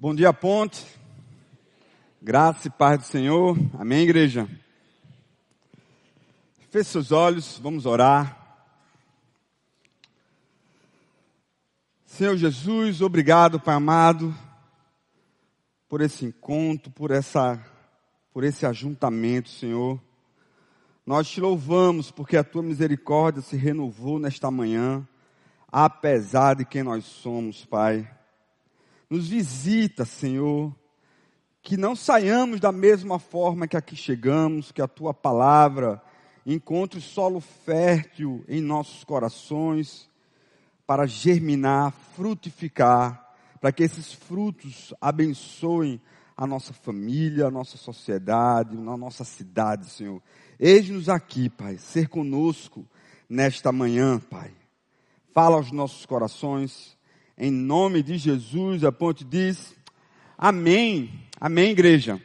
Bom 0.00 0.14
dia, 0.14 0.32
Ponte. 0.32 0.86
Graça 2.22 2.68
e 2.68 2.70
paz 2.70 3.00
do 3.00 3.04
Senhor. 3.04 3.58
Amém, 3.76 4.02
igreja? 4.04 4.48
Feche 6.70 6.90
seus 6.90 7.10
olhos, 7.10 7.58
vamos 7.58 7.84
orar. 7.84 8.62
Senhor 12.06 12.36
Jesus, 12.36 13.02
obrigado, 13.02 13.58
Pai 13.58 13.74
amado, 13.74 14.32
por 15.88 16.00
esse 16.00 16.24
encontro, 16.24 16.92
por 16.92 17.10
essa, 17.10 17.60
por 18.32 18.44
esse 18.44 18.64
ajuntamento, 18.64 19.48
Senhor. 19.48 20.00
Nós 21.04 21.28
te 21.28 21.40
louvamos 21.40 22.12
porque 22.12 22.36
a 22.36 22.44
tua 22.44 22.62
misericórdia 22.62 23.42
se 23.42 23.56
renovou 23.56 24.20
nesta 24.20 24.48
manhã, 24.48 25.04
apesar 25.72 26.54
de 26.54 26.64
quem 26.64 26.84
nós 26.84 27.04
somos, 27.04 27.64
Pai. 27.64 28.08
Nos 29.08 29.28
visita, 29.28 30.04
Senhor. 30.04 30.74
Que 31.62 31.76
não 31.76 31.94
saiamos 31.96 32.60
da 32.60 32.72
mesma 32.72 33.18
forma 33.18 33.66
que 33.66 33.76
aqui 33.76 33.96
chegamos, 33.96 34.72
que 34.72 34.82
a 34.82 34.88
tua 34.88 35.12
palavra 35.12 36.02
encontre 36.46 37.00
solo 37.00 37.40
fértil 37.40 38.44
em 38.48 38.60
nossos 38.60 39.04
corações 39.04 40.08
para 40.86 41.06
germinar, 41.06 41.92
frutificar, 42.16 43.34
para 43.60 43.70
que 43.70 43.82
esses 43.82 44.12
frutos 44.12 44.94
abençoem 45.00 46.00
a 46.36 46.46
nossa 46.46 46.72
família, 46.72 47.46
a 47.46 47.50
nossa 47.50 47.76
sociedade, 47.76 48.76
a 48.76 48.96
nossa 48.96 49.24
cidade, 49.24 49.90
Senhor. 49.90 50.22
Eis-nos 50.58 51.08
aqui, 51.08 51.50
Pai, 51.50 51.76
ser 51.76 52.08
conosco 52.08 52.86
nesta 53.28 53.70
manhã, 53.70 54.18
Pai. 54.18 54.52
Fala 55.34 55.56
aos 55.56 55.70
nossos 55.70 56.06
corações, 56.06 56.97
em 57.40 57.52
nome 57.52 58.02
de 58.02 58.18
Jesus, 58.18 58.82
a 58.82 58.90
ponte 58.90 59.24
diz, 59.24 59.72
amém, 60.36 61.08
amém 61.40 61.70
igreja. 61.70 62.20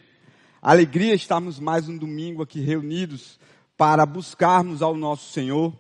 Alegria 0.60 1.14
estarmos 1.14 1.60
mais 1.60 1.88
um 1.88 1.96
domingo 1.96 2.42
aqui 2.42 2.60
reunidos 2.60 3.40
para 3.78 4.08
buscarmos 4.08 4.82
ao 4.82 4.96
nosso 4.96 5.32
Senhor. 5.32 5.72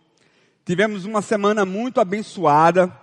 Tivemos 0.64 1.04
uma 1.06 1.24
semana 1.24 1.66
muito 1.66 2.00
abençoada. 2.00 2.96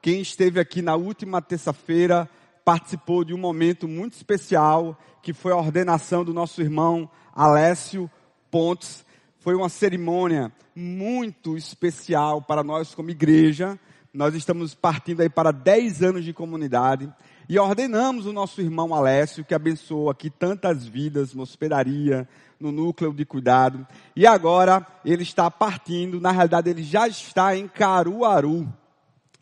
Quem 0.00 0.22
esteve 0.22 0.58
aqui 0.58 0.80
na 0.80 0.96
última 0.96 1.42
terça-feira 1.42 2.30
participou 2.64 3.22
de 3.22 3.34
um 3.34 3.38
momento 3.38 3.86
muito 3.86 4.14
especial, 4.14 4.98
que 5.22 5.34
foi 5.34 5.52
a 5.52 5.56
ordenação 5.56 6.24
do 6.24 6.32
nosso 6.32 6.62
irmão 6.62 7.10
Alessio 7.34 8.10
Pontes. 8.50 9.04
Foi 9.38 9.54
uma 9.54 9.68
cerimônia 9.68 10.50
muito 10.74 11.58
especial 11.58 12.40
para 12.40 12.64
nós 12.64 12.94
como 12.94 13.10
igreja, 13.10 13.78
nós 14.14 14.32
estamos 14.36 14.74
partindo 14.74 15.22
aí 15.22 15.28
para 15.28 15.50
10 15.50 16.02
anos 16.02 16.24
de 16.24 16.32
comunidade 16.32 17.12
e 17.48 17.58
ordenamos 17.58 18.26
o 18.26 18.32
nosso 18.32 18.60
irmão 18.60 18.94
Alessio, 18.94 19.44
que 19.44 19.54
abençoou 19.54 20.08
aqui 20.08 20.30
tantas 20.30 20.86
vidas 20.86 21.34
na 21.34 21.42
hospedaria, 21.42 22.26
no 22.58 22.70
núcleo 22.70 23.12
de 23.12 23.24
cuidado. 23.24 23.84
E 24.14 24.24
agora 24.24 24.86
ele 25.04 25.24
está 25.24 25.50
partindo, 25.50 26.20
na 26.20 26.30
realidade 26.30 26.70
ele 26.70 26.84
já 26.84 27.08
está 27.08 27.56
em 27.56 27.66
Caruaru. 27.66 28.72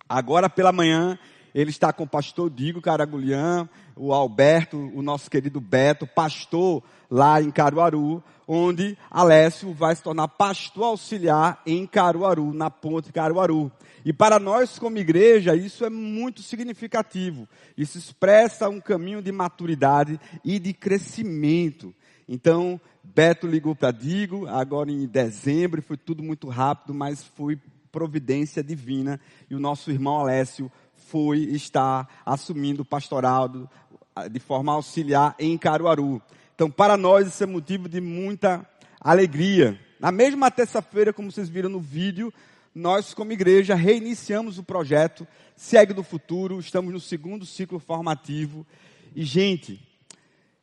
Agora 0.08 0.48
pela 0.48 0.72
manhã 0.72 1.18
ele 1.54 1.70
está 1.70 1.92
com 1.92 2.04
o 2.04 2.08
pastor 2.08 2.50
Digo 2.50 2.80
Caragulian, 2.80 3.68
o 3.94 4.12
Alberto, 4.12 4.78
o 4.94 5.02
nosso 5.02 5.30
querido 5.30 5.60
Beto, 5.60 6.06
pastor 6.06 6.82
lá 7.10 7.42
em 7.42 7.50
Caruaru, 7.50 8.22
onde 8.48 8.96
Alessio 9.10 9.72
vai 9.72 9.94
se 9.94 10.02
tornar 10.02 10.28
pastor 10.28 10.84
auxiliar 10.84 11.60
em 11.66 11.86
Caruaru, 11.86 12.52
na 12.54 12.70
ponte 12.70 13.12
Caruaru. 13.12 13.70
E 14.04 14.12
para 14.12 14.38
nós 14.40 14.78
como 14.78 14.98
igreja, 14.98 15.54
isso 15.54 15.84
é 15.84 15.90
muito 15.90 16.42
significativo. 16.42 17.48
Isso 17.76 17.98
expressa 17.98 18.68
um 18.68 18.80
caminho 18.80 19.22
de 19.22 19.30
maturidade 19.30 20.18
e 20.44 20.58
de 20.58 20.72
crescimento. 20.72 21.94
Então, 22.28 22.80
Beto 23.04 23.46
ligou 23.46 23.76
para 23.76 23.92
Digo, 23.92 24.46
agora 24.48 24.90
em 24.90 25.06
dezembro, 25.06 25.82
foi 25.82 25.96
tudo 25.96 26.22
muito 26.22 26.48
rápido, 26.48 26.94
mas 26.94 27.22
foi 27.22 27.58
providência 27.92 28.62
divina. 28.62 29.20
E 29.50 29.54
o 29.54 29.60
nosso 29.60 29.90
irmão 29.90 30.18
Alessio 30.18 30.72
foi 31.12 31.40
estar 31.40 32.08
assumindo 32.24 32.80
o 32.80 32.86
pastoral 32.86 33.46
de 34.30 34.40
forma 34.40 34.72
auxiliar 34.72 35.34
em 35.38 35.58
Caruaru. 35.58 36.22
Então, 36.54 36.70
para 36.70 36.96
nós, 36.96 37.28
isso 37.28 37.44
é 37.44 37.46
motivo 37.46 37.86
de 37.86 38.00
muita 38.00 38.66
alegria. 38.98 39.78
Na 40.00 40.10
mesma 40.10 40.50
terça-feira, 40.50 41.12
como 41.12 41.30
vocês 41.30 41.50
viram 41.50 41.68
no 41.68 41.80
vídeo, 41.80 42.32
nós, 42.74 43.12
como 43.12 43.30
igreja, 43.30 43.74
reiniciamos 43.74 44.56
o 44.56 44.62
projeto 44.62 45.28
Segue 45.54 45.92
do 45.92 46.02
Futuro, 46.02 46.58
estamos 46.58 46.90
no 46.90 46.98
segundo 46.98 47.44
ciclo 47.44 47.78
formativo. 47.78 48.66
E, 49.14 49.22
gente, 49.22 49.86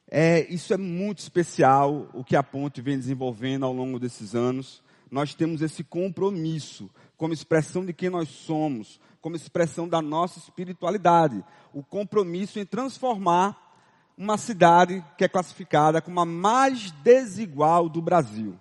é, 0.09 0.51
isso 0.51 0.73
é 0.73 0.77
muito 0.77 1.19
especial 1.19 2.09
o 2.11 2.23
que 2.23 2.35
a 2.35 2.41
Ponte 2.41 2.81
vem 2.81 2.97
desenvolvendo 2.97 3.67
ao 3.67 3.73
longo 3.73 3.99
desses 3.99 4.33
anos. 4.33 4.81
Nós 5.11 5.35
temos 5.35 5.61
esse 5.61 5.83
compromisso, 5.83 6.89
como 7.15 7.35
expressão 7.35 7.85
de 7.85 7.93
quem 7.93 8.09
nós 8.09 8.29
somos, 8.29 8.99
como 9.21 9.35
expressão 9.35 9.87
da 9.87 10.01
nossa 10.01 10.39
espiritualidade. 10.39 11.43
O 11.73 11.83
compromisso 11.83 12.59
em 12.59 12.65
transformar 12.65 13.69
uma 14.17 14.37
cidade 14.37 15.03
que 15.17 15.23
é 15.23 15.29
classificada 15.29 16.01
como 16.01 16.19
a 16.19 16.25
mais 16.25 16.91
desigual 16.91 17.87
do 17.87 18.01
Brasil. 18.01 18.59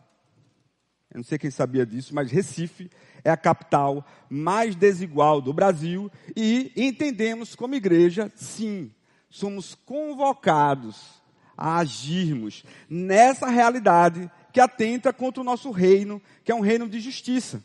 Eu 1.11 1.19
não 1.19 1.25
sei 1.25 1.39
quem 1.39 1.51
sabia 1.51 1.87
disso, 1.87 2.15
mas 2.15 2.31
Recife 2.31 2.91
é 3.25 3.31
a 3.31 3.37
capital 3.37 4.07
mais 4.29 4.77
desigual 4.77 5.41
do 5.41 5.53
Brasil 5.53 6.11
e 6.37 6.73
entendemos 6.77 7.55
como 7.55 7.75
igreja, 7.75 8.31
sim, 8.37 8.93
somos 9.31 9.75
convocados 9.75 11.21
a 11.57 11.79
agirmos 11.79 12.63
nessa 12.89 13.49
realidade 13.49 14.31
que 14.53 14.61
atenta 14.61 15.13
contra 15.13 15.41
o 15.41 15.45
nosso 15.45 15.71
reino, 15.71 16.23
que 16.45 16.53
é 16.53 16.55
um 16.55 16.61
reino 16.61 16.89
de 16.89 17.01
justiça. 17.01 17.65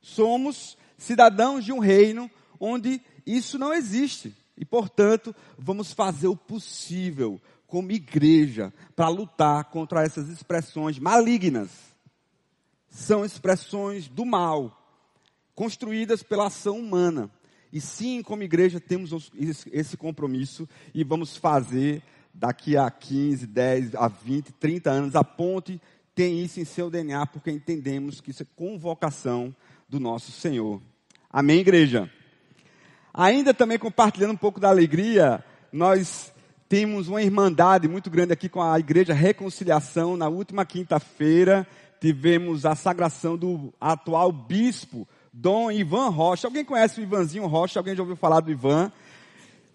Somos 0.00 0.78
cidadãos 1.02 1.64
de 1.64 1.72
um 1.72 1.78
reino 1.78 2.30
onde 2.58 3.00
isso 3.26 3.58
não 3.58 3.72
existe. 3.72 4.34
E, 4.56 4.64
portanto, 4.64 5.34
vamos 5.58 5.92
fazer 5.92 6.28
o 6.28 6.36
possível 6.36 7.40
como 7.66 7.90
igreja 7.90 8.72
para 8.94 9.08
lutar 9.08 9.64
contra 9.64 10.02
essas 10.04 10.28
expressões 10.28 10.98
malignas 10.98 11.92
são 12.92 13.24
expressões 13.24 14.06
do 14.06 14.24
mal, 14.24 14.78
construídas 15.54 16.22
pela 16.22 16.46
ação 16.46 16.78
humana. 16.78 17.30
E 17.72 17.80
sim, 17.80 18.22
como 18.22 18.42
igreja, 18.42 18.78
temos 18.78 19.32
esse 19.72 19.96
compromisso 19.96 20.68
e 20.94 21.02
vamos 21.02 21.36
fazer 21.36 22.02
daqui 22.34 22.76
a 22.76 22.90
15, 22.90 23.46
10, 23.46 23.94
a 23.94 24.08
20, 24.08 24.52
30 24.52 24.90
anos. 24.90 25.16
A 25.16 25.24
ponte 25.24 25.80
tem 26.14 26.44
isso 26.44 26.60
em 26.60 26.66
seu 26.66 26.90
DNA, 26.90 27.26
porque 27.26 27.50
entendemos 27.50 28.20
que 28.20 28.30
isso 28.30 28.42
é 28.42 28.46
convocação 28.54 29.56
do 29.88 29.98
nosso 29.98 30.30
Senhor. 30.30 30.82
Amém, 31.32 31.60
igreja? 31.60 32.10
Ainda 33.14 33.54
também 33.54 33.78
compartilhando 33.78 34.32
um 34.32 34.36
pouco 34.36 34.60
da 34.60 34.68
alegria, 34.68 35.42
nós 35.72 36.32
temos 36.68 37.08
uma 37.08 37.22
irmandade 37.22 37.88
muito 37.88 38.10
grande 38.10 38.32
aqui 38.32 38.48
com 38.48 38.62
a 38.62 38.78
Igreja 38.78 39.14
Reconciliação 39.14 40.16
na 40.16 40.28
última 40.28 40.64
quinta-feira 40.64 41.66
tivemos 42.02 42.66
a 42.66 42.74
sagração 42.74 43.36
do 43.36 43.72
atual 43.80 44.32
bispo, 44.32 45.06
Dom 45.32 45.70
Ivan 45.70 46.08
Rocha. 46.08 46.48
Alguém 46.48 46.64
conhece 46.64 47.00
o 47.00 47.04
Ivanzinho 47.04 47.46
Rocha? 47.46 47.78
Alguém 47.78 47.94
já 47.94 48.02
ouviu 48.02 48.16
falar 48.16 48.40
do 48.40 48.50
Ivan? 48.50 48.90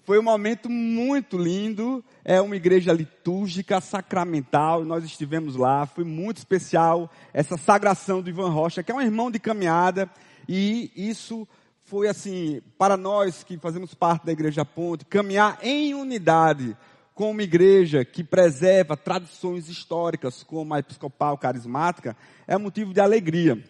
Foi 0.04 0.20
um 0.20 0.24
momento 0.24 0.70
muito 0.70 1.38
lindo. 1.38 2.04
É 2.26 2.42
uma 2.42 2.58
igreja 2.58 2.92
litúrgica, 2.92 3.80
sacramental. 3.80 4.84
Nós 4.84 5.06
estivemos 5.06 5.56
lá. 5.56 5.86
Foi 5.86 6.04
muito 6.04 6.40
especial 6.40 7.10
essa 7.34 7.56
sagração 7.56 8.22
do 8.22 8.30
Ivan 8.30 8.50
Rocha, 8.50 8.84
que 8.84 8.92
é 8.92 8.96
um 8.96 9.02
irmão 9.02 9.32
de 9.32 9.40
caminhada. 9.40 10.10
E 10.48 10.92
isso 10.96 11.48
foi 11.84 12.08
assim, 12.08 12.62
para 12.78 12.98
nós 12.98 13.44
que 13.44 13.58
fazemos 13.58 13.94
parte 13.94 14.26
da 14.26 14.32
Igreja 14.32 14.66
Ponte, 14.66 15.06
caminhar 15.06 15.60
em 15.62 15.94
unidade 15.94 16.76
como 17.16 17.32
uma 17.32 17.42
igreja 17.42 18.06
que 18.06 18.24
preserva 18.24 18.96
tradições 18.96 19.70
históricas, 19.70 20.44
como 20.44 20.74
a 20.74 20.80
episcopal 20.80 21.36
carismática, 21.36 22.16
é 22.46 22.56
motivo 22.58 22.94
de 22.94 23.00
alegria. 23.00 23.64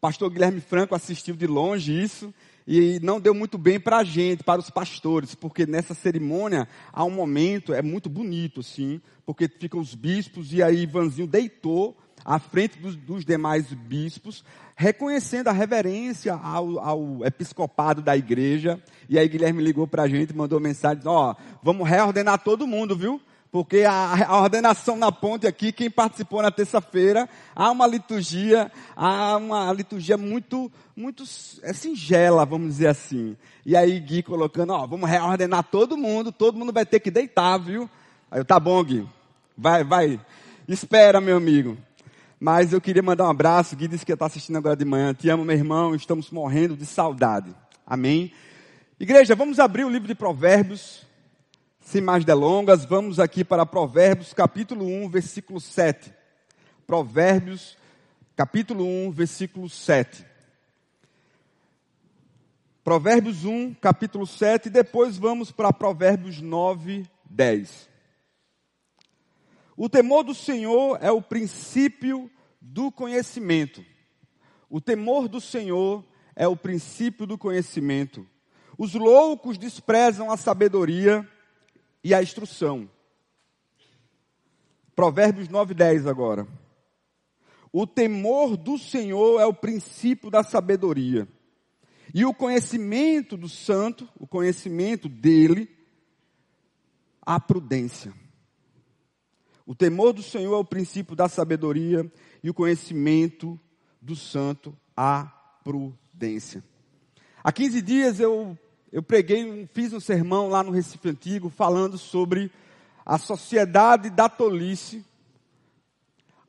Pastor 0.00 0.30
Guilherme 0.30 0.60
Franco 0.60 0.94
assistiu 0.94 1.36
de 1.36 1.46
longe 1.46 1.92
isso 1.92 2.32
e 2.66 2.98
não 3.02 3.20
deu 3.20 3.34
muito 3.34 3.58
bem 3.58 3.78
para 3.78 3.98
a 3.98 4.04
gente, 4.04 4.42
para 4.42 4.60
os 4.60 4.70
pastores, 4.70 5.34
porque 5.34 5.66
nessa 5.66 5.92
cerimônia 5.92 6.66
há 6.92 7.04
um 7.04 7.10
momento, 7.10 7.74
é 7.74 7.82
muito 7.82 8.08
bonito, 8.08 8.62
sim, 8.62 9.02
porque 9.26 9.46
ficam 9.46 9.78
os 9.78 9.94
bispos 9.94 10.52
e 10.52 10.62
aí 10.62 10.84
Ivanzinho 10.84 11.26
deitou 11.26 11.94
à 12.24 12.38
frente 12.38 12.78
dos, 12.78 12.96
dos 12.96 13.24
demais 13.24 13.72
bispos, 13.72 14.44
reconhecendo 14.76 15.48
a 15.48 15.52
reverência 15.52 16.34
ao, 16.34 16.78
ao, 16.78 17.24
episcopado 17.24 18.02
da 18.02 18.16
igreja. 18.16 18.80
E 19.08 19.18
aí 19.18 19.28
Guilherme 19.28 19.62
ligou 19.62 19.86
para 19.86 20.04
a 20.04 20.08
gente, 20.08 20.34
mandou 20.34 20.60
mensagem, 20.60 21.02
ó, 21.06 21.32
oh, 21.32 21.36
vamos 21.62 21.88
reordenar 21.88 22.38
todo 22.38 22.66
mundo, 22.66 22.96
viu? 22.96 23.20
Porque 23.50 23.82
a, 23.82 24.28
a, 24.28 24.40
ordenação 24.40 24.96
na 24.96 25.10
ponte 25.10 25.46
aqui, 25.46 25.72
quem 25.72 25.90
participou 25.90 26.40
na 26.40 26.52
terça-feira, 26.52 27.28
há 27.54 27.70
uma 27.70 27.86
liturgia, 27.86 28.70
há 28.94 29.36
uma 29.36 29.72
liturgia 29.72 30.16
muito, 30.16 30.70
muito 30.94 31.24
é 31.62 31.72
singela, 31.72 32.46
vamos 32.46 32.68
dizer 32.68 32.86
assim. 32.86 33.36
E 33.66 33.76
aí 33.76 33.98
Gui 33.98 34.22
colocando, 34.22 34.72
ó, 34.72 34.86
vamos 34.86 35.10
reordenar 35.10 35.64
todo 35.64 35.96
mundo, 35.96 36.30
todo 36.30 36.56
mundo 36.56 36.72
vai 36.72 36.86
ter 36.86 37.00
que 37.00 37.10
deitar, 37.10 37.58
viu? 37.58 37.90
Aí 38.30 38.40
eu, 38.40 38.44
tá 38.44 38.60
bom, 38.60 38.82
Gui. 38.84 39.06
Vai, 39.58 39.82
vai. 39.82 40.20
Espera, 40.68 41.20
meu 41.20 41.36
amigo. 41.36 41.76
Mas 42.42 42.72
eu 42.72 42.80
queria 42.80 43.02
mandar 43.02 43.26
um 43.26 43.30
abraço. 43.30 43.76
Gui 43.76 43.86
disse 43.86 44.06
que 44.06 44.12
está 44.14 44.24
assistindo 44.24 44.56
agora 44.56 44.74
de 44.74 44.86
manhã. 44.86 45.12
Te 45.12 45.28
amo, 45.28 45.44
meu 45.44 45.54
irmão. 45.54 45.94
Estamos 45.94 46.30
morrendo 46.30 46.74
de 46.74 46.86
saudade. 46.86 47.54
Amém? 47.86 48.32
Igreja, 48.98 49.34
vamos 49.34 49.58
abrir 49.58 49.84
o 49.84 49.90
livro 49.90 50.08
de 50.08 50.14
Provérbios. 50.14 51.04
Sem 51.80 52.00
mais 52.00 52.24
delongas, 52.24 52.86
vamos 52.86 53.18
aqui 53.20 53.44
para 53.44 53.66
Provérbios, 53.66 54.32
capítulo 54.32 54.86
1, 54.86 55.08
versículo 55.10 55.60
7. 55.60 56.14
Provérbios, 56.86 57.76
capítulo 58.36 58.86
1, 58.86 59.10
versículo 59.10 59.68
7. 59.68 60.24
Provérbios 62.82 63.44
1, 63.44 63.74
capítulo 63.74 64.26
7, 64.26 64.66
e 64.66 64.70
depois 64.70 65.18
vamos 65.18 65.50
para 65.50 65.72
Provérbios 65.72 66.40
9, 66.40 67.04
10. 67.28 67.89
O 69.82 69.88
temor 69.88 70.24
do 70.24 70.34
Senhor 70.34 70.98
é 71.00 71.10
o 71.10 71.22
princípio 71.22 72.30
do 72.60 72.92
conhecimento. 72.92 73.82
O 74.68 74.78
temor 74.78 75.26
do 75.26 75.40
Senhor 75.40 76.04
é 76.36 76.46
o 76.46 76.54
princípio 76.54 77.26
do 77.26 77.38
conhecimento. 77.38 78.28
Os 78.76 78.92
loucos 78.92 79.56
desprezam 79.56 80.30
a 80.30 80.36
sabedoria 80.36 81.26
e 82.04 82.12
a 82.12 82.22
instrução. 82.22 82.90
Provérbios 84.94 85.48
9, 85.48 85.72
10 85.72 86.06
agora. 86.06 86.46
O 87.72 87.86
temor 87.86 88.58
do 88.58 88.76
Senhor 88.76 89.40
é 89.40 89.46
o 89.46 89.54
princípio 89.54 90.30
da 90.30 90.42
sabedoria. 90.42 91.26
E 92.12 92.26
o 92.26 92.34
conhecimento 92.34 93.34
do 93.34 93.48
santo, 93.48 94.06
o 94.18 94.26
conhecimento 94.26 95.08
dele, 95.08 95.74
a 97.22 97.40
prudência. 97.40 98.12
O 99.70 99.74
temor 99.76 100.12
do 100.12 100.20
Senhor 100.20 100.52
é 100.52 100.58
o 100.58 100.64
princípio 100.64 101.14
da 101.14 101.28
sabedoria 101.28 102.10
e 102.42 102.50
o 102.50 102.54
conhecimento 102.54 103.56
do 104.02 104.16
santo, 104.16 104.76
a 104.96 105.26
prudência. 105.62 106.64
Há 107.44 107.52
15 107.52 107.80
dias 107.80 108.18
eu 108.18 108.58
eu 108.92 109.00
preguei, 109.00 109.68
fiz 109.72 109.92
um 109.92 110.00
sermão 110.00 110.48
lá 110.48 110.64
no 110.64 110.72
Recife 110.72 111.08
Antigo 111.08 111.48
falando 111.48 111.96
sobre 111.96 112.50
a 113.06 113.16
sociedade 113.16 114.10
da 114.10 114.28
tolice, 114.28 115.06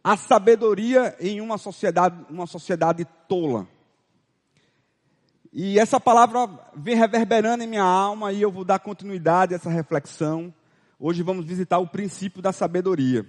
a 0.03 0.17
sabedoria 0.17 1.15
em 1.19 1.41
uma 1.41 1.59
sociedade, 1.59 2.25
uma 2.27 2.47
sociedade 2.47 3.05
tola. 3.29 3.67
E 5.53 5.77
essa 5.77 5.99
palavra 5.99 6.49
vem 6.75 6.95
reverberando 6.95 7.63
em 7.63 7.67
minha 7.67 7.83
alma 7.83 8.33
e 8.33 8.41
eu 8.41 8.51
vou 8.51 8.65
dar 8.65 8.79
continuidade 8.79 9.53
a 9.53 9.57
essa 9.57 9.69
reflexão. 9.69 10.51
Hoje 11.03 11.23
vamos 11.23 11.45
visitar 11.45 11.79
o 11.79 11.87
princípio 11.87 12.43
da 12.43 12.53
sabedoria. 12.53 13.25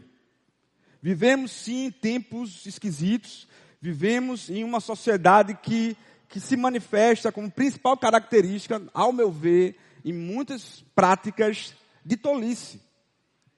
Vivemos 1.01 1.51
sim 1.51 1.91
tempos 1.91 2.67
esquisitos, 2.67 3.49
vivemos 3.81 4.51
em 4.51 4.63
uma 4.63 4.79
sociedade 4.79 5.55
que 5.55 5.97
que 6.33 6.41
se 6.41 6.57
manifesta 6.57 7.31
como 7.31 7.51
principal 7.51 7.95
característica, 7.95 8.81
ao 8.95 9.13
meu 9.13 9.31
ver, 9.31 9.77
em 10.03 10.15
muitas 10.15 10.83
práticas 10.95 11.75
de 12.03 12.17
tolice. 12.17 12.81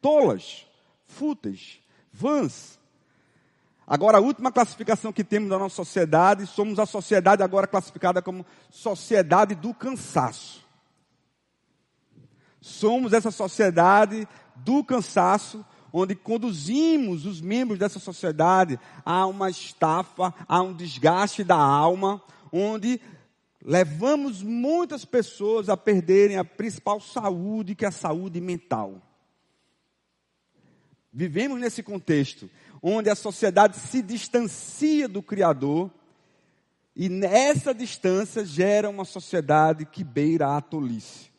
Tolas, 0.01 0.67
fúteis, 1.07 1.81
vãs. 2.13 2.77
Agora, 3.87 4.19
a 4.19 4.21
última 4.21 4.51
classificação 4.51 5.13
que 5.13 5.23
temos 5.23 5.49
na 5.49 5.57
nossa 5.57 5.77
sociedade, 5.77 6.49
somos 6.49 6.81
a 6.81 6.87
sociedade 6.87 7.45
agora 7.45 7.69
classificada 7.69 8.21
como 8.21 8.45
sociedade 8.71 9.55
do 9.55 9.73
cansaço. 9.73 10.64
Somos 12.65 13.13
essa 13.13 13.31
sociedade 13.31 14.27
do 14.57 14.83
cansaço, 14.83 15.63
onde 15.93 16.15
conduzimos 16.15 17.27
os 17.27 17.39
membros 17.39 17.79
dessa 17.79 17.99
sociedade 17.99 18.81
a 19.05 19.27
uma 19.27 19.51
estafa, 19.51 20.33
a 20.49 20.63
um 20.63 20.73
desgaste 20.73 21.45
da 21.45 21.59
alma, 21.59 22.23
onde 22.51 22.99
levamos 23.63 24.43
muitas 24.43 25.05
pessoas 25.05 25.69
a 25.69 25.77
perderem 25.77 26.39
a 26.39 26.45
principal 26.45 27.03
saúde, 27.03 27.75
que 27.75 27.85
é 27.85 27.89
a 27.89 27.93
saúde 27.93 28.41
mental. 28.41 28.95
Vivemos 31.13 31.61
nesse 31.61 31.83
contexto, 31.83 32.49
onde 32.83 33.11
a 33.11 33.15
sociedade 33.15 33.77
se 33.77 34.01
distancia 34.01 35.07
do 35.07 35.23
Criador, 35.23 35.91
e 36.97 37.11
nessa 37.11 37.75
distância 37.75 38.43
gera 38.43 38.89
uma 38.89 39.05
sociedade 39.05 39.85
que 39.85 40.03
beira 40.03 40.57
a 40.57 40.63
tolice. 40.63 41.34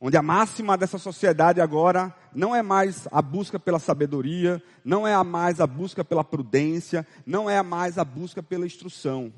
Onde 0.00 0.16
a 0.16 0.22
máxima 0.22 0.76
dessa 0.76 0.96
sociedade 0.96 1.60
agora 1.60 2.14
não 2.32 2.54
é 2.54 2.62
mais 2.62 3.08
a 3.10 3.20
busca 3.20 3.58
pela 3.58 3.80
sabedoria, 3.80 4.62
não 4.84 5.06
é 5.06 5.20
mais 5.24 5.60
a 5.60 5.66
busca 5.66 6.04
pela 6.04 6.22
prudência, 6.22 7.06
não 7.26 7.50
é 7.50 7.60
mais 7.62 7.98
a 7.98 8.04
busca 8.04 8.40
pela 8.40 8.64
instrução. 8.64 9.32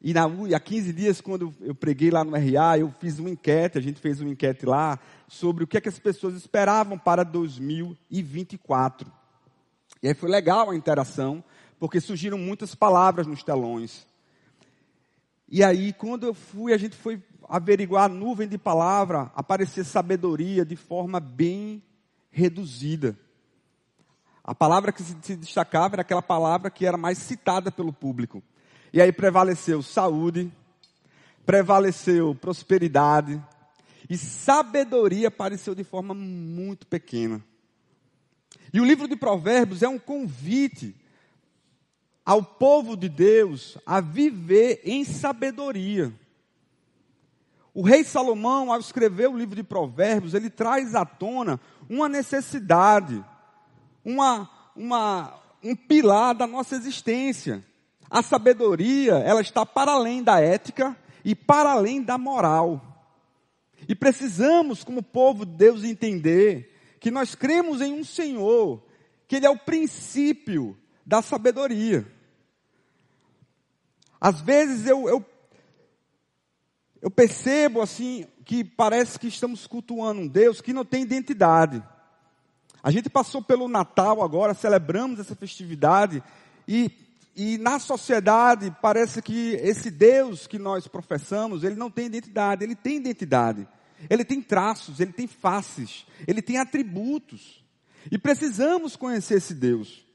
E 0.00 0.12
na, 0.12 0.26
há 0.54 0.60
15 0.60 0.92
dias, 0.92 1.20
quando 1.22 1.54
eu 1.60 1.74
preguei 1.74 2.10
lá 2.10 2.22
no 2.22 2.32
RA, 2.36 2.78
eu 2.78 2.94
fiz 3.00 3.18
uma 3.18 3.30
enquete, 3.30 3.78
a 3.78 3.80
gente 3.80 3.98
fez 3.98 4.20
uma 4.20 4.30
enquete 4.30 4.66
lá, 4.66 4.98
sobre 5.26 5.64
o 5.64 5.66
que, 5.66 5.78
é 5.78 5.80
que 5.80 5.88
as 5.88 5.98
pessoas 5.98 6.34
esperavam 6.34 6.98
para 6.98 7.24
2024. 7.24 9.10
E 10.02 10.08
aí 10.08 10.14
foi 10.14 10.28
legal 10.28 10.70
a 10.70 10.76
interação, 10.76 11.42
porque 11.78 11.98
surgiram 11.98 12.36
muitas 12.36 12.74
palavras 12.74 13.26
nos 13.26 13.42
telões. 13.42 14.06
E 15.48 15.62
aí, 15.62 15.92
quando 15.92 16.26
eu 16.26 16.34
fui, 16.34 16.72
a 16.72 16.76
gente 16.76 16.96
foi 16.96 17.22
averiguar 17.48 18.04
a 18.04 18.08
nuvem 18.08 18.48
de 18.48 18.58
palavra, 18.58 19.30
aparecia 19.34 19.84
sabedoria 19.84 20.64
de 20.64 20.74
forma 20.74 21.20
bem 21.20 21.82
reduzida. 22.30 23.16
A 24.42 24.54
palavra 24.54 24.92
que 24.92 25.02
se 25.02 25.36
destacava 25.36 25.96
era 25.96 26.02
aquela 26.02 26.22
palavra 26.22 26.70
que 26.70 26.86
era 26.86 26.96
mais 26.96 27.18
citada 27.18 27.70
pelo 27.70 27.92
público. 27.92 28.42
E 28.92 29.00
aí 29.00 29.12
prevaleceu 29.12 29.82
saúde, 29.82 30.52
prevaleceu 31.44 32.34
prosperidade, 32.34 33.42
e 34.08 34.16
sabedoria 34.16 35.28
apareceu 35.28 35.74
de 35.74 35.84
forma 35.84 36.14
muito 36.14 36.86
pequena. 36.86 37.42
E 38.72 38.80
o 38.80 38.84
livro 38.84 39.08
de 39.08 39.16
Provérbios 39.16 39.82
é 39.82 39.88
um 39.88 39.98
convite 39.98 40.94
ao 42.26 42.42
povo 42.42 42.96
de 42.96 43.08
Deus 43.08 43.78
a 43.86 44.00
viver 44.00 44.80
em 44.84 45.04
sabedoria. 45.04 46.12
O 47.72 47.82
rei 47.82 48.02
Salomão, 48.02 48.72
ao 48.72 48.80
escrever 48.80 49.28
o 49.28 49.38
livro 49.38 49.54
de 49.54 49.62
Provérbios, 49.62 50.34
ele 50.34 50.50
traz 50.50 50.96
à 50.96 51.04
tona 51.04 51.60
uma 51.88 52.08
necessidade, 52.08 53.24
uma, 54.04 54.50
uma, 54.74 55.38
um 55.62 55.76
pilar 55.76 56.34
da 56.34 56.48
nossa 56.48 56.74
existência. 56.74 57.64
A 58.10 58.22
sabedoria, 58.22 59.14
ela 59.18 59.40
está 59.40 59.64
para 59.64 59.92
além 59.92 60.22
da 60.22 60.40
ética 60.40 60.96
e 61.24 61.34
para 61.34 61.72
além 61.72 62.02
da 62.02 62.18
moral. 62.18 62.82
E 63.88 63.94
precisamos, 63.94 64.82
como 64.82 65.02
povo 65.02 65.46
de 65.46 65.52
Deus, 65.52 65.84
entender 65.84 66.74
que 66.98 67.10
nós 67.10 67.36
cremos 67.36 67.80
em 67.80 67.92
um 67.92 68.02
Senhor, 68.02 68.82
que 69.28 69.36
Ele 69.36 69.46
é 69.46 69.50
o 69.50 69.58
princípio 69.58 70.76
da 71.04 71.22
sabedoria. 71.22 72.15
Às 74.20 74.40
vezes 74.40 74.86
eu, 74.86 75.08
eu, 75.08 75.24
eu 77.02 77.10
percebo 77.10 77.80
assim, 77.80 78.26
que 78.44 78.64
parece 78.64 79.18
que 79.18 79.28
estamos 79.28 79.66
cultuando 79.66 80.20
um 80.20 80.28
Deus 80.28 80.60
que 80.60 80.72
não 80.72 80.84
tem 80.84 81.02
identidade. 81.02 81.82
A 82.82 82.90
gente 82.90 83.10
passou 83.10 83.42
pelo 83.42 83.68
Natal 83.68 84.22
agora, 84.22 84.54
celebramos 84.54 85.18
essa 85.18 85.34
festividade, 85.34 86.22
e 86.68 86.90
e 87.36 87.58
na 87.58 87.78
sociedade 87.78 88.74
parece 88.80 89.20
que 89.20 89.50
esse 89.56 89.90
Deus 89.90 90.46
que 90.46 90.58
nós 90.58 90.88
professamos, 90.88 91.64
ele 91.64 91.74
não 91.74 91.90
tem 91.90 92.06
identidade, 92.06 92.64
ele 92.64 92.74
tem 92.74 92.96
identidade. 92.96 93.68
Ele 94.08 94.24
tem 94.24 94.40
traços, 94.40 95.00
ele 95.00 95.12
tem 95.12 95.26
faces, 95.26 96.06
ele 96.26 96.40
tem 96.40 96.56
atributos. 96.56 97.62
E 98.10 98.16
precisamos 98.16 98.96
conhecer 98.96 99.34
esse 99.34 99.52
Deus. 99.52 100.05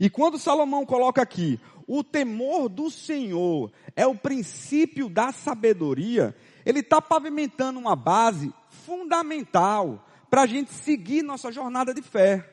E 0.00 0.10
quando 0.10 0.38
Salomão 0.38 0.84
coloca 0.84 1.22
aqui, 1.22 1.60
o 1.86 2.02
temor 2.02 2.68
do 2.68 2.90
Senhor 2.90 3.72
é 3.94 4.06
o 4.06 4.14
princípio 4.14 5.08
da 5.08 5.32
sabedoria, 5.32 6.34
ele 6.64 6.80
está 6.80 7.00
pavimentando 7.00 7.78
uma 7.78 7.94
base 7.94 8.52
fundamental 8.68 10.04
para 10.28 10.42
a 10.42 10.46
gente 10.46 10.72
seguir 10.72 11.22
nossa 11.22 11.52
jornada 11.52 11.94
de 11.94 12.02
fé. 12.02 12.52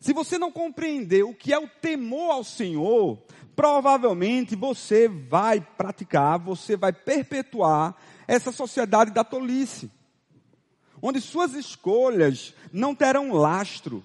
Se 0.00 0.14
você 0.14 0.38
não 0.38 0.50
compreender 0.50 1.24
o 1.24 1.34
que 1.34 1.52
é 1.52 1.58
o 1.58 1.68
temor 1.68 2.32
ao 2.32 2.42
Senhor, 2.42 3.18
provavelmente 3.54 4.56
você 4.56 5.06
vai 5.06 5.60
praticar, 5.60 6.38
você 6.38 6.74
vai 6.74 6.92
perpetuar 6.92 7.94
essa 8.26 8.50
sociedade 8.50 9.10
da 9.10 9.22
tolice. 9.22 9.90
onde 11.02 11.20
suas 11.20 11.54
escolhas 11.54 12.54
não 12.72 12.94
terão 12.94 13.32
lastro, 13.32 14.02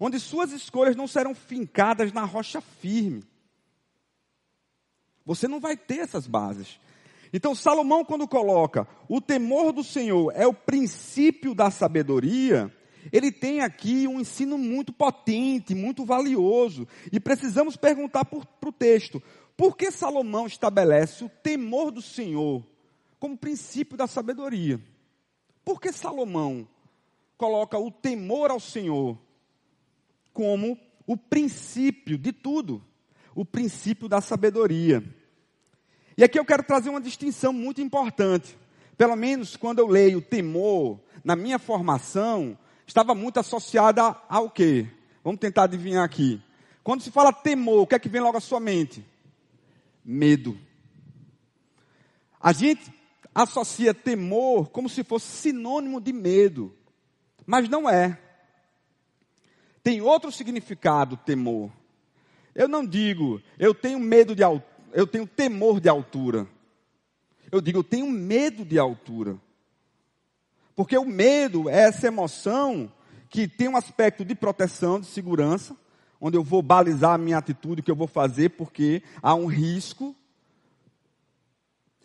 onde 0.00 0.18
suas 0.18 0.50
escolhas 0.50 0.96
não 0.96 1.06
serão 1.06 1.34
fincadas 1.34 2.10
na 2.10 2.24
rocha 2.24 2.62
firme. 2.62 3.22
Você 5.26 5.46
não 5.46 5.60
vai 5.60 5.76
ter 5.76 5.98
essas 5.98 6.26
bases. 6.26 6.80
Então, 7.32 7.54
Salomão, 7.54 8.04
quando 8.04 8.26
coloca 8.26 8.88
o 9.08 9.20
temor 9.20 9.72
do 9.72 9.84
Senhor 9.84 10.32
é 10.34 10.46
o 10.46 10.54
princípio 10.54 11.54
da 11.54 11.70
sabedoria, 11.70 12.74
ele 13.12 13.30
tem 13.30 13.60
aqui 13.60 14.08
um 14.08 14.18
ensino 14.18 14.56
muito 14.56 14.92
potente, 14.92 15.74
muito 15.74 16.04
valioso. 16.04 16.88
E 17.12 17.20
precisamos 17.20 17.76
perguntar 17.76 18.24
para 18.24 18.68
o 18.68 18.72
texto: 18.72 19.22
por 19.56 19.76
que 19.76 19.90
Salomão 19.90 20.46
estabelece 20.46 21.22
o 21.22 21.28
temor 21.28 21.90
do 21.90 22.02
Senhor 22.02 22.66
como 23.20 23.36
princípio 23.36 23.96
da 23.96 24.06
sabedoria? 24.06 24.80
Por 25.62 25.80
que 25.80 25.92
Salomão 25.92 26.66
coloca 27.36 27.78
o 27.78 27.90
temor 27.90 28.50
ao 28.50 28.58
Senhor 28.58 29.16
como 30.32 30.78
o 31.06 31.16
princípio 31.16 32.16
de 32.16 32.32
tudo? 32.32 32.84
O 33.34 33.44
princípio 33.44 34.08
da 34.08 34.20
sabedoria. 34.20 35.02
E 36.16 36.24
aqui 36.24 36.38
eu 36.38 36.44
quero 36.44 36.62
trazer 36.62 36.90
uma 36.90 37.00
distinção 37.00 37.52
muito 37.52 37.80
importante. 37.80 38.56
Pelo 38.96 39.16
menos 39.16 39.56
quando 39.56 39.78
eu 39.78 39.86
leio 39.86 40.20
temor, 40.20 41.00
na 41.24 41.34
minha 41.34 41.58
formação, 41.58 42.58
estava 42.86 43.14
muito 43.14 43.40
associada 43.40 44.02
ao 44.28 44.50
quê? 44.50 44.86
Vamos 45.24 45.40
tentar 45.40 45.64
adivinhar 45.64 46.04
aqui. 46.04 46.42
Quando 46.82 47.02
se 47.02 47.10
fala 47.10 47.32
temor, 47.32 47.82
o 47.82 47.86
que 47.86 47.94
é 47.94 47.98
que 47.98 48.08
vem 48.08 48.20
logo 48.20 48.36
à 48.36 48.40
sua 48.40 48.60
mente? 48.60 49.04
Medo. 50.04 50.58
A 52.40 52.52
gente 52.52 52.92
associa 53.34 53.94
temor 53.94 54.70
como 54.70 54.88
se 54.88 55.04
fosse 55.04 55.26
sinônimo 55.26 56.00
de 56.00 56.12
medo, 56.12 56.74
mas 57.46 57.68
não 57.68 57.88
é. 57.88 58.18
Tem 59.82 60.00
outro 60.00 60.30
significado 60.30 61.16
temor. 61.16 61.70
Eu 62.54 62.68
não 62.68 62.84
digo, 62.84 63.40
eu 63.58 63.74
tenho 63.74 63.98
medo 63.98 64.34
de 64.34 64.42
eu 64.92 65.06
tenho 65.06 65.26
temor 65.26 65.80
de 65.80 65.88
altura. 65.88 66.46
Eu 67.50 67.60
digo, 67.60 67.78
eu 67.78 67.84
tenho 67.84 68.10
medo 68.10 68.64
de 68.64 68.78
altura. 68.78 69.38
Porque 70.74 70.96
o 70.96 71.04
medo 71.04 71.68
é 71.68 71.82
essa 71.82 72.06
emoção 72.06 72.92
que 73.28 73.46
tem 73.46 73.68
um 73.68 73.76
aspecto 73.76 74.24
de 74.24 74.34
proteção, 74.34 75.00
de 75.00 75.06
segurança, 75.06 75.76
onde 76.20 76.36
eu 76.36 76.42
vou 76.42 76.62
balizar 76.62 77.12
a 77.12 77.18
minha 77.18 77.38
atitude, 77.38 77.80
o 77.80 77.84
que 77.84 77.90
eu 77.90 77.96
vou 77.96 78.08
fazer, 78.08 78.50
porque 78.50 79.02
há 79.22 79.34
um 79.34 79.46
risco. 79.46 80.14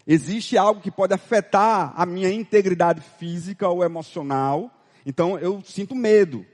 Existe 0.05 0.57
algo 0.57 0.81
que 0.81 0.91
pode 0.91 1.13
afetar 1.13 1.93
a 1.95 2.05
minha 2.05 2.31
integridade 2.31 3.01
física 3.17 3.67
ou 3.67 3.83
emocional. 3.83 4.71
Então 5.05 5.37
eu 5.39 5.61
sinto 5.63 5.95
medo. 5.95 6.45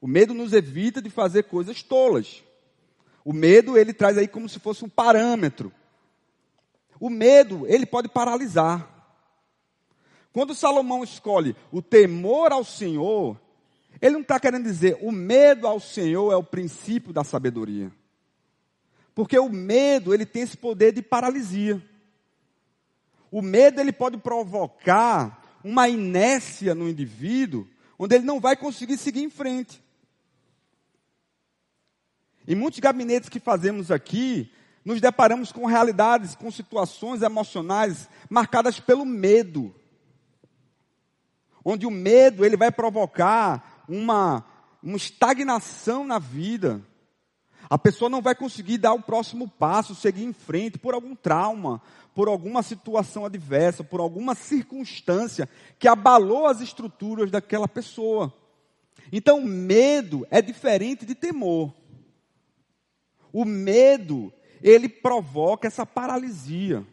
O 0.00 0.06
medo 0.06 0.32
nos 0.32 0.52
evita 0.52 1.02
de 1.02 1.10
fazer 1.10 1.44
coisas 1.44 1.82
tolas. 1.82 2.42
O 3.24 3.32
medo, 3.32 3.76
ele 3.76 3.92
traz 3.92 4.16
aí 4.16 4.28
como 4.28 4.48
se 4.48 4.58
fosse 4.58 4.84
um 4.84 4.88
parâmetro. 4.88 5.72
O 7.00 7.10
medo, 7.10 7.66
ele 7.66 7.84
pode 7.84 8.08
paralisar. 8.08 8.88
Quando 10.32 10.54
Salomão 10.54 11.02
escolhe 11.02 11.56
o 11.72 11.82
temor 11.82 12.52
ao 12.52 12.64
Senhor, 12.64 13.38
ele 14.00 14.14
não 14.14 14.20
está 14.20 14.38
querendo 14.38 14.64
dizer 14.64 14.96
o 15.00 15.10
medo 15.10 15.66
ao 15.66 15.80
Senhor 15.80 16.32
é 16.32 16.36
o 16.36 16.44
princípio 16.44 17.12
da 17.12 17.24
sabedoria. 17.24 17.90
Porque 19.14 19.38
o 19.38 19.48
medo, 19.48 20.14
ele 20.14 20.24
tem 20.24 20.42
esse 20.42 20.56
poder 20.56 20.92
de 20.92 21.02
paralisia. 21.02 21.82
O 23.32 23.42
medo, 23.42 23.80
ele 23.80 23.92
pode 23.92 24.16
provocar 24.16 25.58
uma 25.64 25.88
inércia 25.88 26.74
no 26.74 26.88
indivíduo, 26.88 27.66
onde 27.98 28.14
ele 28.14 28.24
não 28.24 28.38
vai 28.38 28.56
conseguir 28.56 28.96
seguir 28.96 29.22
em 29.22 29.30
frente. 29.30 29.82
Em 32.48 32.54
muitos 32.54 32.80
gabinetes 32.80 33.28
que 33.28 33.38
fazemos 33.38 33.90
aqui, 33.90 34.50
nos 34.82 35.02
deparamos 35.02 35.52
com 35.52 35.66
realidades, 35.66 36.34
com 36.34 36.50
situações 36.50 37.20
emocionais 37.20 38.08
marcadas 38.30 38.80
pelo 38.80 39.04
medo. 39.04 39.74
Onde 41.62 41.84
o 41.84 41.90
medo 41.90 42.46
ele 42.46 42.56
vai 42.56 42.72
provocar 42.72 43.84
uma, 43.86 44.46
uma 44.82 44.96
estagnação 44.96 46.06
na 46.06 46.18
vida. 46.18 46.80
A 47.68 47.76
pessoa 47.76 48.08
não 48.08 48.22
vai 48.22 48.34
conseguir 48.34 48.78
dar 48.78 48.94
o 48.94 49.02
próximo 49.02 49.46
passo, 49.46 49.94
seguir 49.94 50.24
em 50.24 50.32
frente 50.32 50.78
por 50.78 50.94
algum 50.94 51.14
trauma, 51.14 51.82
por 52.14 52.28
alguma 52.28 52.62
situação 52.62 53.26
adversa, 53.26 53.84
por 53.84 54.00
alguma 54.00 54.34
circunstância 54.34 55.46
que 55.78 55.86
abalou 55.86 56.46
as 56.46 56.62
estruturas 56.62 57.30
daquela 57.30 57.68
pessoa. 57.68 58.32
Então, 59.12 59.42
medo 59.42 60.26
é 60.30 60.40
diferente 60.40 61.04
de 61.04 61.14
temor. 61.14 61.74
O 63.32 63.44
medo, 63.44 64.32
ele 64.62 64.88
provoca 64.88 65.66
essa 65.66 65.84
paralisia. 65.84 66.86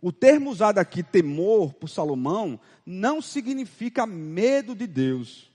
O 0.00 0.10
termo 0.10 0.50
usado 0.50 0.78
aqui, 0.78 1.02
temor, 1.02 1.74
por 1.74 1.88
Salomão, 1.88 2.58
não 2.86 3.20
significa 3.20 4.06
medo 4.06 4.74
de 4.74 4.86
Deus. 4.86 5.50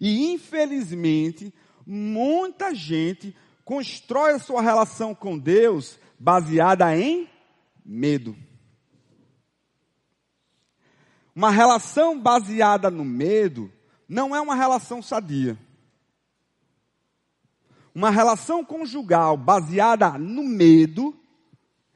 E, 0.00 0.32
infelizmente, 0.32 1.52
muita 1.84 2.74
gente 2.74 3.34
constrói 3.64 4.34
a 4.34 4.38
sua 4.38 4.62
relação 4.62 5.14
com 5.14 5.38
Deus 5.38 5.98
baseada 6.18 6.96
em 6.96 7.28
medo. 7.84 8.36
Uma 11.34 11.50
relação 11.50 12.20
baseada 12.20 12.90
no 12.90 13.04
medo 13.04 13.72
não 14.08 14.34
é 14.34 14.40
uma 14.40 14.54
relação 14.54 15.00
sadia. 15.00 15.58
Uma 17.94 18.10
relação 18.10 18.64
conjugal 18.64 19.36
baseada 19.36 20.10
no 20.18 20.44
medo 20.44 21.16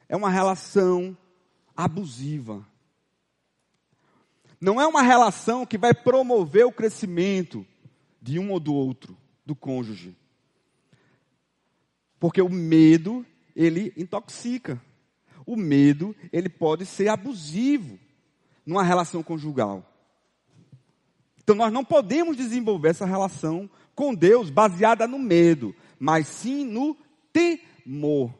é 0.09 0.15
uma 0.15 0.29
relação 0.29 1.17
abusiva. 1.75 2.65
Não 4.59 4.79
é 4.79 4.87
uma 4.87 5.01
relação 5.01 5.65
que 5.65 5.77
vai 5.77 5.93
promover 5.93 6.65
o 6.65 6.71
crescimento 6.71 7.65
de 8.21 8.39
um 8.39 8.51
ou 8.51 8.59
do 8.59 8.73
outro, 8.73 9.17
do 9.45 9.55
cônjuge. 9.55 10.15
Porque 12.19 12.41
o 12.41 12.49
medo, 12.49 13.25
ele 13.55 13.93
intoxica. 13.95 14.81
O 15.45 15.55
medo, 15.55 16.15
ele 16.33 16.49
pode 16.49 16.85
ser 16.85 17.07
abusivo 17.09 17.99
numa 18.65 18.83
relação 18.83 19.21
conjugal. 19.21 19.87
Então 21.37 21.55
nós 21.55 21.71
não 21.71 21.85
podemos 21.85 22.35
desenvolver 22.35 22.89
essa 22.89 23.05
relação 23.05 23.69
com 23.93 24.15
Deus 24.15 24.49
baseada 24.49 25.07
no 25.07 25.19
medo, 25.19 25.75
mas 25.99 26.27
sim 26.27 26.65
no 26.65 26.97
temor. 27.31 28.33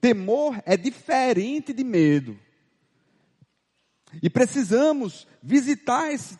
Temor 0.00 0.62
é 0.64 0.76
diferente 0.76 1.72
de 1.72 1.84
medo. 1.84 2.38
E 4.22 4.28
precisamos 4.30 5.26
visitar 5.42 6.10
esse, 6.10 6.38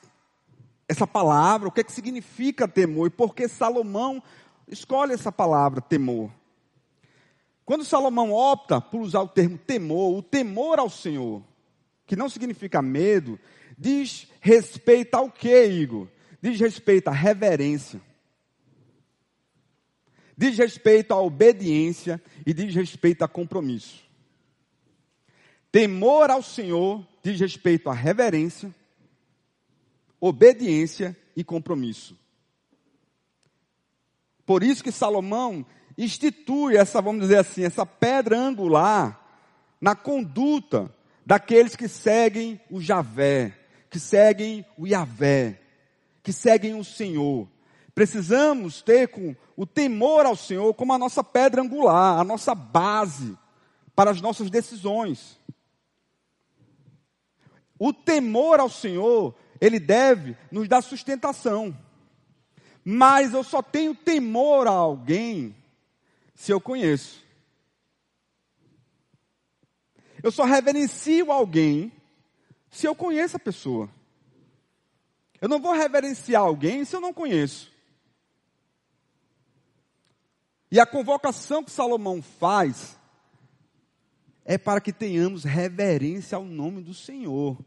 essa 0.89 1.07
palavra, 1.07 1.69
o 1.69 1.73
que, 1.73 1.81
é 1.81 1.85
que 1.85 1.93
significa 1.93 2.67
temor 2.67 3.07
e 3.07 3.11
por 3.11 3.35
que 3.35 3.47
Salomão 3.47 4.23
escolhe 4.67 5.13
essa 5.13 5.31
palavra, 5.31 5.81
temor. 5.81 6.31
Quando 7.65 7.85
Salomão 7.85 8.33
opta 8.33 8.81
por 8.81 9.01
usar 9.01 9.21
o 9.21 9.29
termo 9.29 9.59
temor, 9.59 10.17
o 10.17 10.23
temor 10.23 10.79
ao 10.79 10.91
Senhor, 10.91 11.43
que 12.07 12.17
não 12.17 12.29
significa 12.29 12.83
medo, 12.83 13.39
diz 13.79 14.27
respeito 14.41 15.15
ao 15.15 15.31
que, 15.31 15.67
Igor? 15.67 16.09
Diz 16.43 16.59
respeito 16.59 17.09
à 17.09 17.13
reverência 17.13 18.01
diz 20.41 20.57
respeito 20.57 21.13
à 21.13 21.21
obediência 21.21 22.19
e 22.47 22.55
diz 22.55 22.75
respeito 22.75 23.23
a 23.23 23.29
compromisso. 23.29 24.03
Temor 25.71 26.31
ao 26.31 26.43
Senhor 26.43 27.07
diz 27.23 27.39
respeito 27.39 27.91
à 27.91 27.93
reverência, 27.93 28.75
obediência 30.19 31.15
e 31.37 31.45
compromisso. 31.45 32.17
Por 34.47 34.63
isso 34.63 34.83
que 34.83 34.91
Salomão 34.91 35.65
institui 35.99 36.75
essa, 36.75 37.03
vamos 37.03 37.21
dizer 37.21 37.37
assim, 37.37 37.63
essa 37.63 37.85
pedra 37.85 38.39
angular 38.39 39.21
na 39.79 39.95
conduta 39.95 40.91
daqueles 41.25 41.77
que 41.77 41.87
seguem 41.87 42.59
o 42.71 42.81
Javé, 42.81 43.59
que 43.91 44.01
seguem 44.01 44.65
o 44.79 44.87
Yavé, 44.87 45.61
que 46.23 46.33
seguem 46.33 46.77
o 46.77 46.83
Senhor. 46.83 47.47
Precisamos 47.95 48.83
ter 48.83 49.09
com 49.09 49.35
o 49.57 49.67
temor 49.67 50.27
ao 50.27 50.37
Senhor 50.37 50.73
como 50.75 50.93
a 50.93 50.99
nossa 50.99 51.23
pedra 51.25 51.63
angular, 51.63 52.19
a 52.19 52.25
nossa 52.25 52.55
base 52.55 53.37
para 53.95 54.11
as 54.11 54.21
nossas 54.21 54.49
decisões. 54.49 55.39
O 57.79 57.93
temor 57.93 58.61
ao 58.61 58.69
Senhor, 58.69 59.35
ele 59.61 59.81
deve 59.81 60.37
nos 60.51 60.69
dar 60.69 60.83
sustentação. 60.83 61.77
Mas 62.85 63.35
eu 63.35 63.43
só 63.43 63.63
tenho 63.63 63.95
temor 63.95 64.67
a 64.67 64.73
alguém 64.73 65.55
se 66.35 66.53
eu 66.53 66.61
conheço. 66.61 67.23
Eu 70.23 70.31
só 70.31 70.45
reverencio 70.45 71.33
alguém 71.33 71.93
se 72.71 72.87
eu 72.87 72.95
conheço 72.95 73.37
a 73.37 73.41
pessoa. 73.41 73.89
Eu 75.41 75.49
não 75.49 75.61
vou 75.61 75.73
reverenciar 75.73 76.43
alguém 76.43 76.85
se 76.85 76.95
eu 76.95 77.01
não 77.01 77.13
conheço. 77.13 77.70
E 80.71 80.79
a 80.79 80.87
convocação 80.87 81.65
que 81.65 81.71
Salomão 81.71 82.23
faz 82.23 82.97
é 84.45 84.57
para 84.57 84.81
que 84.81 84.93
tenhamos 84.93 85.45
reverência 85.45 86.37
ao 86.37 86.45
nome 86.45 86.81
do 86.81 86.95
Senhor. 86.95 87.59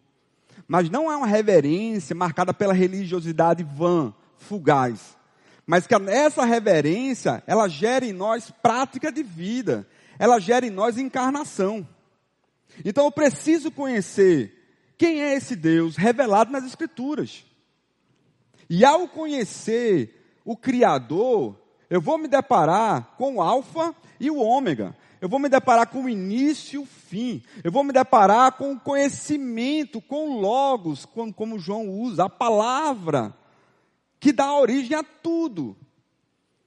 Mas 0.67 0.89
não 0.89 1.11
é 1.11 1.15
uma 1.15 1.27
reverência 1.27 2.15
marcada 2.15 2.53
pela 2.53 2.73
religiosidade 2.73 3.63
vã, 3.63 4.13
fugaz. 4.37 5.17
Mas 5.65 5.87
que 5.87 5.93
essa 5.93 6.45
reverência, 6.45 7.43
ela 7.47 7.67
gera 7.67 8.05
em 8.05 8.13
nós 8.13 8.51
prática 8.61 9.11
de 9.11 9.23
vida. 9.23 9.87
Ela 10.19 10.39
gera 10.39 10.65
em 10.65 10.69
nós 10.69 10.97
encarnação. 10.97 11.87
Então 12.83 13.05
eu 13.05 13.11
preciso 13.11 13.71
conhecer 13.71 14.61
quem 14.97 15.21
é 15.21 15.35
esse 15.35 15.55
Deus 15.55 15.95
revelado 15.95 16.51
nas 16.51 16.65
Escrituras. 16.65 17.45
E 18.69 18.83
ao 18.83 19.07
conhecer 19.07 20.39
o 20.45 20.55
Criador, 20.55 21.62
eu 21.93 22.01
vou 22.01 22.17
me 22.17 22.27
deparar 22.27 23.13
com 23.19 23.35
o 23.35 23.41
Alfa 23.41 23.95
e 24.19 24.31
o 24.31 24.39
Ômega. 24.39 24.97
Eu 25.21 25.29
vou 25.29 25.37
me 25.37 25.47
deparar 25.47 25.85
com 25.85 26.05
o 26.05 26.09
início 26.09 26.77
e 26.77 26.83
o 26.83 26.87
fim. 26.87 27.43
Eu 27.63 27.71
vou 27.71 27.83
me 27.83 27.93
deparar 27.93 28.53
com 28.53 28.73
o 28.73 28.79
conhecimento, 28.79 30.01
com 30.01 30.31
o 30.31 30.41
Logos, 30.41 31.05
como, 31.05 31.31
como 31.31 31.59
João 31.59 31.87
usa, 31.87 32.25
a 32.25 32.29
palavra, 32.29 33.31
que 34.19 34.33
dá 34.33 34.55
origem 34.55 34.97
a 34.97 35.03
tudo. 35.03 35.77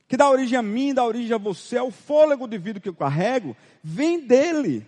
Que 0.07 0.17
dá 0.17 0.31
origem 0.31 0.57
a 0.57 0.63
mim, 0.63 0.95
dá 0.95 1.05
origem 1.05 1.35
a 1.35 1.39
você, 1.39 1.77
ao 1.77 1.91
fôlego 1.91 2.47
de 2.47 2.57
vida 2.57 2.79
que 2.79 2.89
eu 2.89 2.95
carrego, 2.95 3.57
vem 3.83 4.21
dele. 4.21 4.87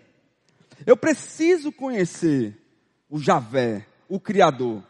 Eu 0.87 0.97
preciso 0.97 1.73
conhecer 1.73 2.57
o 3.11 3.19
Javé, 3.19 3.85
o 4.09 4.21
Criador. 4.21 4.85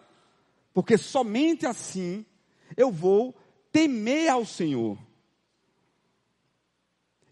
Porque 0.75 0.99
somente 0.99 1.65
assim 1.65 2.23
eu 2.77 2.93
vou 2.93 3.35
temer 3.73 4.29
ao 4.29 4.45
Senhor. 4.45 5.08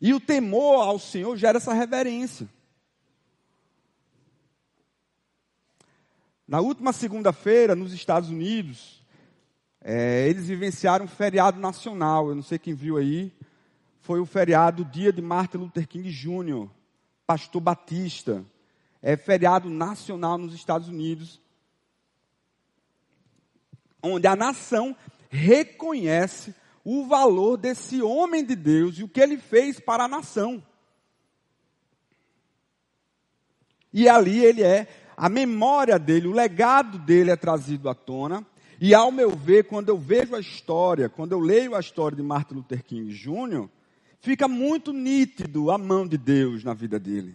E 0.01 0.13
o 0.13 0.21
temor 0.21 0.83
ao 0.83 0.99
Senhor 0.99 1.37
gera 1.37 1.59
essa 1.59 1.73
reverência. 1.73 2.49
Na 6.47 6.61
última 6.61 6.93
segunda-feira, 6.93 7.75
nos 7.75 7.93
Estados 7.93 8.31
Unidos, 8.31 9.05
é, 9.81 10.29
eles 10.29 10.47
vivenciaram 10.47 11.07
um 11.07 11.09
feriado 11.09 11.59
nacional. 11.59 12.29
Eu 12.29 12.35
não 12.35 12.43
sei 12.43 12.59
quem 12.59 12.75
viu 12.75 12.97
aí. 12.97 13.33
Foi 14.01 14.21
o 14.21 14.27
feriado 14.27 14.85
dia 14.85 15.13
de 15.13 15.21
Martin 15.21 15.57
Luther 15.59 15.89
King 15.89 16.09
Jr., 16.09 16.69
pastor 17.27 17.61
batista. 17.61 18.45
É 19.03 19.17
feriado 19.17 19.69
nacional 19.69 20.39
nos 20.39 20.55
Estados 20.55 20.89
Unidos, 20.89 21.41
onde 24.03 24.27
a 24.27 24.37
nação 24.37 24.97
reconhece 25.29 26.55
o 26.89 27.05
valor 27.05 27.57
desse 27.57 28.01
homem 28.01 28.45
de 28.45 28.55
Deus 28.55 28.97
e 28.97 29.03
o 29.03 29.09
que 29.09 29.21
ele 29.21 29.39
fez 29.39 29.81
para 29.81 30.05
a 30.05 30.09
nação. 30.09 30.63
E 33.93 34.09
ali 34.09 34.45
ele 34.45 34.63
é, 34.63 34.87
a 35.17 35.29
memória 35.29 35.99
dele, 35.99 36.29
o 36.29 36.33
legado 36.33 36.97
dele 36.97 37.33
é 37.33 37.37
trazido 37.37 37.89
à 37.89 37.95
tona. 37.95 38.47
E 38.81 38.95
ao 38.95 39.11
meu 39.11 39.31
ver, 39.31 39.65
quando 39.65 39.89
eu 39.89 39.99
vejo 39.99 40.37
a 40.37 40.39
história, 40.39 41.09
quando 41.09 41.33
eu 41.33 41.41
leio 41.41 41.75
a 41.75 41.81
história 41.81 42.15
de 42.15 42.23
Martin 42.23 42.55
Luther 42.55 42.85
King 42.85 43.13
Jr., 43.13 43.69
fica 44.21 44.47
muito 44.47 44.93
nítido 44.93 45.73
a 45.73 45.79
mão 45.79 46.07
de 46.07 46.17
Deus 46.17 46.63
na 46.63 46.73
vida 46.73 47.01
dele. 47.01 47.35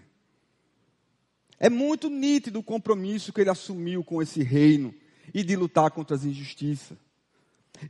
É 1.59 1.69
muito 1.69 2.09
nítido 2.09 2.59
o 2.59 2.63
compromisso 2.63 3.33
que 3.33 3.41
ele 3.41 3.49
assumiu 3.49 4.01
com 4.01 4.21
esse 4.21 4.41
reino 4.43 4.93
e 5.33 5.43
de 5.43 5.57
lutar 5.57 5.91
contra 5.91 6.15
as 6.15 6.23
injustiças. 6.23 6.97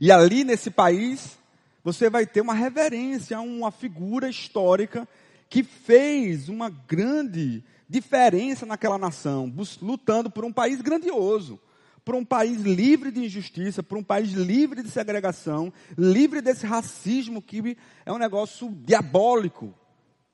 E 0.00 0.10
ali 0.10 0.42
nesse 0.42 0.68
país, 0.68 1.40
você 1.82 2.08
vai 2.08 2.26
ter 2.26 2.40
uma 2.40 2.54
reverência 2.54 3.36
a 3.36 3.40
uma 3.40 3.70
figura 3.70 4.28
histórica 4.28 5.08
que 5.48 5.62
fez 5.62 6.48
uma 6.48 6.70
grande 6.70 7.62
diferença 7.88 8.64
naquela 8.64 8.96
nação, 8.96 9.52
lutando 9.82 10.30
por 10.30 10.44
um 10.44 10.52
país 10.52 10.80
grandioso, 10.80 11.60
por 12.04 12.14
um 12.14 12.24
país 12.24 12.62
livre 12.62 13.10
de 13.10 13.24
injustiça, 13.24 13.82
por 13.82 13.98
um 13.98 14.02
país 14.02 14.32
livre 14.32 14.82
de 14.82 14.90
segregação, 14.90 15.72
livre 15.96 16.40
desse 16.40 16.66
racismo 16.66 17.42
que 17.42 17.76
é 18.06 18.12
um 18.12 18.18
negócio 18.18 18.70
diabólico, 18.84 19.74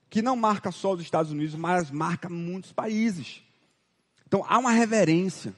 que 0.09 0.23
não 0.23 0.37
marca 0.37 0.71
só 0.71 0.93
os 0.93 1.03
Estados 1.03 1.33
Unidos, 1.33 1.55
mas 1.55 1.91
marca 1.91 2.29
muitos 2.29 2.73
países. 2.73 3.43
Então 4.27 4.45
há 4.47 4.59
uma 4.59 4.71
reverência, 4.71 5.55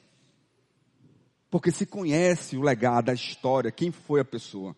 porque 1.51 1.71
se 1.71 1.85
conhece 1.85 2.57
o 2.57 2.63
legado, 2.63 3.11
a 3.11 3.15
história, 3.15 3.71
quem 3.71 3.93
foi 3.93 4.21
a 4.21 4.25
pessoa. 4.25 4.75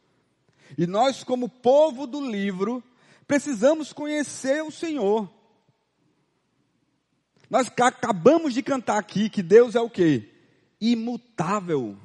E 0.77 0.87
nós, 0.87 1.23
como 1.23 1.49
povo 1.49 2.07
do 2.07 2.21
livro, 2.21 2.83
precisamos 3.27 3.93
conhecer 3.93 4.63
o 4.63 4.71
Senhor. 4.71 5.31
Nós 7.51 7.69
acabamos 7.69 8.55
de 8.55 8.63
cantar 8.63 8.99
aqui 8.99 9.29
que 9.29 9.43
Deus 9.43 9.75
é 9.75 9.81
o 9.81 9.91
quê? 9.91 10.31
Imutável. 10.81 11.99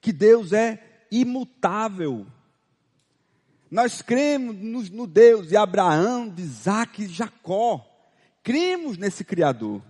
Que 0.00 0.12
Deus 0.12 0.52
é 0.52 1.06
imutável. 1.10 2.26
Nós 3.70 4.00
cremos 4.00 4.90
no, 4.90 5.06
Deus 5.06 5.48
de 5.48 5.56
Abraão, 5.56 6.28
de 6.28 6.42
Isaac 6.42 7.02
e 7.02 7.08
Jacó. 7.08 7.84
Cremos 8.42 8.96
nesse 8.96 9.24
Criador. 9.24 9.82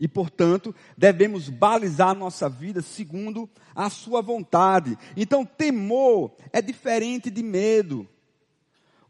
E, 0.00 0.08
portanto, 0.08 0.74
devemos 0.96 1.50
balizar 1.50 2.14
nossa 2.14 2.48
vida 2.48 2.80
segundo 2.80 3.48
a 3.74 3.90
sua 3.90 4.22
vontade. 4.22 4.96
Então, 5.14 5.44
temor 5.44 6.32
é 6.50 6.62
diferente 6.62 7.30
de 7.30 7.42
medo. 7.42 8.08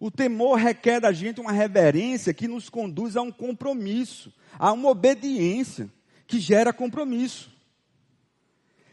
O 0.01 0.11
temor 0.11 0.59
requer 0.59 1.01
da 1.01 1.13
gente 1.13 1.41
uma 1.41 1.53
reverência 1.53 2.35
que 2.35 2.49
nos 2.49 2.69
conduz 2.69 3.17
a 3.17 3.23
um 3.23 3.31
compromisso, 3.31 4.33
a 4.59 4.73
uma 4.73 4.89
obediência 4.89 5.89
que 6.27 6.41
gera 6.41 6.73
compromisso. 6.73 7.53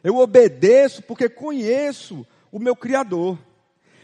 Eu 0.03 0.17
obedeço 0.17 1.01
porque 1.01 1.27
conheço 1.27 2.27
o 2.51 2.59
meu 2.59 2.75
Criador. 2.75 3.39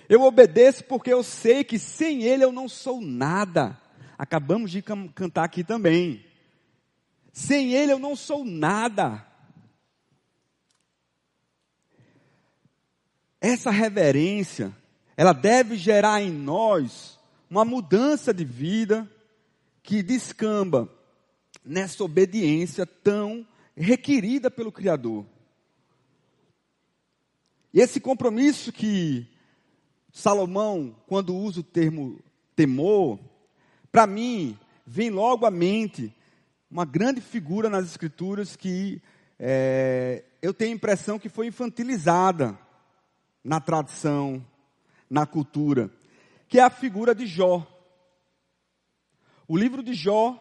Eu 0.10 0.24
obedeço 0.24 0.84
porque 0.86 1.14
eu 1.14 1.24
sei 1.24 1.64
que 1.64 1.78
sem 1.78 2.24
Ele 2.24 2.44
eu 2.44 2.52
não 2.52 2.68
sou 2.68 3.00
nada. 3.00 3.78
Acabamos 4.18 4.72
de 4.72 4.82
cantar 4.82 5.44
aqui 5.44 5.64
também. 5.64 6.26
Sem 7.34 7.74
Ele 7.74 7.92
eu 7.92 7.98
não 8.00 8.16
sou 8.16 8.46
nada. 8.46 9.26
Essa 13.42 13.72
reverência, 13.72 14.72
ela 15.18 15.34
deve 15.34 15.76
gerar 15.76 16.22
em 16.22 16.32
nós 16.32 17.20
uma 17.50 17.66
mudança 17.66 18.32
de 18.34 18.46
vida 18.46 19.10
que 19.82 20.04
descamba 20.04 20.88
nessa 21.66 22.04
obediência 22.04 22.86
tão 22.86 23.46
requerida 23.76 24.50
pelo 24.50 24.72
Criador. 24.72 25.26
E 27.74 27.82
esse 27.82 28.00
compromisso 28.00 28.72
que 28.72 29.28
Salomão, 30.12 30.96
quando 31.08 31.36
usa 31.36 31.62
o 31.62 31.64
termo 31.64 32.20
temor, 32.56 33.20
para 33.92 34.06
mim, 34.06 34.58
vem 34.86 35.10
logo 35.10 35.46
à 35.46 35.52
mente 35.52 36.14
uma 36.74 36.86
grande 36.86 37.22
figura 37.22 37.70
nas 37.70 37.86
Escrituras 37.86 38.56
que 38.56 39.00
é, 39.38 40.24
eu 40.42 40.52
tenho 40.52 40.72
a 40.72 40.76
impressão 40.76 41.20
que 41.20 41.30
foi 41.30 41.46
infantilizada 41.46 42.58
na 43.44 43.60
tradição, 43.60 44.44
na 45.08 45.24
cultura, 45.28 45.92
que 46.48 46.58
é 46.58 46.64
a 46.64 46.72
figura 46.72 47.14
de 47.14 47.28
Jó. 47.28 47.64
O 49.48 49.56
livro 49.56 49.84
de 49.84 49.94
Jó, 49.94 50.36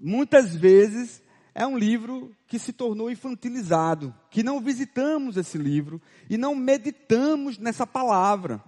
muitas 0.00 0.56
vezes, 0.56 1.22
é 1.54 1.66
um 1.66 1.76
livro 1.76 2.34
que 2.46 2.58
se 2.58 2.72
tornou 2.72 3.10
infantilizado, 3.10 4.14
que 4.30 4.42
não 4.42 4.58
visitamos 4.58 5.36
esse 5.36 5.58
livro 5.58 6.00
e 6.30 6.38
não 6.38 6.54
meditamos 6.54 7.58
nessa 7.58 7.86
palavra. 7.86 8.58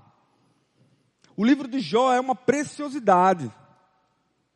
O 1.34 1.46
livro 1.46 1.66
de 1.66 1.80
Jó 1.80 2.12
é 2.12 2.20
uma 2.20 2.34
preciosidade. 2.34 3.50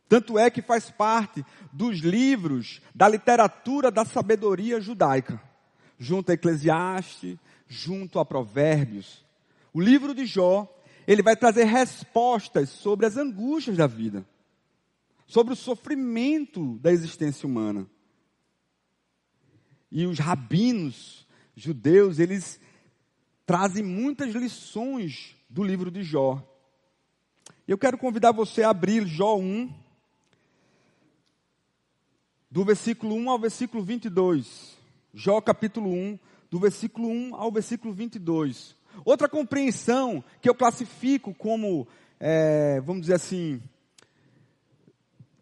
Tanto 0.09 0.39
é 0.39 0.51
que 0.51 0.63
faz 0.63 0.91
parte 0.91 1.45
dos 1.73 1.99
livros 1.99 2.81
da 2.95 3.09
literatura 3.09 3.91
da 3.91 4.05
sabedoria 4.05 4.81
judaica, 4.81 5.41
junto 5.99 6.31
a 6.31 6.35
Eclesiastes, 6.35 7.37
junto 7.67 8.19
a 8.19 8.25
Provérbios. 8.25 9.25
O 9.73 9.81
livro 9.81 10.15
de 10.15 10.25
Jó, 10.25 10.73
ele 11.07 11.23
vai 11.23 11.37
trazer 11.37 11.65
respostas 11.65 12.69
sobre 12.71 13.07
as 13.07 13.17
angústias 13.17 13.77
da 13.77 13.87
vida, 13.87 14.25
sobre 15.27 15.53
o 15.53 15.57
sofrimento 15.57 16.79
da 16.79 16.93
existência 16.93 17.47
humana. 17.47 17.87
E 19.91 20.07
os 20.07 20.19
rabinos 20.19 21.27
judeus, 21.57 22.19
eles 22.19 22.61
trazem 23.45 23.83
muitas 23.83 24.35
lições 24.35 25.35
do 25.49 25.65
livro 25.65 25.91
de 25.91 26.03
Jó. 26.03 26.43
Eu 27.67 27.79
quero 27.79 27.99
convidar 27.99 28.33
você 28.33 28.63
a 28.63 28.71
abrir 28.71 29.07
Jó 29.07 29.37
1, 29.37 29.86
do 32.57 32.65
versículo 32.65 33.15
1 33.17 33.31
ao 33.31 33.39
versículo 33.39 33.85
22. 33.85 34.79
Jó 35.13 35.43
capítulo 35.43 35.93
1, 35.93 36.19
do 36.51 36.59
versículo 36.59 37.07
1 37.07 37.35
ao 37.35 37.53
versículo 37.53 37.93
22. 37.93 38.75
Outra 39.05 39.29
compreensão 39.29 40.25
que 40.41 40.49
eu 40.49 40.55
classifico 40.55 41.35
como, 41.35 41.87
é, 42.19 42.81
vamos 42.81 43.03
dizer 43.03 43.17
assim, 43.17 43.61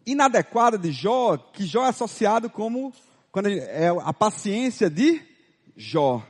inadequada 0.05 0.77
de 0.77 0.91
Jó, 0.91 1.37
que 1.37 1.65
Jó 1.65 1.85
é 1.85 1.87
associado 1.87 2.49
como 2.49 2.93
quando 3.31 3.47
é 3.47 3.87
a 3.87 4.11
paciência 4.11 4.89
de 4.89 5.21
Jó. 5.73 6.21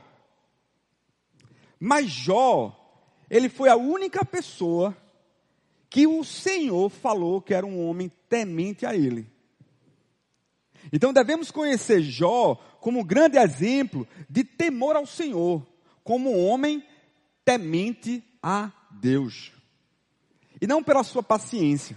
Mas 1.80 2.08
Jó, 2.08 3.02
ele 3.28 3.48
foi 3.48 3.68
a 3.68 3.76
única 3.76 4.24
pessoa 4.24 4.96
que 5.90 6.06
o 6.06 6.22
Senhor 6.22 6.88
falou 6.90 7.42
que 7.42 7.52
era 7.52 7.66
um 7.66 7.88
homem 7.88 8.08
temente 8.28 8.86
a 8.86 8.94
ele. 8.94 9.34
Então 10.92 11.12
devemos 11.12 11.50
conhecer 11.50 12.00
Jó 12.02 12.54
como 12.80 13.00
um 13.00 13.04
grande 13.04 13.38
exemplo 13.38 14.06
de 14.28 14.44
temor 14.44 14.96
ao 14.96 15.06
Senhor, 15.06 15.66
como 16.04 16.30
um 16.30 16.46
homem 16.46 16.84
temente 17.44 18.22
a 18.42 18.70
Deus. 18.90 19.52
E 20.60 20.66
não 20.66 20.82
pela 20.82 21.02
sua 21.02 21.22
paciência. 21.22 21.96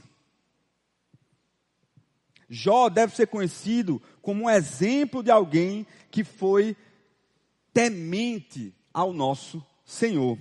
Jó 2.50 2.90
deve 2.90 3.16
ser 3.16 3.28
conhecido 3.28 4.02
como 4.22 4.46
um 4.46 4.50
exemplo 4.50 5.22
de 5.22 5.30
alguém 5.30 5.86
que 6.10 6.24
foi 6.24 6.76
temente 7.72 8.74
ao 8.92 9.14
nosso 9.14 9.64
Senhor. 9.86 10.38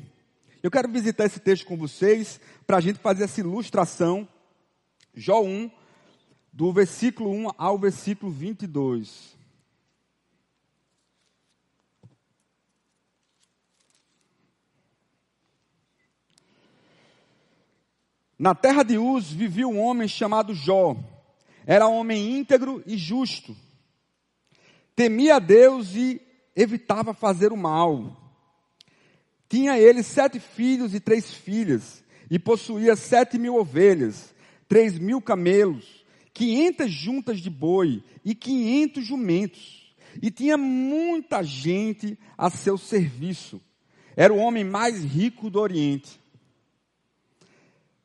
Eu 0.63 0.71
quero 0.71 0.91
visitar 0.91 1.27
esse 1.27 1.39
texto 1.39 1.67
com 1.67 1.77
vocês 1.77 2.41
para 2.67 2.79
a 2.79 2.81
gente 2.81 2.99
fazer 2.99 3.25
essa 3.25 3.41
ilustração. 3.41 4.27
Jó 5.15 5.43
1, 5.43 5.71
do 6.59 6.73
versículo 6.73 7.31
1 7.31 7.51
ao 7.57 7.79
versículo 7.79 8.33
22. 8.33 9.37
Na 18.37 18.57
terra 18.57 18.83
de 18.83 18.99
Uz 18.99 19.31
vivia 19.31 19.69
um 19.69 19.79
homem 19.79 20.09
chamado 20.09 20.53
Jó. 20.53 20.97
Era 21.65 21.87
homem 21.87 22.37
íntegro 22.37 22.83
e 22.85 22.99
justo. 22.99 23.57
Temia 24.97 25.37
a 25.37 25.39
Deus 25.39 25.95
e 25.95 26.21
evitava 26.57 27.15
fazer 27.15 27.53
o 27.53 27.57
mal. 27.57 28.17
Tinha 29.49 29.79
ele 29.79 30.03
sete 30.03 30.41
filhos 30.41 30.93
e 30.93 30.99
três 30.99 31.33
filhas, 31.33 32.03
e 32.29 32.37
possuía 32.37 32.97
sete 32.97 33.39
mil 33.39 33.55
ovelhas, 33.55 34.35
três 34.69 34.99
mil 34.99 35.23
camelos, 35.23 35.98
quinhentas 36.39 36.93
juntas 36.93 37.41
de 37.41 37.51
boi 37.51 38.01
e 38.25 38.33
quinhentos 38.33 39.05
jumentos. 39.05 39.93
E 40.23 40.31
tinha 40.31 40.57
muita 40.57 41.43
gente 41.43 42.17
a 42.37 42.49
seu 42.49 42.79
serviço. 42.79 43.61
Era 44.17 44.33
o 44.33 44.39
homem 44.39 44.63
mais 44.63 45.03
rico 45.03 45.51
do 45.51 45.59
Oriente. 45.59 46.21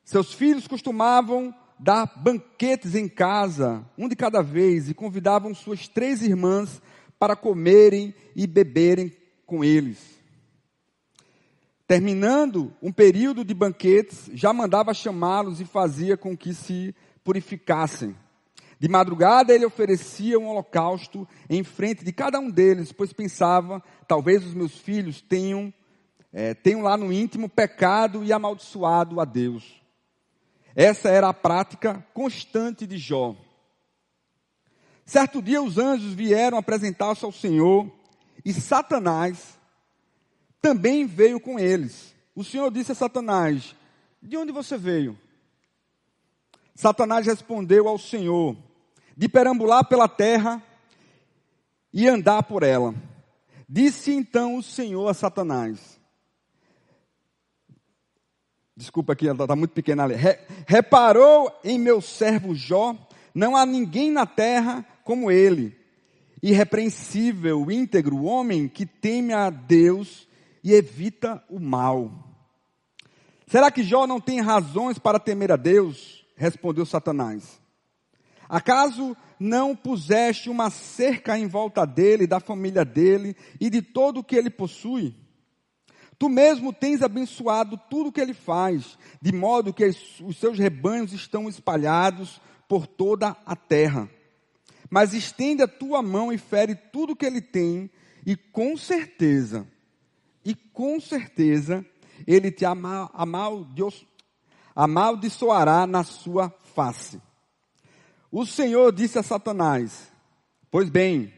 Seus 0.04 0.34
filhos 0.34 0.68
costumavam 0.68 1.54
dar 1.78 2.12
banquetes 2.18 2.96
em 2.96 3.08
casa, 3.08 3.86
um 3.96 4.10
de 4.10 4.16
cada 4.16 4.42
vez, 4.42 4.90
e 4.90 4.96
convidavam 4.96 5.54
suas 5.54 5.88
três 5.88 6.24
irmãs 6.24 6.82
para 7.20 7.36
comerem 7.36 8.16
e 8.36 8.48
beberem 8.48 9.16
com 9.46 9.64
eles. 9.64 10.00
Terminando 11.86 12.74
um 12.82 12.92
período 12.92 13.46
de 13.46 13.54
banquetes, 13.54 14.28
já 14.34 14.52
mandava 14.52 14.92
chamá-los 14.92 15.62
e 15.62 15.66
fazia 15.66 16.18
com 16.18 16.36
que 16.36 16.54
se 16.54 16.96
purificassem. 17.24 18.16
De 18.84 18.90
madrugada 18.90 19.54
ele 19.54 19.66
oferecia 19.66 20.38
um 20.38 20.50
holocausto 20.50 21.26
em 21.50 21.64
frente 21.64 22.04
de 22.04 22.12
cada 22.12 22.38
um 22.38 22.52
deles, 22.52 22.92
pois 22.92 23.14
pensava, 23.14 23.82
talvez 24.06 24.46
os 24.46 24.54
meus 24.54 24.78
filhos 24.78 25.22
tenham, 25.22 25.74
é, 26.34 26.54
tenham 26.54 26.82
lá 26.82 26.98
no 26.98 27.14
íntimo 27.14 27.48
pecado 27.48 28.26
e 28.26 28.34
amaldiçoado 28.34 29.22
a 29.22 29.24
Deus. 29.24 29.82
Essa 30.76 31.08
era 31.08 31.30
a 31.30 31.34
prática 31.34 32.06
constante 32.14 32.86
de 32.86 32.98
Jó. 32.98 33.38
Certo 35.06 35.42
dia 35.42 35.64
os 35.64 35.78
anjos 35.78 36.14
vieram 36.14 36.58
apresentar-se 36.58 37.24
ao 37.24 37.32
Senhor 37.32 37.90
e 38.44 38.52
Satanás 38.52 39.58
também 40.62 41.06
veio 41.06 41.40
com 41.40 41.58
eles. 41.58 42.14
O 42.36 42.44
Senhor 42.44 42.70
disse 42.70 42.92
a 42.92 42.96
Satanás: 42.96 43.74
De 44.22 44.36
onde 44.36 44.52
você 44.52 44.78
veio? 44.78 45.18
Satanás 46.76 47.26
respondeu 47.26 47.88
ao 47.88 47.98
Senhor: 47.98 48.58
De 49.16 49.30
perambular 49.30 49.86
pela 49.88 50.08
terra 50.08 50.62
e 51.94 52.08
andar 52.08 52.44
por 52.44 52.64
ela. 52.64 52.94
Disse 53.70 54.12
então 54.12 54.58
o 54.58 54.64
Senhor 54.64 55.08
a 55.08 55.14
Satanás: 55.14 56.00
Desculpa 58.76 59.14
aqui, 59.14 59.28
está 59.28 59.56
muito 59.56 59.72
pequena 59.72 60.04
ali. 60.04 60.16
Reparou 60.66 61.52
em 61.64 61.78
meu 61.78 62.02
servo 62.02 62.56
Jó, 62.56 62.96
não 63.34 63.56
há 63.56 63.66
ninguém 63.66 64.12
na 64.12 64.26
terra 64.26 64.86
como 65.04 65.30
ele. 65.30 65.78
Irrepreensível, 66.42 67.72
íntegro, 67.72 68.24
homem 68.24 68.68
que 68.68 68.86
teme 68.86 69.32
a 69.32 69.50
Deus 69.50 70.28
e 70.64 70.74
evita 70.74 71.42
o 71.50 71.60
mal. 71.60 72.12
Será 73.48 73.72
que 73.72 73.84
Jó 73.84 74.08
não 74.08 74.20
tem 74.20 74.42
razões 74.42 74.98
para 74.98 75.20
temer 75.20 75.52
a 75.52 75.56
Deus? 75.56 76.26
Respondeu 76.36 76.86
Satanás. 76.86 77.63
Acaso 78.50 79.16
não 79.40 79.76
puseste 79.76 80.50
uma 80.50 80.70
cerca 80.70 81.38
em 81.38 81.48
volta 81.48 81.86
dele, 81.86 82.28
da 82.28 82.40
família 82.40 82.86
dele 82.86 83.36
e 83.60 83.70
de 83.70 83.82
todo 83.82 84.20
o 84.20 84.24
que 84.24 84.36
ele 84.36 84.50
possui? 84.50 85.16
Tu 86.20 86.30
mesmo 86.30 86.72
tens 86.72 87.02
abençoado 87.02 87.78
tudo 87.90 88.10
o 88.10 88.12
que 88.12 88.22
ele 88.22 88.34
faz, 88.34 88.98
de 89.22 89.34
modo 89.34 89.74
que 89.74 89.84
os 89.86 90.38
seus 90.38 90.58
rebanhos 90.58 91.12
estão 91.12 91.50
espalhados 91.50 92.40
por 92.68 92.88
toda 92.88 93.36
a 93.46 93.56
terra. 93.56 94.10
Mas 94.90 95.14
estende 95.14 95.64
a 95.64 95.68
tua 95.68 96.02
mão 96.02 96.32
e 96.32 96.38
fere 96.38 96.76
tudo 96.76 97.14
o 97.14 97.16
que 97.16 97.26
ele 97.26 97.42
tem, 97.42 97.90
e 98.26 98.38
com 98.38 98.78
certeza, 98.78 99.68
e 100.46 100.56
com 100.56 101.00
certeza, 101.00 101.86
ele 102.26 102.52
te 102.52 102.64
amaldiçoará 104.76 105.86
na 105.88 106.04
sua 106.04 106.50
face. 106.76 107.20
O 108.36 108.48
Senhor 108.48 108.92
disse 108.92 109.20
a 109.20 109.22
Satanás: 109.22 110.12
Pois 110.72 110.90
bem, 110.90 111.32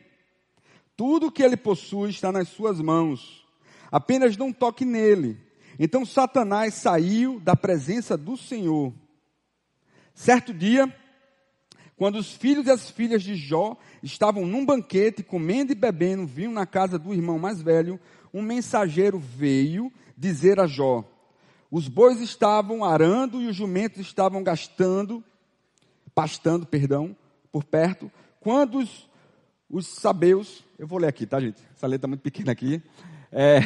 tudo 0.96 1.28
o 1.28 1.32
que 1.32 1.44
ele 1.44 1.58
possui 1.58 2.10
está 2.10 2.32
nas 2.32 2.48
suas 2.48 2.80
mãos 2.80 3.46
apenas 3.92 4.38
não 4.38 4.54
toque 4.54 4.86
nele. 4.86 5.38
Então 5.78 6.06
Satanás 6.06 6.74
saiu 6.76 7.38
da 7.42 7.54
presença 7.54 8.16
do 8.16 8.38
Senhor. 8.38 8.94
Certo 10.14 10.54
dia, 10.54 10.88
quando 11.98 12.16
os 12.16 12.32
filhos 12.32 12.66
e 12.66 12.72
as 12.72 12.90
filhas 12.90 13.22
de 13.22 13.36
Jó 13.36 13.76
estavam 14.02 14.46
num 14.46 14.66
banquete, 14.66 15.22
comendo 15.22 15.74
e 15.74 15.76
bebendo 15.76 16.26
vinho 16.26 16.52
na 16.52 16.66
casa 16.66 16.98
do 16.98 17.14
irmão 17.14 17.38
mais 17.38 17.62
velho, 17.62 18.00
um 18.34 18.42
mensageiro 18.42 19.20
veio 19.20 19.92
dizer 20.18 20.62
a 20.62 20.66
Jó: 20.66 21.04
Os 21.70 21.90
bois 21.90 22.22
estavam 22.22 22.86
arando 22.86 23.42
e 23.42 23.48
os 23.48 23.56
jumentos 23.58 24.00
estavam 24.00 24.42
gastando, 24.42 25.22
pastando, 26.16 26.66
perdão, 26.66 27.16
por 27.52 27.66
perto, 27.66 28.10
quando 28.40 28.80
os, 28.80 29.10
os 29.70 29.86
sabeus, 29.86 30.64
eu 30.80 30.88
vou 30.88 30.98
ler 30.98 31.08
aqui, 31.08 31.26
tá 31.26 31.40
gente? 31.42 31.62
Essa 31.76 31.86
letra 31.86 31.98
está 31.98 32.08
muito 32.08 32.22
pequena 32.22 32.54
aqui. 32.54 32.82
É, 33.32 33.60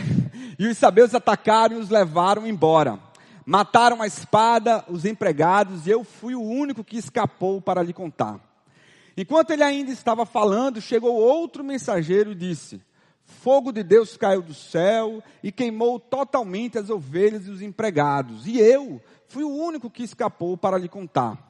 e 0.58 0.68
os 0.68 0.78
sabeus 0.78 1.14
atacaram 1.14 1.78
e 1.78 1.80
os 1.80 1.90
levaram 1.90 2.48
embora. 2.48 3.00
Mataram 3.46 4.02
a 4.02 4.08
espada 4.08 4.84
os 4.88 5.06
empregados 5.06 5.86
e 5.86 5.92
eu 5.92 6.04
fui 6.04 6.34
o 6.34 6.42
único 6.42 6.84
que 6.84 6.98
escapou 6.98 7.62
para 7.62 7.84
lhe 7.84 7.94
contar. 7.94 8.40
Enquanto 9.16 9.52
ele 9.52 9.64
ainda 9.64 9.92
estava 9.92 10.26
falando, 10.26 10.82
chegou 10.82 11.16
outro 11.16 11.64
mensageiro 11.64 12.32
e 12.32 12.36
disse: 12.36 12.82
Fogo 13.26 13.72
de 13.72 13.84
Deus 13.84 14.18
caiu 14.18 14.42
do 14.42 14.54
céu 14.54 15.22
e 15.44 15.52
queimou 15.52 16.00
totalmente 16.00 16.78
as 16.78 16.90
ovelhas 16.90 17.48
e 17.48 17.52
os 17.52 17.62
empregados. 17.62 18.48
E 18.48 18.60
eu 18.60 19.02
fui 19.28 19.44
o 19.44 19.56
único 19.56 19.90
que 19.90 20.04
escapou 20.04 20.56
para 20.56 20.78
lhe 20.78 20.88
contar. 20.88 21.49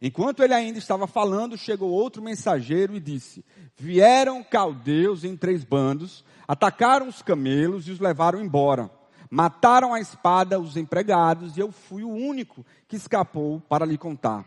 Enquanto 0.00 0.42
ele 0.42 0.54
ainda 0.54 0.78
estava 0.78 1.06
falando, 1.06 1.56
chegou 1.56 1.90
outro 1.90 2.22
mensageiro 2.22 2.94
e 2.94 3.00
disse: 3.00 3.44
Vieram 3.76 4.42
caldeus 4.42 5.24
em 5.24 5.36
três 5.36 5.64
bandos 5.64 6.24
Atacaram 6.48 7.08
os 7.08 7.20
camelos 7.20 7.86
e 7.86 7.90
os 7.90 8.00
levaram 8.00 8.40
embora. 8.40 8.90
Mataram 9.30 9.92
a 9.92 10.00
espada 10.00 10.58
os 10.58 10.78
empregados 10.78 11.58
e 11.58 11.60
eu 11.60 11.70
fui 11.70 12.02
o 12.02 12.10
único 12.10 12.64
que 12.88 12.96
escapou 12.96 13.60
para 13.60 13.84
lhe 13.84 13.98
contar. 13.98 14.46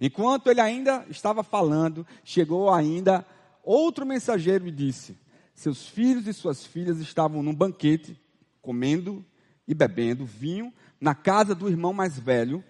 Enquanto 0.00 0.48
ele 0.48 0.62
ainda 0.62 1.04
estava 1.10 1.42
falando, 1.42 2.06
chegou 2.24 2.72
ainda 2.72 3.26
outro 3.62 4.06
mensageiro 4.06 4.66
e 4.66 4.70
disse: 4.70 5.18
Seus 5.52 5.86
filhos 5.86 6.26
e 6.26 6.32
suas 6.32 6.64
filhas 6.64 6.98
estavam 6.98 7.42
num 7.42 7.54
banquete, 7.54 8.18
comendo 8.62 9.22
e 9.66 9.74
bebendo 9.74 10.24
vinho 10.24 10.72
na 10.98 11.14
casa 11.14 11.54
do 11.54 11.68
irmão 11.68 11.92
mais 11.92 12.18
velho, 12.18 12.64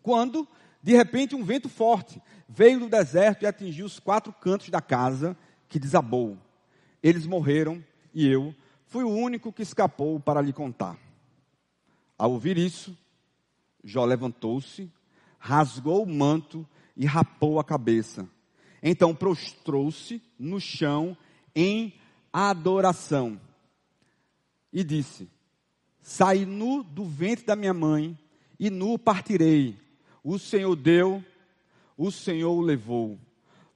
quando 0.00 0.46
De 0.82 0.94
repente, 0.94 1.34
um 1.34 1.44
vento 1.44 1.68
forte 1.68 2.20
veio 2.48 2.80
do 2.80 2.88
deserto 2.88 3.42
e 3.42 3.46
atingiu 3.46 3.86
os 3.86 3.98
quatro 3.98 4.32
cantos 4.32 4.68
da 4.68 4.80
casa, 4.80 5.36
que 5.68 5.78
desabou. 5.78 6.38
Eles 7.02 7.26
morreram 7.26 7.84
e 8.14 8.26
eu 8.26 8.54
fui 8.86 9.04
o 9.04 9.10
único 9.10 9.52
que 9.52 9.62
escapou 9.62 10.18
para 10.20 10.40
lhe 10.40 10.52
contar. 10.52 10.96
Ao 12.16 12.30
ouvir 12.30 12.56
isso, 12.56 12.96
Jó 13.84 14.04
levantou-se, 14.04 14.90
rasgou 15.38 16.02
o 16.02 16.08
manto 16.08 16.66
e 16.96 17.04
rapou 17.04 17.60
a 17.60 17.64
cabeça. 17.64 18.28
Então 18.82 19.14
prostrou-se 19.14 20.22
no 20.38 20.60
chão 20.60 21.16
em 21.54 21.94
adoração 22.32 23.40
e 24.72 24.84
disse: 24.84 25.28
Saí 26.00 26.44
nu 26.46 26.82
do 26.82 27.04
ventre 27.04 27.44
da 27.44 27.56
minha 27.56 27.74
mãe 27.74 28.18
e 28.58 28.70
nu 28.70 28.98
partirei. 28.98 29.78
O 30.28 30.40
Senhor 30.40 30.74
deu, 30.74 31.24
o 31.96 32.10
Senhor 32.10 32.50
o 32.50 32.60
levou. 32.60 33.16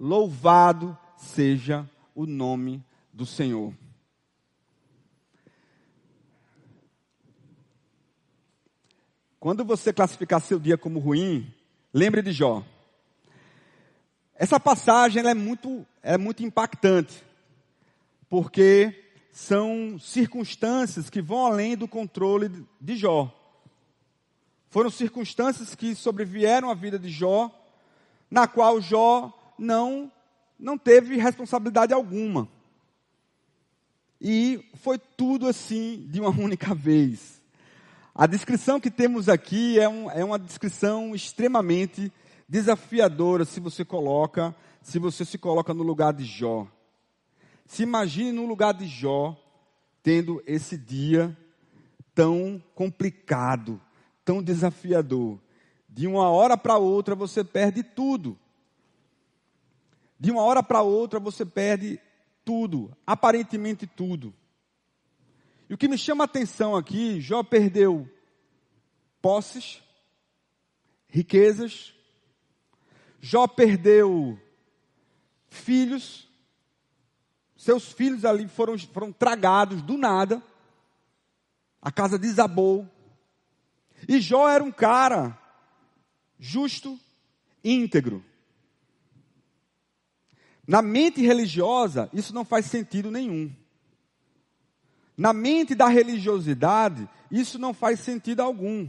Louvado 0.01 0.99
seja 1.17 1.89
o 2.13 2.27
nome 2.27 2.85
do 3.13 3.25
Senhor. 3.25 3.73
Quando 9.39 9.65
você 9.65 9.93
classificar 9.93 10.41
seu 10.41 10.59
dia 10.59 10.77
como 10.77 10.99
ruim, 10.99 11.55
lembre 11.95 12.21
de 12.21 12.33
Jó. 12.33 12.67
Essa 14.35 14.59
passagem 14.59 15.25
é, 15.25 15.35
muito, 15.35 15.87
é 16.03 16.19
muito 16.19 16.43
impactante, 16.43 17.23
porque 18.29 19.05
são 19.31 20.01
circunstâncias 20.01 21.09
que 21.09 21.23
vão 21.23 21.47
além 21.47 21.77
do 21.77 21.87
controle 21.87 22.51
de 22.81 22.97
Jó. 22.97 23.40
Foram 24.71 24.89
circunstâncias 24.89 25.75
que 25.75 25.97
sobrevieram 25.97 26.71
à 26.71 26.75
vida 26.75 26.97
de 26.97 27.11
Jó, 27.11 27.51
na 28.31 28.47
qual 28.47 28.81
Jó 28.81 29.37
não, 29.59 30.11
não 30.57 30.79
teve 30.79 31.17
responsabilidade 31.17 31.93
alguma. 31.93 32.49
E 34.21 34.65
foi 34.75 34.97
tudo 34.97 35.49
assim 35.49 36.07
de 36.09 36.21
uma 36.21 36.31
única 36.41 36.73
vez. 36.73 37.43
A 38.15 38.29
descrição 38.29 38.79
que 38.79 38.93
temos 38.93 39.29
aqui 39.29 39.81
é, 39.81 39.89
um, 39.89 40.09
é 40.09 40.25
uma 40.25 40.39
descrição 40.39 41.17
extremamente 41.17 42.13
desafiadora 42.49 43.45
se 43.45 43.59
você 43.59 43.85
coloca, 43.85 44.55
se 44.83 45.01
você 45.01 45.25
se 45.25 45.37
coloca 45.37 45.75
no 45.75 45.83
lugar 45.83 46.13
de 46.13 46.25
Jó. 46.25 46.69
Se 47.67 47.83
imagine 47.83 48.31
no 48.31 48.47
lugar 48.47 48.75
de 48.75 48.87
Jó, 48.87 49.37
tendo 50.01 50.41
esse 50.47 50.79
dia 50.79 51.37
tão 52.15 52.63
complicado, 52.75 53.81
tão 54.25 54.43
desafiador. 54.43 55.41
De 55.89 56.07
uma 56.07 56.29
hora 56.29 56.57
para 56.57 56.77
outra 56.77 57.15
você 57.15 57.43
perde 57.43 57.83
tudo. 57.83 58.39
De 60.19 60.31
uma 60.31 60.43
hora 60.43 60.63
para 60.63 60.83
outra 60.83 61.19
você 61.19 61.45
perde 61.45 62.01
tudo, 62.45 62.95
aparentemente 63.07 63.87
tudo. 63.87 64.35
E 65.69 65.75
o 65.75 65.79
que 65.79 65.89
me 65.89 65.97
chama 65.97 66.25
a 66.25 66.27
atenção 66.27 66.75
aqui, 66.75 67.21
Jó 67.21 67.43
perdeu 67.43 68.09
posses, 69.23 69.83
riquezas, 71.09 71.95
Jó 73.21 73.47
perdeu 73.47 74.39
filhos, 75.49 76.29
seus 77.57 77.93
filhos 77.93 78.25
ali 78.25 78.49
foram, 78.49 78.79
foram 78.79 79.13
tragados 79.13 79.83
do 79.83 79.97
nada, 79.97 80.43
a 81.81 81.93
casa 81.93 82.19
desabou, 82.19 82.89
e 84.09 84.21
Jó 84.21 84.49
era 84.49 84.63
um 84.63 84.73
cara 84.73 85.39
justo, 86.39 86.99
íntegro. 87.63 88.25
Na 90.67 90.81
mente 90.83 91.21
religiosa, 91.21 92.09
isso 92.13 92.35
não 92.35 92.45
faz 92.45 92.67
sentido 92.67 93.11
nenhum. 93.11 93.55
Na 95.17 95.33
mente 95.33 95.75
da 95.75 95.89
religiosidade, 95.89 97.09
isso 97.31 97.59
não 97.59 97.75
faz 97.75 98.01
sentido 98.01 98.41
algum. 98.41 98.89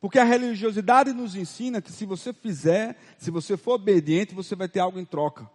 Porque 0.00 0.18
a 0.18 0.24
religiosidade 0.24 1.12
nos 1.12 1.36
ensina 1.36 1.80
que 1.80 1.92
se 1.92 2.04
você 2.04 2.32
fizer, 2.32 2.98
se 3.18 3.30
você 3.30 3.56
for 3.56 3.74
obediente, 3.74 4.34
você 4.34 4.56
vai 4.56 4.68
ter 4.68 4.80
algo 4.80 4.98
em 4.98 5.04
troca. 5.04 5.48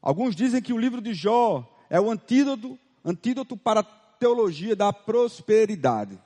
Alguns 0.00 0.34
dizem 0.34 0.62
que 0.62 0.72
o 0.72 0.78
livro 0.78 1.00
de 1.00 1.12
Jó 1.12 1.68
é 1.90 2.00
o 2.00 2.10
antídoto, 2.10 2.78
antídoto 3.04 3.56
para 3.56 3.82
teologia 4.20 4.76
da 4.76 4.92
prosperidade. 4.92 6.16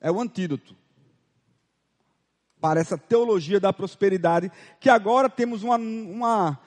É 0.00 0.10
o 0.10 0.20
antídoto 0.20 0.76
para 2.60 2.80
essa 2.80 2.98
teologia 2.98 3.58
da 3.60 3.72
prosperidade, 3.72 4.50
que 4.80 4.90
agora 4.90 5.30
temos 5.30 5.62
uma, 5.62 5.76
uma 5.76 6.58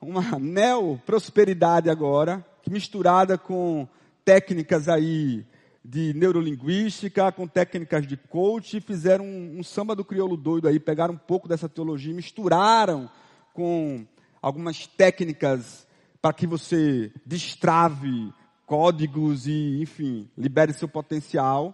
uma 0.00 0.38
neo-prosperidade 0.38 1.88
agora, 1.88 2.44
misturada 2.68 3.38
com 3.38 3.88
técnicas 4.24 4.88
aí 4.88 5.44
de 5.84 6.12
neurolinguística, 6.14 7.30
com 7.32 7.46
técnicas 7.46 8.06
de 8.06 8.16
coach, 8.16 8.80
fizeram 8.80 9.24
um, 9.24 9.60
um 9.60 9.62
samba 9.62 9.94
do 9.94 10.04
crioulo 10.04 10.36
doido 10.36 10.68
aí, 10.68 10.80
pegaram 10.80 11.14
um 11.14 11.18
pouco 11.18 11.48
dessa 11.48 11.68
teologia, 11.68 12.12
misturaram 12.12 13.08
com 13.54 14.04
algumas 14.42 14.86
técnicas 14.86 15.86
para 16.20 16.32
que 16.32 16.46
você 16.46 17.12
destrave 17.24 18.32
códigos 18.66 19.46
e, 19.46 19.80
enfim, 19.80 20.28
libere 20.36 20.72
seu 20.72 20.88
potencial. 20.88 21.72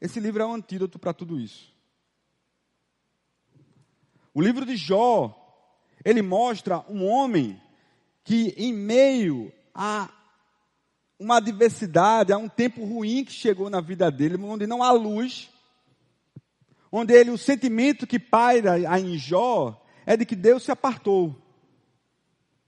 Esse 0.00 0.18
livro 0.18 0.42
é 0.42 0.46
um 0.46 0.54
antídoto 0.54 0.98
para 0.98 1.12
tudo 1.12 1.38
isso. 1.38 1.72
O 4.34 4.40
livro 4.40 4.64
de 4.64 4.74
Jó 4.76 5.38
ele 6.04 6.22
mostra 6.22 6.84
um 6.88 7.06
homem 7.06 7.60
que, 8.24 8.54
em 8.56 8.72
meio 8.72 9.52
a 9.74 10.10
uma 11.18 11.36
adversidade, 11.36 12.32
a 12.32 12.38
um 12.38 12.48
tempo 12.48 12.84
ruim 12.84 13.24
que 13.24 13.32
chegou 13.32 13.70
na 13.70 13.80
vida 13.80 14.10
dele, 14.10 14.36
onde 14.42 14.66
não 14.66 14.82
há 14.82 14.90
luz, 14.90 15.50
onde 16.90 17.14
ele, 17.14 17.30
o 17.30 17.38
sentimento 17.38 18.06
que 18.06 18.18
paira 18.18 18.78
em 18.98 19.16
Jó 19.16 19.80
é 20.04 20.16
de 20.16 20.26
que 20.26 20.34
Deus 20.34 20.64
se 20.64 20.72
apartou, 20.72 21.36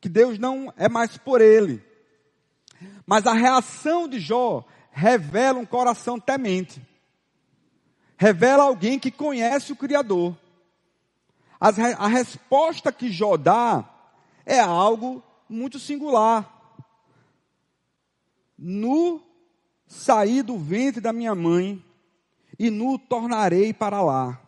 que 0.00 0.08
Deus 0.08 0.38
não 0.38 0.72
é 0.76 0.88
mais 0.88 1.18
por 1.18 1.40
ele. 1.40 1.82
Mas 3.06 3.26
a 3.26 3.32
reação 3.32 4.08
de 4.08 4.18
Jó 4.18 4.64
revela 4.90 5.58
um 5.58 5.66
coração 5.66 6.20
temente, 6.20 6.80
revela 8.16 8.64
alguém 8.64 8.98
que 8.98 9.10
conhece 9.10 9.72
o 9.72 9.76
Criador 9.76 10.36
a 11.98 12.08
resposta 12.08 12.92
que 12.92 13.10
Jó 13.10 13.36
dá 13.36 13.88
é 14.44 14.60
algo 14.60 15.22
muito 15.48 15.78
singular. 15.78 16.50
Nu 18.58 19.22
saí 19.86 20.42
do 20.42 20.58
ventre 20.58 21.00
da 21.00 21.12
minha 21.12 21.34
mãe 21.34 21.82
e 22.58 22.68
nu 22.68 22.98
tornarei 22.98 23.72
para 23.72 24.02
lá. 24.02 24.40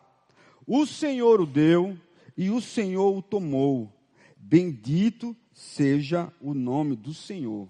O 0.67 0.85
Senhor 0.85 1.41
o 1.41 1.47
deu 1.47 1.99
e 2.37 2.51
o 2.51 2.61
Senhor 2.61 3.17
o 3.17 3.23
tomou. 3.23 3.91
Bendito 4.37 5.35
seja 5.53 6.31
o 6.41 6.53
nome 6.53 6.95
do 6.95 7.15
Senhor. 7.15 7.67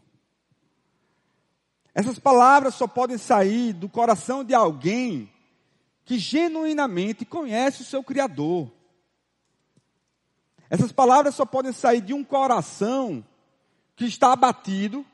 Essas 1.96 2.18
palavras 2.18 2.74
só 2.74 2.86
podem 2.86 3.16
sair 3.16 3.72
do 3.72 3.88
coração 3.88 4.44
de 4.44 4.52
alguém 4.52 5.32
que 6.04 6.18
genuinamente 6.18 7.24
conhece 7.24 7.80
o 7.80 7.86
seu 7.86 8.04
Criador. 8.04 8.70
Essas 10.68 10.92
palavras 10.92 11.34
só 11.34 11.46
podem 11.46 11.72
sair 11.72 12.02
de 12.02 12.12
um 12.12 12.22
coração 12.22 13.24
que 13.96 14.04
está 14.04 14.34
abatido. 14.34 15.06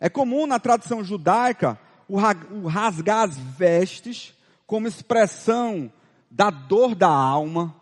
É 0.00 0.08
comum 0.08 0.46
na 0.46 0.58
tradição 0.58 1.04
judaica 1.04 1.78
o 2.08 2.66
rasgar 2.66 3.28
as 3.28 3.36
vestes 3.36 4.34
como 4.66 4.88
expressão 4.88 5.92
da 6.30 6.48
dor 6.48 6.94
da 6.94 7.10
alma, 7.10 7.76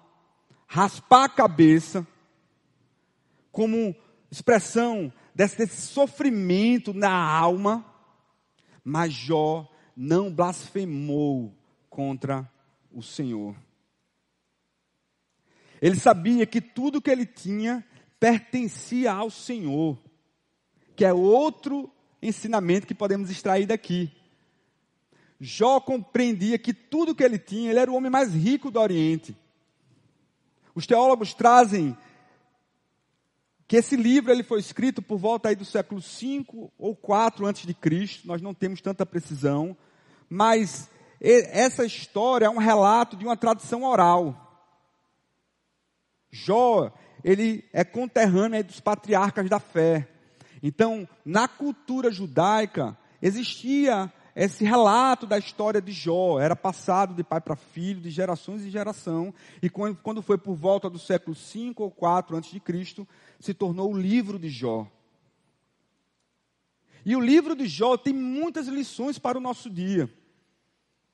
raspar 0.66 1.26
a 1.26 1.28
cabeça 1.28 2.04
como 3.52 3.94
expressão 4.32 5.12
desse, 5.38 5.56
desse 5.56 5.82
sofrimento 5.82 6.92
na 6.92 7.12
alma. 7.12 7.86
Mas 8.82 9.12
Jó 9.12 9.70
não 9.96 10.34
blasfemou 10.34 11.56
contra 11.88 12.50
o 12.90 13.00
Senhor. 13.00 13.54
Ele 15.80 15.94
sabia 15.94 16.44
que 16.44 16.60
tudo 16.60 17.00
que 17.00 17.10
ele 17.10 17.24
tinha 17.24 17.86
pertencia 18.18 19.12
ao 19.12 19.30
Senhor, 19.30 19.96
que 20.96 21.04
é 21.04 21.12
outro 21.12 21.88
ensinamento 22.20 22.86
que 22.86 22.94
podemos 22.94 23.30
extrair 23.30 23.64
daqui. 23.64 24.10
Jó 25.38 25.78
compreendia 25.78 26.58
que 26.58 26.74
tudo 26.74 27.14
que 27.14 27.22
ele 27.22 27.38
tinha, 27.38 27.70
ele 27.70 27.78
era 27.78 27.92
o 27.92 27.94
homem 27.94 28.10
mais 28.10 28.34
rico 28.34 28.72
do 28.72 28.80
Oriente. 28.80 29.36
Os 30.74 30.84
teólogos 30.84 31.32
trazem 31.32 31.96
que 33.68 33.76
esse 33.76 33.94
livro 33.94 34.32
ele 34.32 34.42
foi 34.42 34.60
escrito 34.60 35.02
por 35.02 35.18
volta 35.18 35.50
aí 35.50 35.54
do 35.54 35.64
século 35.64 36.00
5 36.00 36.72
ou 36.78 36.96
4 36.96 37.44
antes 37.44 37.66
de 37.66 37.74
Cristo, 37.74 38.26
nós 38.26 38.40
não 38.40 38.54
temos 38.54 38.80
tanta 38.80 39.04
precisão, 39.04 39.76
mas 40.26 40.90
essa 41.20 41.84
história 41.84 42.46
é 42.46 42.50
um 42.50 42.56
relato 42.56 43.14
de 43.14 43.26
uma 43.26 43.36
tradição 43.36 43.84
oral. 43.84 44.64
Jó, 46.30 46.90
ele 47.22 47.62
é 47.70 47.84
conterrâneo 47.84 48.64
dos 48.64 48.80
patriarcas 48.80 49.50
da 49.50 49.60
fé. 49.60 50.08
Então, 50.62 51.06
na 51.22 51.46
cultura 51.46 52.10
judaica, 52.10 52.96
existia 53.20 54.10
esse 54.44 54.64
relato 54.64 55.26
da 55.26 55.36
história 55.36 55.82
de 55.82 55.90
Jó, 55.90 56.38
era 56.38 56.54
passado 56.54 57.12
de 57.12 57.24
pai 57.24 57.40
para 57.40 57.56
filho, 57.56 58.00
de 58.00 58.08
gerações 58.08 58.64
em 58.64 58.70
geração, 58.70 59.34
e 59.60 59.68
quando 59.68 60.22
foi 60.22 60.38
por 60.38 60.54
volta 60.54 60.88
do 60.88 60.98
século 60.98 61.34
5 61.34 61.82
ou 61.82 61.90
4 61.90 62.36
antes 62.36 62.52
de 62.52 62.60
Cristo, 62.60 63.06
se 63.40 63.52
tornou 63.52 63.92
o 63.92 63.98
livro 63.98 64.38
de 64.38 64.48
Jó. 64.48 64.86
E 67.04 67.16
o 67.16 67.20
livro 67.20 67.56
de 67.56 67.66
Jó 67.66 67.96
tem 67.96 68.14
muitas 68.14 68.68
lições 68.68 69.18
para 69.18 69.36
o 69.36 69.40
nosso 69.40 69.68
dia, 69.68 70.08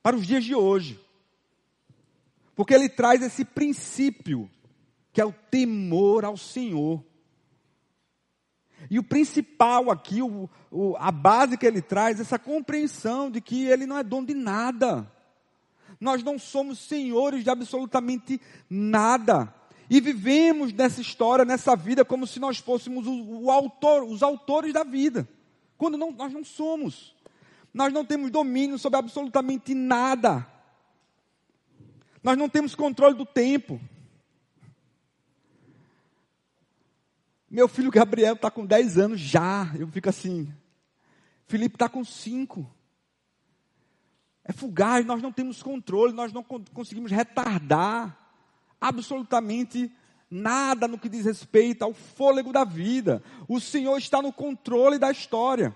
para 0.03 0.17
os 0.17 0.27
dias 0.27 0.45
de 0.45 0.55
hoje. 0.55 1.01
Porque 2.55 2.75
ele 2.75 2.91
traz 2.91 3.23
esse 3.23 3.43
princípio, 3.43 4.51
que 5.15 5.21
é 5.21 5.25
o 5.25 5.33
temor 5.33 6.27
ao 6.27 6.37
Senhor. 6.37 7.03
E 8.91 8.99
o 8.99 9.03
principal 9.03 9.91
aqui, 9.91 10.23
o, 10.23 10.49
o, 10.71 10.97
a 10.99 11.11
base 11.11 11.57
que 11.57 11.67
ele 11.67 11.81
traz, 11.81 12.21
essa 12.21 12.39
compreensão 12.39 13.31
de 13.31 13.41
que 13.41 13.67
ele 13.67 13.87
não 13.87 13.99
é 13.99 14.03
dono 14.03 14.27
de 14.27 14.35
nada. 14.35 15.11
Nós 16.01 16.23
não 16.23 16.39
somos 16.39 16.79
senhores 16.79 17.45
de 17.45 17.51
absolutamente 17.51 18.41
nada. 18.69 19.53
E 19.89 20.01
vivemos 20.01 20.73
nessa 20.73 21.01
história, 21.01 21.45
nessa 21.45 21.77
vida, 21.77 22.05
como 22.05 22.27
se 22.27 22.41
nós 22.41 22.59
fôssemos 22.59 23.07
o, 23.07 23.45
o 23.45 23.51
autor, 23.51 24.05
os 24.05 24.23
autores 24.23 24.73
da 24.73 24.83
vida. 24.83 25.29
Quando 25.77 25.99
não, 25.99 26.11
nós 26.11 26.33
não 26.33 26.45
somos. 26.45 27.15
Nós 27.73 27.93
não 27.93 28.05
temos 28.05 28.31
domínio 28.31 28.79
sobre 28.79 28.99
absolutamente 28.99 29.75
nada. 29.75 30.47
Nós 32.23 32.39
não 32.39 32.49
temos 32.49 32.75
controle 32.75 33.15
do 33.15 33.27
tempo. 33.27 33.81
Meu 37.55 37.69
filho 37.69 37.89
Gabriel 37.89 38.35
está 38.35 38.51
com 38.51 38.67
10 38.67 38.99
anos 38.99 39.21
já. 39.21 39.73
Eu 39.79 39.87
fico 39.87 40.09
assim. 40.09 40.53
Felipe 41.47 41.77
está 41.77 41.89
com 41.89 42.05
5. 42.05 42.69
É 44.45 44.53
fugaz, 44.53 45.07
nós 45.07 45.23
não 45.23 45.31
temos 45.31 45.63
controle, 45.63 46.13
nós 46.13 46.33
não 46.33 46.43
conseguimos 46.43 47.13
retardar 47.13 48.19
absolutamente 48.81 49.89
nada 50.29 50.89
no 50.89 50.99
que 50.99 51.09
diz 51.09 51.27
respeito 51.27 51.85
ao 51.85 51.95
fôlego 51.95 52.53
da 52.53 52.65
vida. 52.65 53.23
O 53.47 53.61
Senhor 53.61 53.97
está 53.99 54.21
no 54.21 54.33
controle 54.33 54.99
da 54.99 55.13
história. 55.13 55.73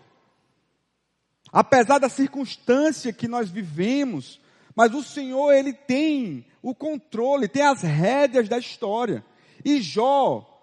Apesar 1.53 2.01
da 2.01 2.09
circunstância 2.09 3.13
que 3.13 3.29
nós 3.29 3.51
vivemos, 3.51 4.41
mas 4.75 4.93
o 4.93 5.03
Senhor, 5.05 5.53
Ele 5.53 5.73
tem 5.73 6.45
o 6.61 6.75
controle, 6.75 7.47
tem 7.47 7.63
as 7.63 7.83
rédeas 7.83 8.49
da 8.49 8.59
história. 8.59 9.25
E 9.65 9.81
Jó, 9.81 10.58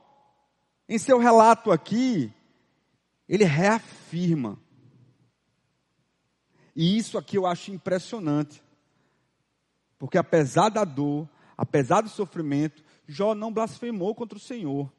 em 0.88 0.98
seu 0.98 1.17
relato 1.17 1.71
aqui, 1.71 2.32
ele 3.28 3.43
reafirma. 3.43 4.60
E 6.76 6.98
isso 6.98 7.17
aqui 7.17 7.38
eu 7.38 7.45
acho 7.45 7.71
impressionante. 7.71 8.62
Porque 9.98 10.17
apesar 10.17 10.69
da 10.69 10.84
dor, 10.84 11.28
apesar 11.58 12.02
do 12.02 12.10
sofrimento, 12.10 12.84
Jó 13.08 13.34
não 13.34 13.52
blasfemou 13.52 14.13
contra 14.13 14.38
o 14.38 14.41
Senhor. 14.41 14.91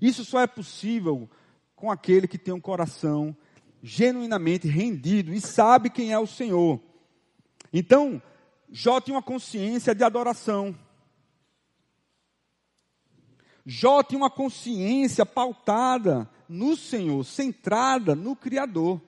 Isso 0.00 0.24
só 0.24 0.40
é 0.40 0.46
possível 0.46 1.28
com 1.74 1.90
aquele 1.90 2.28
que 2.28 2.38
tem 2.38 2.54
um 2.54 2.60
coração 2.60 3.36
genuinamente 3.82 4.66
rendido 4.68 5.32
e 5.32 5.40
sabe 5.40 5.90
quem 5.90 6.12
é 6.12 6.18
o 6.18 6.26
Senhor. 6.26 6.80
Então, 7.72 8.22
Jó 8.70 9.00
tinha 9.00 9.16
uma 9.16 9.22
consciência 9.22 9.94
de 9.94 10.04
adoração. 10.04 10.76
Jó 13.70 14.02
tinha 14.02 14.16
uma 14.16 14.30
consciência 14.30 15.26
pautada 15.26 16.26
no 16.48 16.74
Senhor, 16.74 17.22
centrada 17.22 18.14
no 18.14 18.34
Criador. 18.34 18.98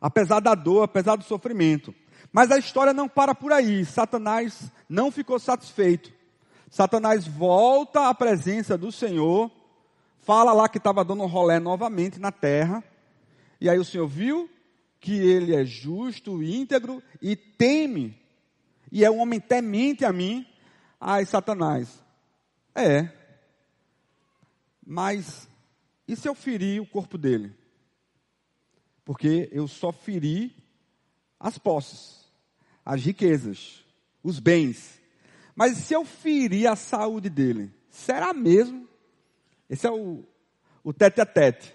Apesar 0.00 0.40
da 0.40 0.54
dor, 0.54 0.84
apesar 0.84 1.16
do 1.16 1.24
sofrimento. 1.24 1.94
Mas 2.32 2.50
a 2.50 2.56
história 2.56 2.94
não 2.94 3.06
para 3.06 3.34
por 3.34 3.52
aí. 3.52 3.84
Satanás 3.84 4.72
não 4.88 5.10
ficou 5.10 5.38
satisfeito. 5.38 6.10
Satanás 6.70 7.26
volta 7.26 8.08
à 8.08 8.14
presença 8.14 8.78
do 8.78 8.90
Senhor, 8.90 9.50
fala 10.20 10.54
lá 10.54 10.66
que 10.66 10.78
estava 10.78 11.04
dando 11.04 11.22
um 11.22 11.26
rolé 11.26 11.60
novamente 11.60 12.18
na 12.18 12.32
terra. 12.32 12.82
E 13.60 13.68
aí 13.68 13.78
o 13.78 13.84
Senhor 13.84 14.08
viu 14.08 14.48
que 14.98 15.12
ele 15.12 15.54
é 15.54 15.66
justo, 15.66 16.42
íntegro 16.42 17.02
e 17.20 17.36
teme. 17.36 18.18
E 18.90 19.04
é 19.04 19.10
um 19.10 19.18
homem 19.18 19.38
temente 19.38 20.02
a 20.02 20.12
mim. 20.14 20.46
Ai, 20.98 21.26
Satanás, 21.26 22.02
é. 22.74 23.12
Mas 24.86 25.48
e 26.10 26.16
se 26.16 26.28
eu 26.28 26.34
ferir 26.34 26.82
o 26.82 26.86
corpo 26.86 27.16
dele? 27.16 27.54
Porque 29.04 29.48
eu 29.52 29.68
só 29.68 29.92
feri 29.92 30.52
as 31.38 31.56
posses, 31.56 32.28
as 32.84 33.00
riquezas, 33.00 33.84
os 34.20 34.40
bens. 34.40 35.00
Mas 35.54 35.76
se 35.76 35.94
eu 35.94 36.04
ferir 36.04 36.66
a 36.66 36.74
saúde 36.74 37.30
dele, 37.30 37.72
será 37.88 38.34
mesmo? 38.34 38.88
Esse 39.68 39.86
é 39.86 39.90
o, 39.92 40.24
o 40.82 40.92
tete 40.92 41.20
a 41.20 41.26
tete. 41.26 41.72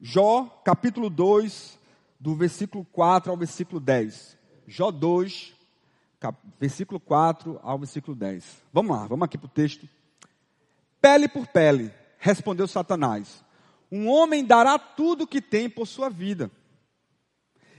Jó, 0.00 0.44
capítulo 0.64 1.10
2, 1.10 1.76
do 2.20 2.36
versículo 2.36 2.84
4 2.84 3.32
ao 3.32 3.36
versículo 3.36 3.80
10. 3.80 4.38
Jó 4.68 4.92
2, 4.92 5.56
versículo 6.60 7.00
4 7.00 7.58
ao 7.62 7.78
versículo 7.78 8.16
10. 8.16 8.44
Vamos 8.72 8.96
lá, 8.96 9.06
vamos 9.06 9.24
aqui 9.24 9.38
para 9.38 9.46
o 9.46 9.50
texto. 9.50 9.88
Pele 11.00 11.26
por 11.26 11.46
pele, 11.46 11.92
respondeu 12.18 12.68
Satanás: 12.68 13.44
Um 13.90 14.08
homem 14.08 14.44
dará 14.44 14.78
tudo 14.78 15.24
o 15.24 15.26
que 15.26 15.40
tem 15.40 15.68
por 15.68 15.86
sua 15.86 16.08
vida. 16.08 16.50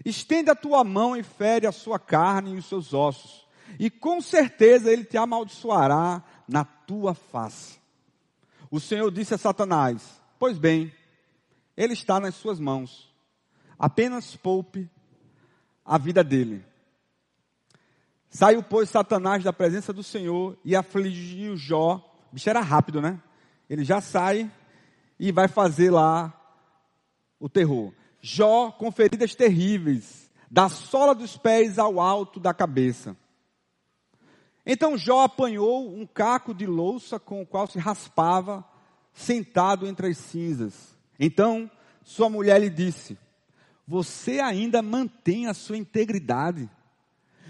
Estende 0.03 0.49
a 0.49 0.55
tua 0.55 0.83
mão 0.83 1.15
e 1.15 1.23
fere 1.23 1.65
a 1.65 1.71
sua 1.71 1.97
carne 1.97 2.55
e 2.55 2.57
os 2.57 2.65
seus 2.65 2.93
ossos, 2.93 3.47
e 3.79 3.89
com 3.89 4.19
certeza 4.19 4.91
ele 4.91 5.05
te 5.05 5.17
amaldiçoará 5.17 6.21
na 6.47 6.65
tua 6.65 7.13
face. 7.13 7.79
O 8.69 8.79
Senhor 8.79 9.09
disse 9.11 9.33
a 9.33 9.37
Satanás: 9.37 10.21
Pois 10.37 10.57
bem, 10.57 10.91
ele 11.77 11.93
está 11.93 12.19
nas 12.19 12.35
suas 12.35 12.59
mãos. 12.59 13.13
Apenas 13.79 14.35
poupe 14.35 14.89
a 15.85 15.97
vida 15.97 16.23
dele. 16.23 16.65
Saiu, 18.33 18.63
pois, 18.63 18.89
Satanás 18.89 19.43
da 19.43 19.53
presença 19.53 19.93
do 19.93 20.01
Senhor 20.01 20.57
e 20.65 20.75
afligiu 20.75 21.55
Jó. 21.55 21.97
O 22.31 22.33
bicho 22.33 22.49
era 22.49 22.61
rápido, 22.61 22.99
né? 22.99 23.21
Ele 23.69 23.83
já 23.83 24.01
sai 24.01 24.51
e 25.19 25.31
vai 25.31 25.47
fazer 25.47 25.91
lá 25.91 26.33
o 27.39 27.47
terror. 27.47 27.93
Jó 28.19 28.71
com 28.71 28.91
feridas 28.91 29.35
terríveis, 29.35 30.31
da 30.49 30.67
sola 30.67 31.13
dos 31.13 31.37
pés 31.37 31.77
ao 31.77 31.99
alto 31.99 32.39
da 32.39 32.55
cabeça. 32.55 33.15
Então 34.65 34.97
Jó 34.97 35.21
apanhou 35.21 35.95
um 35.95 36.07
caco 36.07 36.55
de 36.55 36.65
louça 36.65 37.19
com 37.19 37.39
o 37.39 37.45
qual 37.45 37.67
se 37.67 37.77
raspava, 37.77 38.65
sentado 39.13 39.85
entre 39.85 40.07
as 40.07 40.17
cinzas. 40.17 40.97
Então 41.19 41.69
sua 42.03 42.31
mulher 42.31 42.59
lhe 42.59 42.71
disse: 42.71 43.15
Você 43.87 44.39
ainda 44.39 44.81
mantém 44.81 45.45
a 45.45 45.53
sua 45.53 45.77
integridade 45.77 46.67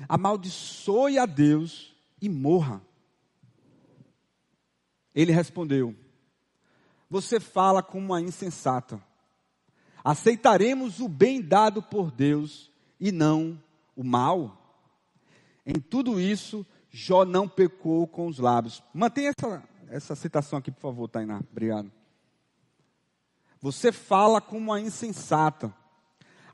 amaldiçoe 0.07 1.17
a 1.17 1.25
Deus 1.25 1.95
e 2.21 2.29
morra. 2.29 2.81
Ele 5.13 5.31
respondeu: 5.31 5.95
Você 7.09 7.39
fala 7.39 7.83
como 7.83 8.07
uma 8.07 8.21
insensata. 8.21 9.01
Aceitaremos 10.03 10.99
o 10.99 11.07
bem 11.07 11.41
dado 11.41 11.81
por 11.81 12.11
Deus 12.11 12.71
e 12.99 13.11
não 13.11 13.61
o 13.95 14.03
mal? 14.03 14.59
Em 15.65 15.79
tudo 15.79 16.19
isso, 16.19 16.65
Jó 16.91 17.23
não 17.23 17.47
pecou 17.47 18.05
com 18.05 18.27
os 18.27 18.37
lábios. 18.37 18.83
Mantenha 18.93 19.31
essa, 19.37 19.63
essa 19.87 20.15
citação 20.15 20.59
aqui, 20.59 20.71
por 20.71 20.81
favor, 20.81 21.07
Tainá. 21.07 21.41
Obrigado. 21.49 21.91
Você 23.61 23.93
fala 23.93 24.41
como 24.41 24.71
uma 24.71 24.81
insensata. 24.81 25.73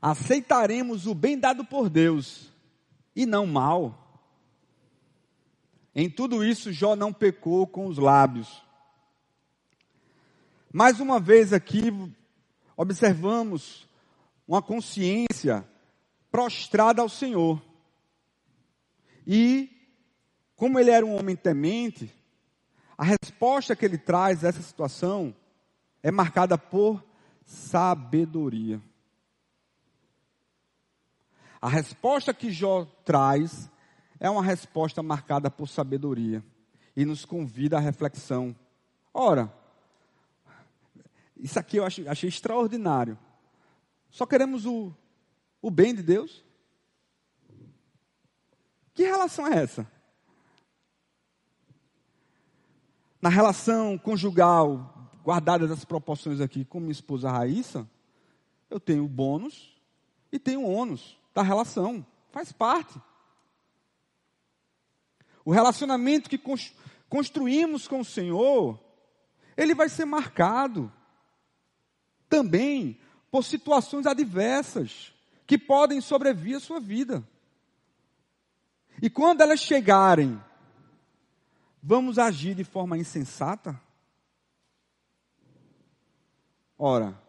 Aceitaremos 0.00 1.06
o 1.06 1.14
bem 1.14 1.36
dado 1.36 1.64
por 1.64 1.90
Deus 1.90 2.49
e 3.20 3.26
não 3.26 3.46
mal. 3.46 4.24
Em 5.94 6.08
tudo 6.08 6.42
isso, 6.42 6.72
Jó 6.72 6.96
não 6.96 7.12
pecou 7.12 7.66
com 7.66 7.86
os 7.86 7.98
lábios. 7.98 8.62
Mais 10.72 11.00
uma 11.00 11.20
vez 11.20 11.52
aqui, 11.52 11.92
observamos 12.74 13.86
uma 14.48 14.62
consciência 14.62 15.68
prostrada 16.30 17.02
ao 17.02 17.10
Senhor. 17.10 17.60
E, 19.26 19.68
como 20.56 20.78
ele 20.78 20.90
era 20.90 21.04
um 21.04 21.14
homem 21.14 21.36
temente, 21.36 22.10
a 22.96 23.04
resposta 23.04 23.76
que 23.76 23.84
ele 23.84 23.98
traz 23.98 24.44
a 24.44 24.48
essa 24.48 24.62
situação 24.62 25.36
é 26.02 26.10
marcada 26.10 26.56
por 26.56 27.04
sabedoria. 27.44 28.80
A 31.60 31.68
resposta 31.68 32.32
que 32.32 32.50
Jó 32.50 32.86
traz 33.04 33.70
é 34.18 34.30
uma 34.30 34.42
resposta 34.42 35.02
marcada 35.02 35.50
por 35.50 35.68
sabedoria 35.68 36.42
e 36.96 37.04
nos 37.04 37.26
convida 37.26 37.76
à 37.76 37.80
reflexão. 37.80 38.56
Ora, 39.12 39.52
isso 41.36 41.58
aqui 41.58 41.76
eu 41.76 41.84
achei, 41.84 42.08
achei 42.08 42.28
extraordinário. 42.28 43.18
Só 44.08 44.24
queremos 44.24 44.64
o, 44.64 44.92
o 45.60 45.70
bem 45.70 45.94
de 45.94 46.02
Deus? 46.02 46.42
Que 48.94 49.02
relação 49.02 49.46
é 49.46 49.62
essa? 49.62 49.90
Na 53.20 53.28
relação 53.28 53.98
conjugal, 53.98 55.10
guardadas 55.22 55.70
as 55.70 55.84
proporções 55.84 56.40
aqui 56.40 56.64
com 56.64 56.80
minha 56.80 56.92
esposa 56.92 57.30
Raíssa, 57.30 57.88
eu 58.70 58.80
tenho 58.80 59.06
bônus 59.06 59.78
e 60.32 60.38
tenho 60.38 60.64
ônus 60.64 61.19
da 61.34 61.42
relação. 61.42 62.04
Faz 62.30 62.52
parte. 62.52 63.00
O 65.44 65.52
relacionamento 65.52 66.30
que 66.30 66.40
construímos 67.08 67.88
com 67.88 68.00
o 68.00 68.04
Senhor, 68.04 68.78
ele 69.56 69.74
vai 69.74 69.88
ser 69.88 70.04
marcado 70.04 70.92
também 72.28 73.00
por 73.30 73.44
situações 73.44 74.06
adversas 74.06 75.12
que 75.46 75.58
podem 75.58 76.00
sobrevir 76.00 76.56
à 76.56 76.60
sua 76.60 76.78
vida. 76.78 77.26
E 79.02 79.08
quando 79.08 79.40
elas 79.40 79.60
chegarem, 79.60 80.40
vamos 81.82 82.18
agir 82.18 82.54
de 82.54 82.64
forma 82.64 82.98
insensata? 82.98 83.80
Ora, 86.78 87.20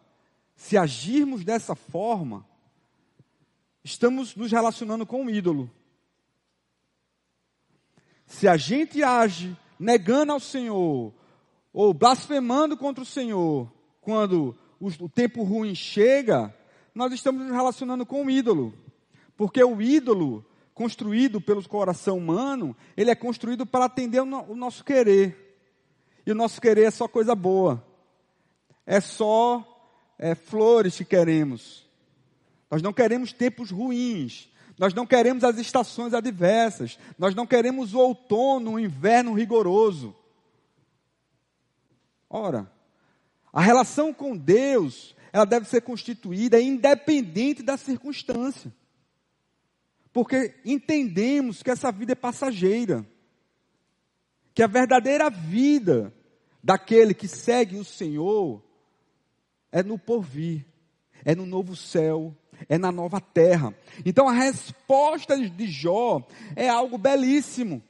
se 0.56 0.78
agirmos 0.78 1.44
dessa 1.44 1.76
forma, 1.76 2.46
estamos 3.84 4.36
nos 4.36 4.52
relacionando 4.52 5.06
com 5.06 5.24
um 5.24 5.30
ídolo. 5.30 5.70
Se 8.26 8.48
a 8.48 8.56
gente 8.56 9.04
age 9.04 9.58
negando 9.80 10.32
ao 10.32 10.40
Senhor, 10.40 11.14
ou 11.74 11.94
blasfemando 11.94 12.78
contra 12.78 13.04
o 13.04 13.06
Senhor, 13.06 13.72
quando 14.00 14.58
o, 14.80 15.10
tempo 15.10 15.44
ruim 15.44 15.76
chega, 15.76 16.54
nós 16.94 17.14
estamos 17.14 17.44
nos 17.44 17.52
relacionando 17.52 18.06
com 18.06 18.24
um 18.24 18.30
ídolo. 18.30 18.74
Porque 19.36 19.64
o 19.64 19.82
ídolo, 19.82 20.46
construído 20.74 21.42
pelo 21.42 21.68
coração 21.68 22.18
humano, 22.18 22.76
ele 22.96 23.12
é 23.12 23.16
construído 23.16 23.66
para 23.66 23.86
atender 23.86 24.22
o, 24.22 24.26
no, 24.26 24.44
o 24.52 24.56
nosso 24.56 24.84
querer. 24.84 25.60
E 26.26 26.32
o 26.32 26.36
nosso 26.36 26.62
querer 26.62 26.84
é 26.84 26.92
só 26.92 27.08
coisa 27.08 27.36
boa. 27.36 27.86
É 28.86 29.00
só 29.00 29.66
é, 30.18 30.36
flores 30.36 30.98
que 30.98 31.06
queremos. 31.06 31.90
Nós 32.72 32.82
não 32.82 32.94
queremos 32.94 33.34
tempos 33.34 33.70
ruins. 33.70 34.50
Nós 34.80 34.94
não 34.94 35.06
queremos 35.06 35.44
as 35.44 35.58
estações 35.58 36.14
adversas. 36.14 36.98
Nós 37.20 37.36
não 37.36 37.46
queremos 37.46 37.94
o 37.94 38.00
outono, 38.00 38.72
o 38.72 38.80
inverno 38.80 39.34
rigoroso. 39.34 40.16
Ora, 42.30 42.72
a 43.52 43.62
relação 43.62 44.14
com 44.14 44.38
Deus, 44.38 45.14
ela 45.34 45.46
deve 45.46 45.68
ser 45.68 45.82
constituída 45.82 46.62
independente 46.62 47.62
da 47.62 47.76
circunstância. 47.76 48.74
Porque 50.14 50.56
entendemos 50.64 51.62
que 51.62 51.70
essa 51.70 51.92
vida 51.92 52.14
é 52.14 52.16
passageira. 52.16 53.06
Que 54.54 54.64
a 54.64 54.68
verdadeira 54.68 55.30
vida 55.30 56.14
daquele 56.64 57.14
que 57.14 57.28
segue 57.28 57.76
o 57.76 57.84
Senhor 57.84 58.64
é 59.72 59.84
no 59.84 59.98
porvir, 59.98 60.66
é 61.24 61.34
no 61.34 61.46
novo 61.46 61.76
céu, 61.76 62.36
é 62.68 62.78
na 62.78 62.92
nova 62.92 63.20
terra. 63.20 63.74
Então 64.06 64.28
a 64.28 64.34
resposta 64.34 65.38
de 65.38 65.68
Jó 65.68 66.26
é 66.56 66.70
algo 66.70 66.98
belíssimo. 66.98 67.82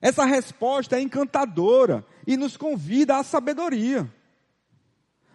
Essa 0.00 0.24
resposta 0.24 0.96
é 0.96 1.00
encantadora 1.00 2.04
e 2.26 2.36
nos 2.36 2.56
convida 2.56 3.16
à 3.16 3.22
sabedoria 3.22 4.08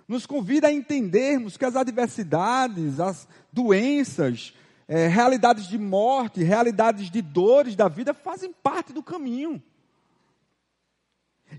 nos 0.07 0.25
convida 0.25 0.67
a 0.67 0.71
entendermos 0.71 1.57
que 1.57 1.65
as 1.65 1.75
adversidades, 1.75 2.99
as 2.99 3.27
doenças, 3.51 4.53
é, 4.87 5.07
realidades 5.07 5.67
de 5.67 5.77
morte, 5.77 6.43
realidades 6.43 7.09
de 7.09 7.21
dores 7.21 7.75
da 7.75 7.87
vida 7.87 8.13
fazem 8.13 8.51
parte 8.51 8.91
do 8.93 9.01
caminho. 9.01 9.61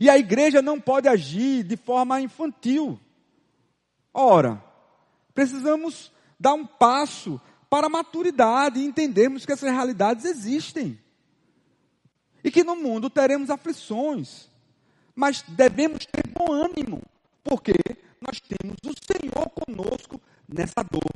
E 0.01 0.11
a 0.11 0.19
igreja 0.19 0.61
não 0.61 0.81
pode 0.81 1.09
agir 1.09 1.63
de 1.63 1.77
forma 1.77 2.21
infantil. 2.21 2.99
Ora, 4.13 4.63
precisamos 5.35 6.13
dar 6.45 6.55
um 6.55 6.67
passo 6.67 7.41
para 7.69 7.87
a 7.87 7.91
maturidade 7.91 8.79
e 8.79 8.85
entendermos 8.85 9.45
que 9.45 9.53
essas 9.53 9.71
realidades 9.71 10.25
existem. 10.25 10.99
E 12.43 12.51
que 12.51 12.63
no 12.63 12.77
mundo 12.77 13.09
teremos 13.11 13.51
aflições. 13.51 14.49
Mas 15.15 15.43
devemos 15.43 16.07
ter 16.07 16.27
bom 16.29 16.53
ânimo. 16.53 17.03
Por 17.43 17.63
quê? 17.63 17.75
nós 18.27 18.41
temos 18.41 18.77
o 18.85 18.95
Senhor 19.05 19.51
conosco 19.51 20.21
nessa 20.49 20.83
dor, 20.83 21.13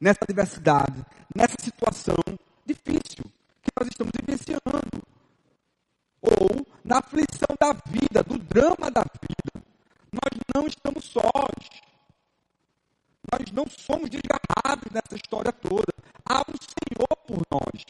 nessa 0.00 0.18
adversidade, 0.22 1.06
nessa 1.34 1.54
situação 1.60 2.16
difícil 2.66 3.24
que 3.62 3.70
nós 3.78 3.88
estamos 3.88 4.12
vivenciando. 4.20 4.60
Ou 6.20 6.66
na 6.84 6.98
aflição 6.98 7.54
da 7.58 7.72
vida, 7.86 8.22
do 8.24 8.36
drama 8.38 8.90
da 8.90 9.02
vida. 9.02 9.64
Nós 10.12 10.40
não 10.54 10.66
estamos 10.66 11.04
sós. 11.04 11.70
Nós 13.32 13.52
não 13.52 13.66
somos 13.68 14.10
desgarrados 14.10 14.90
nessa 14.92 15.14
história 15.14 15.52
toda. 15.52 15.94
Há 16.28 16.40
um 16.40 16.56
Senhor 16.58 17.16
por 17.26 17.42
nós. 17.50 17.84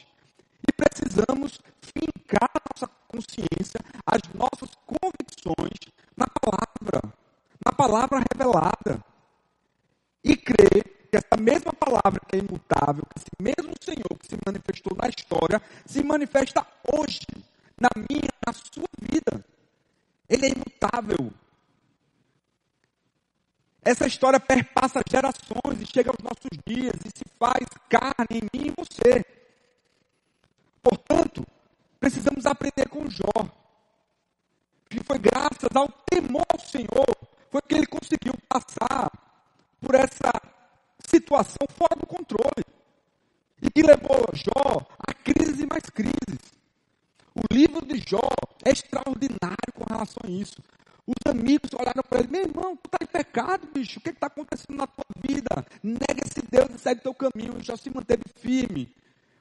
E 0.68 0.72
precisamos 0.72 1.58
fincar 1.80 2.50
a 2.54 2.60
nossa 2.72 2.86
consciência, 3.08 3.80
as 4.06 4.20
nossas 4.34 4.70
convicções 4.86 5.78
na 6.16 6.26
palavra 6.26 7.20
na 7.64 7.72
palavra 7.72 8.22
revelada. 8.32 9.04
E 10.24 10.36
crer 10.36 11.08
que 11.10 11.16
essa 11.16 11.40
mesma 11.40 11.72
palavra 11.72 12.20
que 12.26 12.36
é 12.36 12.38
imutável, 12.38 13.04
que 13.06 13.18
esse 13.18 13.30
mesmo 13.38 13.74
Senhor 13.80 14.18
que 14.18 14.28
se 14.28 14.36
manifestou 14.46 14.96
na 14.96 15.08
história, 15.08 15.60
se 15.86 16.02
manifesta 16.02 16.66
hoje, 16.92 17.26
na 17.80 17.88
minha, 17.96 18.28
na 18.46 18.52
sua 18.52 18.88
vida. 19.00 19.44
Ele 20.28 20.46
é 20.46 20.50
imutável. 20.50 21.32
Essa 23.82 24.06
história 24.06 24.38
perpassa 24.38 25.00
gerações 25.10 25.80
e 25.80 25.86
chega 25.86 26.10
aos 26.10 26.22
nossos 26.22 26.50
dias 26.66 26.94
e 27.04 27.08
se 27.08 27.24
faz 27.38 27.66
carne 27.88 28.42
em 28.42 28.58
mim 28.58 28.66
e 28.68 28.74
você. 28.76 29.24
Portanto, 30.82 31.44
precisamos 31.98 32.44
aprender 32.44 32.88
com 32.88 33.08
Jó. 33.08 33.48
Que 34.88 35.02
foi 35.02 35.18
graças 35.18 35.70
ao 35.74 35.88
temor 35.88 36.44
ao 36.52 36.60
Senhor 36.60 37.06
foi 37.50 37.60
que 37.62 37.74
ele 37.74 37.86
conseguiu 37.86 38.34
passar 38.48 39.10
por 39.80 39.94
essa 39.94 40.30
situação 41.06 41.66
fora 41.76 41.96
do 41.96 42.06
controle. 42.06 42.64
E 43.60 43.70
que 43.70 43.82
levou 43.82 44.24
Jó 44.32 44.86
a 44.98 45.12
crises 45.12 45.60
e 45.60 45.66
mais 45.66 45.84
crises. 45.90 46.38
O 47.34 47.42
livro 47.52 47.84
de 47.84 47.98
Jó 48.08 48.30
é 48.64 48.70
extraordinário 48.70 49.72
com 49.74 49.92
relação 50.10 50.22
a 50.24 50.30
isso. 50.30 50.56
Os 51.06 51.30
amigos 51.30 51.70
olharam 51.74 52.02
para 52.08 52.20
ele, 52.20 52.28
meu 52.28 52.42
irmão, 52.42 52.76
tu 52.76 52.86
está 52.86 52.98
em 53.02 53.06
pecado, 53.06 53.68
bicho, 53.72 53.98
o 53.98 54.02
que 54.02 54.10
está 54.10 54.26
acontecendo 54.26 54.76
na 54.76 54.86
tua 54.86 55.04
vida? 55.16 55.66
Nega 55.82 56.22
esse 56.24 56.42
Deus 56.42 56.70
e 56.74 56.78
segue 56.78 57.00
teu 57.00 57.14
caminho. 57.14 57.58
E 57.58 57.62
Jó 57.62 57.76
se 57.76 57.90
manteve 57.90 58.22
firme, 58.36 58.94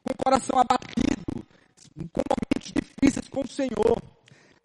com 0.04 0.14
o 0.14 0.24
coração 0.24 0.58
abatido, 0.58 1.46
com 2.12 2.22
momentos 2.30 2.74
difíceis 2.74 3.28
com 3.30 3.42
o 3.42 3.48
Senhor. 3.48 4.02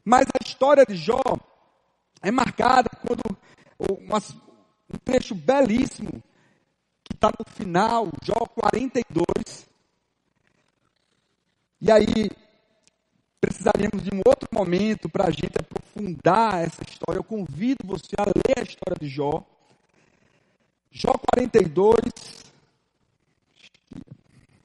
Mas 0.05 0.27
a 0.29 0.45
história 0.45 0.85
de 0.87 0.97
Jó 0.97 1.23
é 2.23 2.31
marcada 2.31 2.89
quando 3.07 3.37
um 3.79 4.99
trecho 5.05 5.35
belíssimo 5.35 6.23
que 7.03 7.15
está 7.15 7.31
no 7.39 7.45
final, 7.53 8.09
Jó 8.23 8.47
42. 8.55 9.69
E 11.81 11.91
aí 11.91 12.31
precisaríamos 13.47 14.03
de 14.03 14.11
um 14.15 14.21
outro 14.27 14.49
momento 14.53 15.09
para 15.09 15.29
a 15.29 15.31
gente 15.31 15.53
aprofundar 15.59 16.65
essa 16.65 16.83
história. 16.89 17.19
Eu 17.19 17.25
convido 17.25 17.79
você 17.85 18.15
a 18.19 18.25
ler 18.25 18.59
a 18.59 18.63
história 18.63 18.97
de 18.99 19.09
Jó. 19.09 19.45
Jó 20.91 21.13
42. 21.33 21.97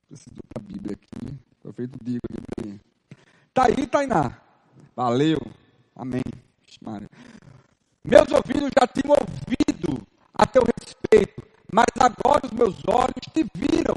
Preciso 0.08 0.36
da 0.56 0.62
Bíblia 0.62 0.96
aqui. 0.96 1.38
Foi 1.62 1.74
feito 1.74 2.00
digo 2.04 2.20
aqui. 2.58 2.80
Tá 3.54 3.66
aí, 3.66 3.88
Tainá. 3.88 4.40
Valeu. 4.96 5.40
Amém. 5.96 6.22
Meus 8.04 8.32
ouvidos 8.32 8.70
já 8.80 8.88
tinham 8.88 9.16
ouvido 9.20 10.08
a 10.34 10.48
teu 10.48 10.64
respeito, 10.64 11.44
mas 11.72 11.88
agora 12.00 12.46
os 12.46 12.52
meus 12.52 12.76
olhos 12.88 13.26
te 13.34 13.46
viram. 13.54 13.96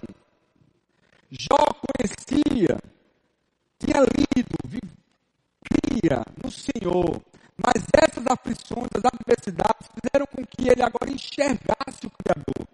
Jó 1.30 1.56
conhecia, 1.80 2.78
tinha 3.82 4.00
lido, 4.00 4.56
vivia 4.64 6.22
no 6.42 6.50
Senhor, 6.50 7.20
mas 7.56 7.84
essas 7.92 8.24
aflições, 8.26 8.88
as 8.94 9.04
adversidades 9.04 9.88
fizeram 9.94 10.26
com 10.26 10.46
que 10.46 10.68
ele 10.68 10.82
agora 10.82 11.10
enxergasse 11.10 12.06
o 12.06 12.10
Criador. 12.10 12.68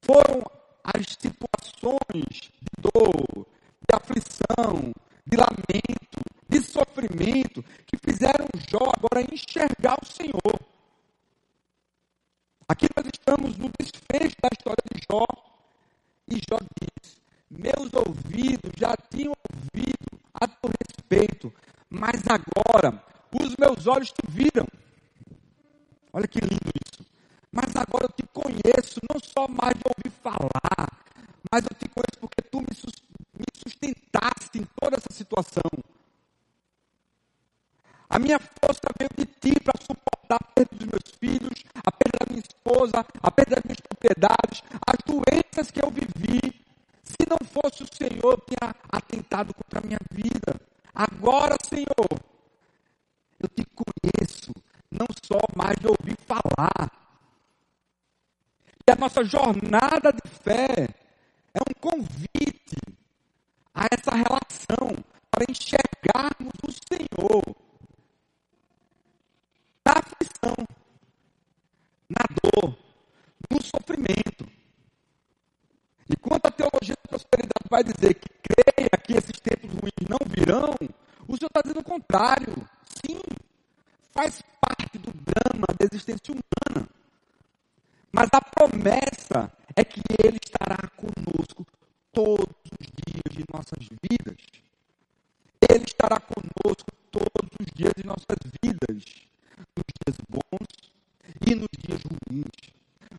Foram 0.00 0.42
as 0.82 1.06
situações 1.20 2.50
de 2.60 2.72
dor, 2.80 3.46
de 3.86 3.94
aflição, 3.94 4.92
de 5.26 5.36
lamento, 5.36 6.20
de 6.48 6.60
sofrimento, 6.62 7.62
que 7.86 7.98
fizeram 7.98 8.46
Jó 8.70 8.90
agora 8.96 9.26
enxergar 9.30 9.98
o 10.02 10.06
Senhor. 10.06 10.58
Aqui 12.66 12.86
nós 12.96 13.06
estamos 13.12 13.56
no 13.58 13.70
desfecho 13.78 14.36
da 14.42 14.48
história 14.52 14.84
de 14.90 15.00
Jó, 15.10 15.26
e 16.28 16.36
Jó 16.36 16.58
diz: 16.80 17.18
Meus 17.50 17.92
ouvidos 17.94 18.72
já 18.76 18.94
tinham 19.10 19.32
ouvido 19.50 20.20
a 20.34 20.46
teu 20.46 20.70
respeito, 20.80 21.52
mas 21.88 22.22
agora 22.28 23.02
os 23.32 23.56
meus 23.56 23.86
olhos 23.86 24.10
te 24.10 24.22
viram. 24.28 24.66
Olha 26.12 26.28
que 26.28 26.40
lindo 26.40 26.70
isso. 26.86 27.06
Mas 27.50 27.74
agora 27.74 28.04
eu 28.04 28.12
te 28.12 28.24
conheço, 28.32 29.00
não 29.08 29.18
só 29.20 29.48
mais 29.48 29.74
de 29.74 29.82
ouvir 29.86 30.14
falar, 30.22 30.88
mas 31.50 31.64
eu 31.64 31.74
te 31.76 31.88
conheço 31.88 32.18
porque 32.20 32.42
tu 32.42 32.60
me 32.60 32.74
sustentaste 33.54 34.58
em 34.58 34.66
toda 34.78 34.96
essa 34.96 35.12
situação. 35.12 35.62
A 38.10 38.18
minha 38.18 38.38
força 38.38 38.82
veio 38.98 39.10
de 39.16 39.26
ti 39.26 39.60
para 39.60 39.80
suportar 39.80 40.36
a 40.36 40.52
perda 40.54 40.76
dos 40.76 40.86
meus 40.86 41.16
filhos, 41.18 41.64
a 41.74 41.92
perda 41.92 42.18
da 42.20 42.26
minha 42.30 42.42
esposa, 42.42 43.06
a 43.22 43.30
perda 43.30 43.56
das 43.56 43.64
minhas 43.64 43.80
propriedades, 43.80 44.62
as 44.86 44.98
doenças 45.04 45.70
que 45.70 45.82
eu 45.82 45.90
vivi. 45.90 46.67
Se 47.08 47.26
não 47.28 47.38
fosse 47.46 47.82
o 47.82 47.94
Senhor, 47.94 48.32
eu 48.32 48.44
tinha 48.46 48.74
atentado 48.90 49.54
contra 49.54 49.80
a 49.80 49.86
minha 49.86 49.98
vida. 50.10 50.60
Agora, 50.94 51.56
Senhor, 51.64 52.20
eu 53.40 53.48
te 53.48 53.64
conheço, 53.74 54.52
não 54.90 55.06
só 55.24 55.38
mais 55.56 55.76
de 55.78 55.86
ouvir 55.86 56.18
falar. 56.26 56.90
E 58.86 58.90
a 58.90 58.96
nossa 58.96 59.24
jornada 59.24 60.12
de 60.12 60.28
fé 60.28 60.88
é 61.54 61.60
um 61.60 61.74
convite 61.80 62.76
a 63.74 63.86
essa 63.92 64.10
relação 64.10 64.96
para 65.30 65.44
enxergarmos 65.48 66.52
o 66.66 66.72
Senhor 66.72 67.42
na 69.84 69.92
aflição, 69.92 70.56
na 72.08 72.24
dor, 72.42 72.76
no 73.50 73.62
sofrimento. 73.62 74.46
E 76.10 76.16
quando 76.16 76.46
a 76.46 76.50
teologia 76.50 76.94
da 77.04 77.08
prosperidade 77.08 77.68
vai 77.70 77.84
dizer 77.84 78.14
que 78.14 78.28
creia 78.42 78.90
que 79.04 79.12
esses 79.12 79.38
tempos 79.40 79.70
ruins 79.70 80.08
não 80.08 80.18
virão, 80.26 80.74
o 81.28 81.36
Senhor 81.36 81.48
está 81.48 81.60
dizendo 81.62 81.80
o 81.80 81.84
contrário. 81.84 82.54
Sim, 83.04 83.20
faz 84.12 84.42
parte 84.60 84.98
do 84.98 85.12
drama 85.98 86.06
da 86.06 86.12
existência 86.12 86.32
humana. 86.32 86.88
Mas 88.12 88.28
a 88.32 88.40
promessa 88.40 89.52
é 89.76 89.84
que 89.84 90.00
Ele 90.24 90.38
estará 90.42 90.88
conosco 90.96 91.66
todos 92.12 92.46
os 92.80 92.86
dias 93.06 93.36
de 93.36 93.44
nossas 93.52 93.88
vidas. 94.02 94.36
Ele 95.68 95.84
estará 95.84 96.18
conosco 96.20 96.86
todos 97.10 97.50
os 97.60 97.66
dias 97.74 97.92
de 97.96 98.06
nossas 98.06 98.38
vidas. 98.62 99.04
Nos 99.76 99.84
dias 99.98 100.16
bons 100.28 100.68
e 101.46 101.54
nos 101.54 101.68
dias 101.78 102.00
ruins. 102.02 102.72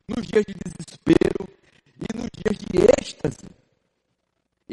Nos 0.07 0.27
dias 0.27 0.45
de 0.45 0.53
desespero 0.53 1.47
e 1.95 2.17
nos 2.17 2.30
dias 2.36 2.57
de 2.57 3.01
êxtase. 3.01 3.49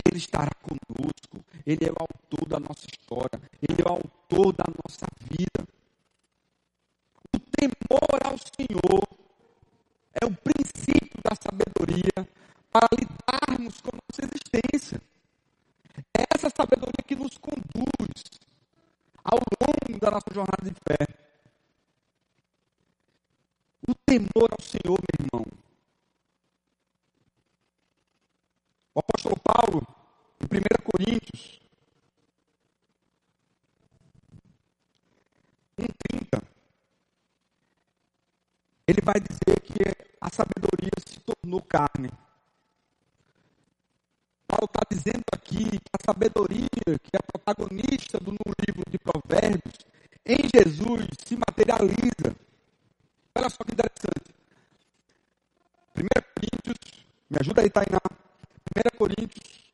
Ele 0.04 0.18
estará 0.18 0.50
conosco. 0.62 1.44
Ele 1.66 1.84
é 1.84 1.92
o 1.92 1.96
autor 1.98 2.48
da 2.48 2.60
nossa 2.60 2.86
história. 2.86 3.40
Ele 3.60 3.82
é 3.82 3.84
o 3.84 3.94
autor 3.94 4.52
da 4.52 4.64
nossa 4.82 5.06
vida. 5.30 5.66
O 7.34 7.38
temor 7.38 8.18
ao 8.24 8.38
Senhor 8.38 9.06
é 10.14 10.24
o 10.24 10.34
princípio 10.34 11.20
da 11.22 11.34
sabedoria 11.34 12.28
para 12.70 12.88
lidarmos 12.92 13.80
com 13.80 13.90
a 13.90 13.98
nossa 14.00 14.22
existência. 14.24 15.00
É 16.16 16.24
essa 16.34 16.48
sabedoria 16.48 17.04
que 17.06 17.14
nos 17.14 17.36
conduz 17.38 18.24
ao 19.24 19.38
longo 19.60 20.00
da 20.00 20.10
nossa 20.10 20.32
jornada 20.32 20.62
de 20.64 20.74
fé. 20.86 21.06
O 23.86 23.94
temor 24.06 24.50
ao 24.50 24.62
Senhor, 24.62 24.98
meu 24.98 25.26
irmão. 25.26 25.46
O 28.94 29.00
apóstolo 29.00 29.36
Paulo, 29.40 29.86
em 30.40 30.46
1 30.46 30.90
Coríntios, 30.90 31.60
1,30, 35.78 36.56
ele 38.86 39.00
vai 39.02 39.20
dizer 39.20 39.60
que 39.60 39.82
a 40.20 40.30
sabedoria 40.30 40.92
se 41.06 41.18
tornou 41.20 41.60
carne. 41.62 42.10
Paulo 44.46 44.66
está 44.66 44.82
dizendo 44.88 45.24
aqui 45.32 45.64
que 45.64 45.90
a 45.92 46.04
sabedoria, 46.26 46.68
que 46.84 47.16
é 47.16 47.18
protagonista 47.32 48.18
do 48.18 48.32
livro 48.32 48.82
de 48.90 48.98
Provérbios, 48.98 49.74
em 50.24 50.38
Jesus 50.54 51.06
se 51.24 51.36
materializa. 51.36 52.34
Olha 53.34 53.48
só 53.48 53.62
que 53.64 53.72
interessante. 53.72 54.34
1 55.96 56.02
Coríntios, 56.34 57.06
me 57.30 57.38
ajuda 57.40 57.62
aí, 57.62 57.70
Tainá. 57.70 58.00
1 58.76 58.98
Coríntios, 58.98 59.72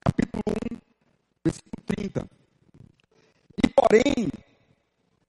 capítulo 0.00 0.42
1, 0.72 0.78
versículo 1.44 1.82
30. 1.86 2.26
E 3.64 3.68
porém, 3.68 4.28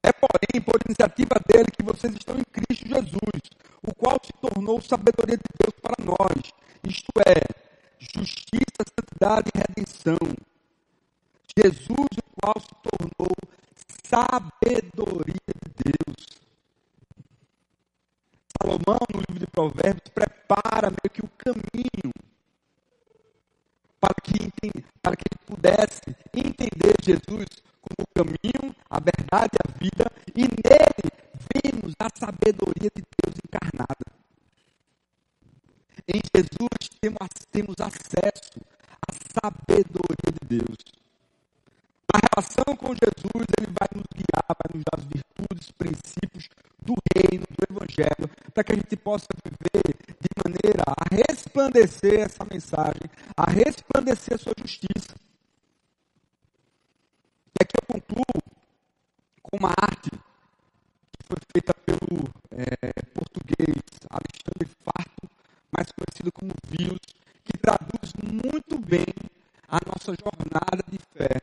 é 0.04 0.12
porém 0.12 0.62
por 0.62 0.80
iniciativa 0.86 1.36
dele 1.48 1.72
que 1.72 1.84
vocês 1.84 2.14
estão 2.14 2.38
em 2.38 2.44
Cristo 2.44 2.88
Jesus, 2.88 3.42
o 3.82 3.96
qual 3.96 4.20
se 4.24 4.34
tornou 4.34 4.82
sabedoria 4.82 5.38
de 5.38 5.44
Deus 5.62 5.74
para 5.82 6.04
nós, 6.04 6.52
isto 6.84 7.12
é, 7.26 7.66
justiça, 8.00 8.84
santidade 9.00 9.50
e 9.54 9.58
redenção. 9.58 10.18
Jesus, 11.58 12.08
o 12.18 12.42
qual 12.42 12.56
se 12.60 12.76
tornou 12.84 13.32
sabedoria 14.04 15.52
de 15.64 15.84
Deus. 15.84 16.26
Salomão, 18.62 19.00
no 19.14 19.20
livro 19.20 19.40
de 19.40 19.48
Provérbios, 19.48 20.10
prepara 20.14 20.90
meio 20.90 21.10
que 21.12 21.22
o 21.22 21.30
caminho 21.38 22.12
para 24.00 24.16
que, 24.22 24.50
para 25.02 25.16
que 25.16 25.24
ele 25.32 25.46
pudesse 25.46 26.16
entender 26.34 26.94
Jesus 27.04 27.46
como 27.82 28.02
o 28.02 28.14
caminho, 28.14 28.76
a 28.90 29.00
verdade 29.00 29.52
e 29.54 29.60
a 29.64 29.80
vida, 29.80 30.12
e 30.36 30.42
nele 30.42 31.12
vemos 31.54 31.94
a 32.00 32.08
sabedoria 32.14 32.90
de 32.96 33.02
Deus 33.02 33.36
encarnada. 33.46 34.06
Em 36.08 36.22
Jesus 36.36 36.90
temos, 37.02 37.30
temos 37.52 37.76
acesso 37.80 38.62
à 39.02 39.42
sabedoria 39.42 40.32
de 40.32 40.60
Deus. 40.60 40.78
Na 42.14 42.20
relação 42.30 42.76
com 42.78 42.94
Jesus, 42.94 43.46
ele 43.58 43.74
vai 43.74 43.90
nos 43.94 44.06
guiar, 44.14 44.46
vai 44.48 44.70
nos 44.74 44.84
dar 44.86 45.00
as 45.00 45.06
virtudes, 45.06 45.72
princípios 45.72 46.50
do 46.82 46.94
reino, 47.16 47.44
do 47.50 47.76
evangelho, 47.76 48.30
para 48.54 48.64
que 48.64 48.74
a 48.74 48.76
gente 48.76 48.96
possa 48.96 49.26
viver 49.44 49.96
de 50.22 50.30
maneira 50.44 50.84
a 50.86 51.16
resplandecer 52.06 52.20
essa 52.20 52.46
mensagem, 52.52 53.10
a 53.36 53.50
resplandecer 53.50 54.38
sua 54.38 54.54
justiça. 54.60 55.16
E 57.48 57.64
aqui 57.64 57.74
eu 57.82 57.88
concluo 57.88 58.44
com 59.42 59.58
uma 59.58 59.70
arte 59.70 60.10
que 60.12 61.26
foi 61.26 61.38
feita 61.52 61.74
pelo 61.86 62.30
é, 62.52 63.02
português 63.14 63.84
Alexandre 64.10 64.76
Farto, 64.84 65.30
mais 65.76 65.92
conhecido 65.92 66.32
como 66.32 66.54
Vios, 66.68 67.00
que 67.44 67.58
traduz 67.58 68.14
muito 68.22 68.78
bem 68.78 69.06
a 69.68 69.80
nossa 69.86 70.14
jornada 70.14 70.84
de 70.88 71.00
fé. 71.14 71.42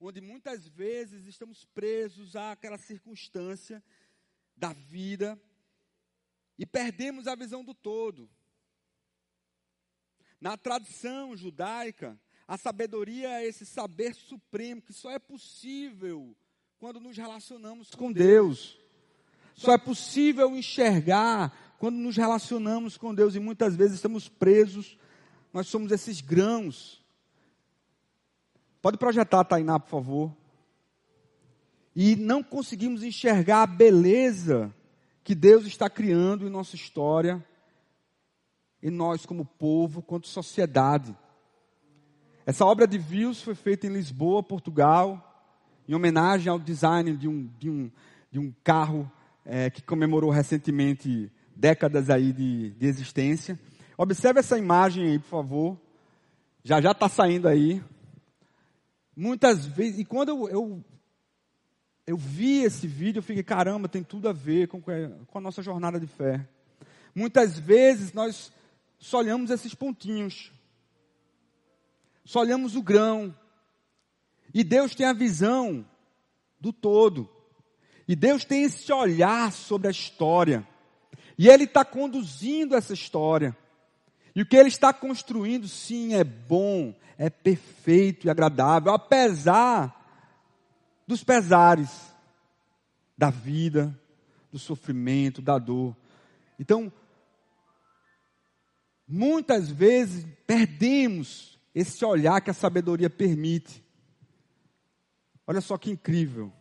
Onde 0.00 0.20
muitas 0.20 0.66
vezes 0.66 1.26
estamos 1.26 1.64
presos 1.66 2.34
àquela 2.34 2.76
circunstância 2.76 3.82
da 4.56 4.72
vida 4.72 5.40
e 6.58 6.66
perdemos 6.66 7.28
a 7.28 7.36
visão 7.36 7.64
do 7.64 7.72
todo. 7.72 8.28
Na 10.42 10.56
tradição 10.56 11.36
judaica, 11.36 12.18
a 12.48 12.58
sabedoria 12.58 13.28
é 13.28 13.46
esse 13.46 13.64
saber 13.64 14.12
supremo 14.12 14.82
que 14.82 14.92
só 14.92 15.08
é 15.12 15.18
possível 15.20 16.34
quando 16.80 16.98
nos 16.98 17.16
relacionamos 17.16 17.90
com 17.92 18.10
Deus. 18.10 18.76
Só 19.54 19.72
é 19.72 19.78
possível 19.78 20.56
enxergar 20.56 21.76
quando 21.78 21.94
nos 21.94 22.16
relacionamos 22.16 22.96
com 22.96 23.14
Deus 23.14 23.36
e 23.36 23.38
muitas 23.38 23.76
vezes 23.76 23.94
estamos 23.94 24.28
presos. 24.28 24.98
Nós 25.52 25.68
somos 25.68 25.92
esses 25.92 26.20
grãos. 26.20 27.00
Pode 28.82 28.98
projetar, 28.98 29.44
Tainá, 29.44 29.78
por 29.78 29.90
favor. 29.90 30.36
E 31.94 32.16
não 32.16 32.42
conseguimos 32.42 33.04
enxergar 33.04 33.62
a 33.62 33.66
beleza 33.68 34.74
que 35.22 35.36
Deus 35.36 35.66
está 35.66 35.88
criando 35.88 36.48
em 36.48 36.50
nossa 36.50 36.74
história, 36.74 37.46
em 38.82 38.90
nós 38.90 39.24
como 39.24 39.44
povo, 39.44 40.02
quanto 40.02 40.26
sociedade. 40.26 41.16
Essa 42.44 42.64
obra 42.66 42.86
de 42.86 42.98
Vils 42.98 43.40
foi 43.40 43.54
feita 43.54 43.86
em 43.86 43.92
Lisboa, 43.92 44.42
Portugal, 44.42 45.46
em 45.88 45.94
homenagem 45.94 46.50
ao 46.50 46.58
design 46.58 47.16
de 47.16 47.28
um, 47.28 47.48
de 47.58 47.70
um, 47.70 47.90
de 48.30 48.38
um 48.38 48.52
carro 48.64 49.10
é, 49.44 49.70
que 49.70 49.82
comemorou 49.82 50.30
recentemente 50.30 51.30
décadas 51.54 52.10
aí 52.10 52.32
de, 52.32 52.70
de 52.70 52.86
existência. 52.86 53.58
Observe 53.96 54.40
essa 54.40 54.58
imagem 54.58 55.06
aí, 55.06 55.18
por 55.18 55.28
favor. 55.28 55.80
Já 56.64 56.80
já 56.80 56.90
está 56.90 57.08
saindo 57.08 57.46
aí. 57.46 57.82
Muitas 59.14 59.66
vezes, 59.66 60.00
e 60.00 60.04
quando 60.04 60.30
eu, 60.30 60.48
eu, 60.48 60.84
eu, 62.06 62.16
vi 62.16 62.62
esse 62.62 62.86
vídeo, 62.86 63.18
eu 63.18 63.22
fiquei, 63.22 63.42
caramba, 63.42 63.88
tem 63.88 64.02
tudo 64.02 64.28
a 64.28 64.32
ver 64.32 64.68
com, 64.68 64.80
com 64.80 65.38
a 65.38 65.40
nossa 65.40 65.62
jornada 65.62 66.00
de 66.00 66.06
fé. 66.06 66.48
Muitas 67.14 67.58
vezes 67.58 68.12
nós 68.12 68.50
só 69.02 69.18
olhamos 69.18 69.50
esses 69.50 69.74
pontinhos, 69.74 70.52
só 72.24 72.38
olhamos 72.38 72.76
o 72.76 72.82
grão, 72.82 73.36
e 74.54 74.62
Deus 74.62 74.94
tem 74.94 75.04
a 75.04 75.12
visão 75.12 75.84
do 76.60 76.72
todo, 76.72 77.28
e 78.06 78.14
Deus 78.14 78.44
tem 78.44 78.62
esse 78.62 78.92
olhar 78.92 79.50
sobre 79.50 79.88
a 79.88 79.90
história, 79.90 80.66
e 81.36 81.48
Ele 81.48 81.64
está 81.64 81.84
conduzindo 81.84 82.76
essa 82.76 82.94
história. 82.94 83.56
E 84.34 84.40
o 84.40 84.46
que 84.46 84.56
ele 84.56 84.68
está 84.68 84.94
construindo, 84.94 85.68
sim, 85.68 86.14
é 86.14 86.24
bom, 86.24 86.94
é 87.18 87.28
perfeito 87.28 88.26
e 88.26 88.30
agradável, 88.30 88.90
apesar 88.90 89.94
dos 91.06 91.22
pesares 91.22 91.90
da 93.18 93.28
vida, 93.28 93.94
do 94.50 94.58
sofrimento, 94.58 95.42
da 95.42 95.58
dor. 95.58 95.94
Então, 96.58 96.90
muitas 99.12 99.68
vezes 99.68 100.26
perdemos 100.46 101.58
esse 101.74 102.04
olhar 102.04 102.40
que 102.40 102.50
a 102.50 102.54
sabedoria 102.54 103.10
permite. 103.10 103.82
Olha 105.46 105.60
só 105.60 105.76
que 105.76 105.90
incrível. 105.90 106.52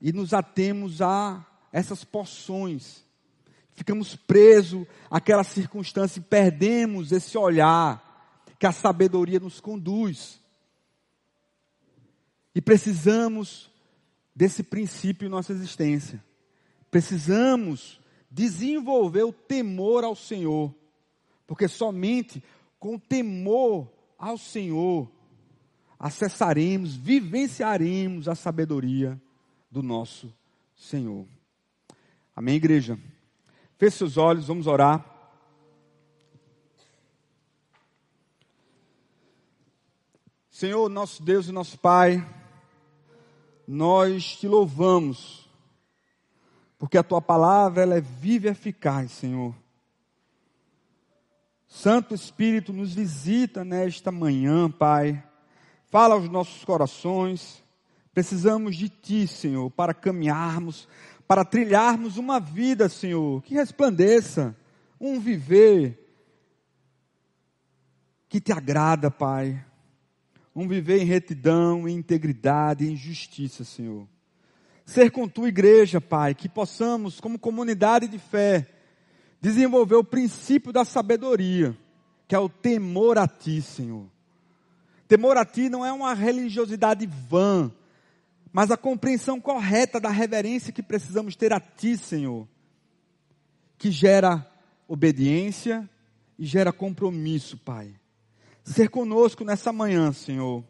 E 0.00 0.12
nos 0.12 0.34
atemos 0.34 1.00
a 1.00 1.44
essas 1.72 2.04
porções 2.04 3.04
ficamos 3.74 4.14
presos 4.14 4.86
àquela 5.10 5.44
circunstância 5.44 6.20
e 6.20 6.22
perdemos 6.22 7.12
esse 7.12 7.36
olhar 7.36 8.44
que 8.58 8.66
a 8.66 8.72
sabedoria 8.72 9.40
nos 9.40 9.60
conduz. 9.60 10.40
E 12.54 12.62
precisamos 12.62 13.70
desse 14.34 14.62
princípio 14.62 15.26
em 15.26 15.30
nossa 15.30 15.52
existência. 15.52 16.24
Precisamos 16.90 18.00
desenvolver 18.34 19.22
o 19.22 19.32
temor 19.32 20.02
ao 20.02 20.16
Senhor, 20.16 20.74
porque 21.46 21.68
somente 21.68 22.42
com 22.80 22.98
temor 22.98 23.88
ao 24.18 24.36
Senhor 24.36 25.08
acessaremos, 25.96 26.96
vivenciaremos 26.96 28.28
a 28.28 28.34
sabedoria 28.34 29.20
do 29.70 29.84
nosso 29.84 30.34
Senhor. 30.74 31.26
Amém, 32.34 32.56
igreja? 32.56 32.98
Feche 33.78 33.98
seus 33.98 34.16
olhos, 34.16 34.48
vamos 34.48 34.66
orar. 34.66 35.12
Senhor, 40.50 40.88
nosso 40.88 41.22
Deus 41.22 41.46
e 41.46 41.52
nosso 41.52 41.78
Pai, 41.78 42.28
nós 43.66 44.36
te 44.36 44.48
louvamos, 44.48 45.43
porque 46.78 46.98
a 46.98 47.02
tua 47.02 47.20
palavra 47.20 47.82
ela 47.82 47.96
é 47.96 48.00
viva 48.00 48.48
e 48.48 48.50
eficaz, 48.50 49.12
Senhor. 49.12 49.54
Santo 51.66 52.14
Espírito 52.14 52.72
nos 52.72 52.94
visita 52.94 53.64
nesta 53.64 54.12
manhã, 54.12 54.70
Pai. 54.70 55.22
Fala 55.86 56.14
aos 56.14 56.28
nossos 56.28 56.64
corações. 56.64 57.62
Precisamos 58.12 58.76
de 58.76 58.88
Ti, 58.88 59.26
Senhor, 59.26 59.70
para 59.70 59.92
caminharmos 59.92 60.88
para 61.26 61.44
trilharmos 61.44 62.16
uma 62.16 62.38
vida, 62.38 62.88
Senhor, 62.88 63.42
que 63.42 63.54
resplandeça, 63.54 64.54
um 65.00 65.18
viver 65.18 66.00
que 68.28 68.40
te 68.40 68.52
agrada, 68.52 69.10
Pai. 69.10 69.64
Um 70.54 70.68
viver 70.68 71.02
em 71.02 71.06
retidão, 71.06 71.88
em 71.88 71.96
integridade, 71.96 72.86
em 72.86 72.94
justiça, 72.94 73.64
Senhor. 73.64 74.06
Ser 74.84 75.10
com 75.10 75.28
tua 75.28 75.48
igreja, 75.48 76.00
Pai, 76.00 76.34
que 76.34 76.48
possamos, 76.48 77.20
como 77.20 77.38
comunidade 77.38 78.06
de 78.06 78.18
fé, 78.18 78.68
desenvolver 79.40 79.96
o 79.96 80.04
princípio 80.04 80.72
da 80.72 80.84
sabedoria, 80.84 81.76
que 82.28 82.34
é 82.34 82.38
o 82.38 82.48
temor 82.48 83.18
a 83.18 83.26
ti, 83.26 83.62
Senhor. 83.62 84.06
Temor 85.08 85.36
a 85.36 85.44
ti 85.44 85.68
não 85.68 85.84
é 85.84 85.92
uma 85.92 86.14
religiosidade 86.14 87.06
vã, 87.06 87.72
mas 88.54 88.70
a 88.70 88.76
compreensão 88.76 89.40
correta 89.40 89.98
da 89.98 90.10
reverência 90.10 90.72
que 90.72 90.80
precisamos 90.80 91.34
ter 91.34 91.52
a 91.52 91.58
Ti, 91.58 91.96
Senhor, 91.98 92.46
que 93.76 93.90
gera 93.90 94.48
obediência 94.86 95.90
e 96.38 96.46
gera 96.46 96.72
compromisso, 96.72 97.58
Pai. 97.58 97.92
Ser 98.62 98.90
conosco 98.90 99.44
nessa 99.44 99.72
manhã, 99.72 100.12
Senhor. 100.12 100.62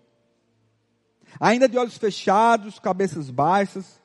Ainda 1.39 1.69
de 1.69 1.77
olhos 1.77 1.99
fechados, 1.99 2.79
cabeças 2.79 3.29
baixas, 3.29 4.01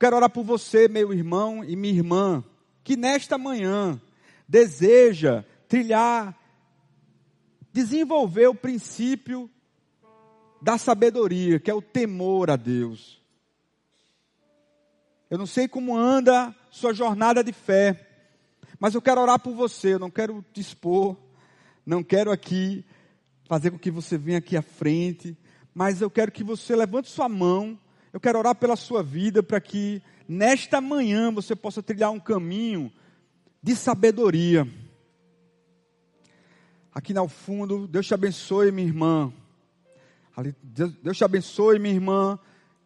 quero 0.00 0.16
orar 0.16 0.30
por 0.30 0.42
você, 0.42 0.88
meu 0.88 1.12
irmão 1.12 1.62
e 1.62 1.76
minha 1.76 1.92
irmã, 1.92 2.42
que 2.82 2.96
nesta 2.96 3.36
manhã 3.36 4.00
deseja 4.48 5.44
trilhar, 5.68 6.34
desenvolver 7.70 8.48
o 8.48 8.54
princípio 8.54 9.48
da 10.62 10.78
sabedoria, 10.78 11.60
que 11.60 11.70
é 11.70 11.74
o 11.74 11.82
temor 11.82 12.50
a 12.50 12.56
Deus. 12.56 13.20
Eu 15.28 15.36
não 15.36 15.46
sei 15.46 15.68
como 15.68 15.94
anda 15.94 16.56
sua 16.70 16.94
jornada 16.94 17.44
de 17.44 17.52
fé, 17.52 18.08
mas 18.80 18.94
eu 18.94 19.02
quero 19.02 19.20
orar 19.20 19.38
por 19.38 19.54
você, 19.54 19.94
eu 19.94 19.98
não 19.98 20.10
quero 20.10 20.42
te 20.50 20.62
expor, 20.62 21.14
não 21.84 22.02
quero 22.02 22.32
aqui 22.32 22.86
fazer 23.44 23.70
com 23.70 23.78
que 23.78 23.90
você 23.90 24.16
venha 24.16 24.38
aqui 24.38 24.56
à 24.56 24.62
frente, 24.62 25.36
mas 25.74 26.00
eu 26.00 26.10
quero 26.10 26.32
que 26.32 26.42
você 26.42 26.74
levante 26.74 27.10
sua 27.10 27.28
mão, 27.28 27.78
eu 28.12 28.20
quero 28.20 28.38
orar 28.38 28.54
pela 28.54 28.76
sua 28.76 29.02
vida 29.02 29.42
para 29.42 29.60
que 29.60 30.02
nesta 30.28 30.80
manhã 30.80 31.32
você 31.32 31.54
possa 31.54 31.82
trilhar 31.82 32.10
um 32.10 32.18
caminho 32.18 32.92
de 33.62 33.76
sabedoria. 33.76 34.66
Aqui 36.92 37.14
no 37.14 37.28
fundo, 37.28 37.86
Deus 37.86 38.06
te 38.06 38.14
abençoe, 38.14 38.72
minha 38.72 38.88
irmã. 38.88 39.32
Deus 41.02 41.16
te 41.16 41.24
abençoe, 41.24 41.78
minha 41.78 41.94
irmã. 41.94 42.38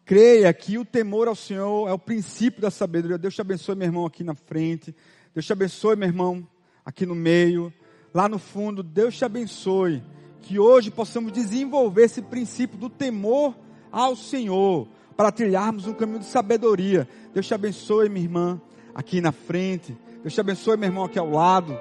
Creia 0.05 0.53
que 0.53 0.77
o 0.77 0.85
temor 0.85 1.27
ao 1.27 1.35
Senhor 1.35 1.89
é 1.89 1.93
o 1.93 1.97
princípio 1.97 2.61
da 2.61 2.69
sabedoria. 2.69 3.17
Deus 3.17 3.33
te 3.33 3.41
abençoe, 3.41 3.75
meu 3.75 3.87
irmão, 3.87 4.05
aqui 4.05 4.23
na 4.23 4.35
frente. 4.35 4.95
Deus 5.33 5.45
te 5.45 5.53
abençoe, 5.53 5.95
meu 5.95 6.07
irmão, 6.07 6.47
aqui 6.85 7.05
no 7.05 7.15
meio. 7.15 7.73
Lá 8.13 8.29
no 8.29 8.37
fundo, 8.37 8.83
Deus 8.83 9.17
te 9.17 9.25
abençoe. 9.25 10.03
Que 10.43 10.59
hoje 10.59 10.91
possamos 10.91 11.31
desenvolver 11.31 12.03
esse 12.03 12.21
princípio 12.21 12.77
do 12.77 12.91
temor 12.91 13.57
ao 13.91 14.15
Senhor, 14.15 14.87
para 15.15 15.31
trilharmos 15.31 15.87
um 15.87 15.93
caminho 15.93 16.19
de 16.19 16.25
sabedoria. 16.25 17.07
Deus 17.33 17.47
te 17.47 17.53
abençoe, 17.53 18.09
minha 18.09 18.25
irmã, 18.25 18.61
aqui 18.93 19.21
na 19.21 19.31
frente. 19.31 19.97
Deus 20.21 20.33
te 20.33 20.41
abençoe, 20.41 20.77
meu 20.77 20.89
irmão, 20.89 21.05
aqui 21.05 21.19
ao 21.19 21.29
lado. 21.29 21.77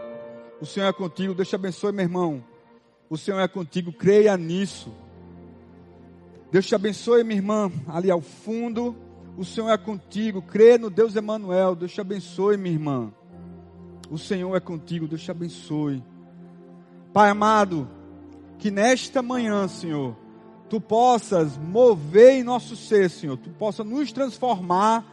O 0.61 0.67
Senhor 0.67 0.87
é 0.87 0.93
contigo. 0.93 1.35
Deus 1.35 1.49
te 1.49 1.55
abençoe, 1.55 1.93
meu 1.93 2.05
irmão. 2.05 2.45
O 3.09 3.19
Senhor 3.19 3.41
é 3.41 3.49
contigo. 3.49 3.93
Creia 3.93 4.37
nisso. 4.37 4.93
Deus 6.51 6.67
te 6.67 6.75
abençoe, 6.75 7.25
minha 7.25 7.39
irmã, 7.39 7.71
ali 7.89 8.11
ao 8.11 8.21
fundo. 8.21 8.97
O 9.37 9.45
Senhor 9.45 9.71
é 9.71 9.77
contigo. 9.77 10.41
Crê 10.41 10.79
no 10.79 10.89
Deus 10.89 11.17
Emanuel. 11.17 11.75
Deus 11.75 11.93
te 11.93 12.01
abençoe, 12.01 12.57
minha 12.57 12.75
irmã. 12.75 13.13
O 14.11 14.19
Senhor 14.19 14.55
é 14.55 14.61
contigo. 14.61 15.09
Deus 15.09 15.23
te 15.23 15.31
abençoe. 15.31 16.03
Pai 17.13 17.31
amado, 17.31 17.89
que 18.59 18.71
nesta 18.71 19.23
manhã, 19.23 19.67
Senhor, 19.69 20.17
tu 20.69 20.81
possas 20.81 21.57
mover 21.57 22.41
em 22.41 22.43
nosso 22.43 22.77
ser, 22.77 23.11
Senhor, 23.11 23.37
tu 23.37 23.51
possa 23.51 23.85
nos 23.85 24.13
transformar 24.13 25.05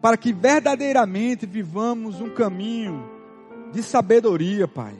para 0.00 0.16
que 0.16 0.32
verdadeiramente 0.32 1.46
vivamos 1.46 2.20
um 2.20 2.30
caminho 2.30 3.08
de 3.72 3.82
sabedoria, 3.82 4.66
Pai. 4.66 4.94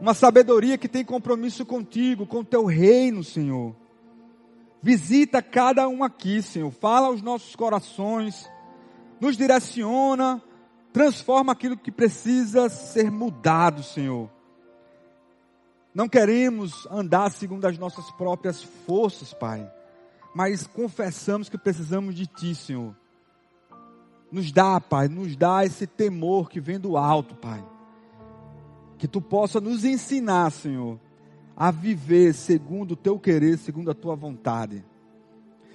Uma 0.00 0.12
sabedoria 0.12 0.76
que 0.76 0.88
tem 0.88 1.04
compromisso 1.04 1.64
contigo, 1.64 2.26
com 2.26 2.40
o 2.40 2.44
teu 2.44 2.64
reino, 2.64 3.24
Senhor. 3.24 3.74
Visita 4.82 5.40
cada 5.40 5.88
um 5.88 6.04
aqui, 6.04 6.42
Senhor. 6.42 6.70
Fala 6.70 7.06
aos 7.06 7.22
nossos 7.22 7.56
corações. 7.56 8.50
Nos 9.18 9.36
direciona. 9.36 10.42
Transforma 10.92 11.52
aquilo 11.52 11.76
que 11.76 11.90
precisa 11.90 12.68
ser 12.68 13.10
mudado, 13.10 13.82
Senhor. 13.82 14.28
Não 15.94 16.08
queremos 16.08 16.88
andar 16.90 17.30
segundo 17.30 17.66
as 17.66 17.78
nossas 17.78 18.10
próprias 18.10 18.62
forças, 18.62 19.32
Pai. 19.32 19.70
Mas 20.34 20.66
confessamos 20.66 21.48
que 21.48 21.56
precisamos 21.56 22.16
de 22.16 22.26
Ti, 22.26 22.52
Senhor. 22.52 22.96
Nos 24.32 24.50
dá, 24.50 24.80
Pai, 24.80 25.06
nos 25.06 25.36
dá 25.36 25.64
esse 25.64 25.86
temor 25.86 26.50
que 26.50 26.60
vem 26.60 26.80
do 26.80 26.96
alto, 26.96 27.36
Pai. 27.36 27.64
Que 28.98 29.06
Tu 29.06 29.20
possa 29.20 29.60
nos 29.60 29.84
ensinar, 29.84 30.50
Senhor, 30.50 30.98
a 31.56 31.70
viver 31.70 32.34
segundo 32.34 32.92
o 32.92 32.96
teu 32.96 33.16
querer, 33.16 33.56
segundo 33.56 33.92
a 33.92 33.94
tua 33.94 34.16
vontade. 34.16 34.84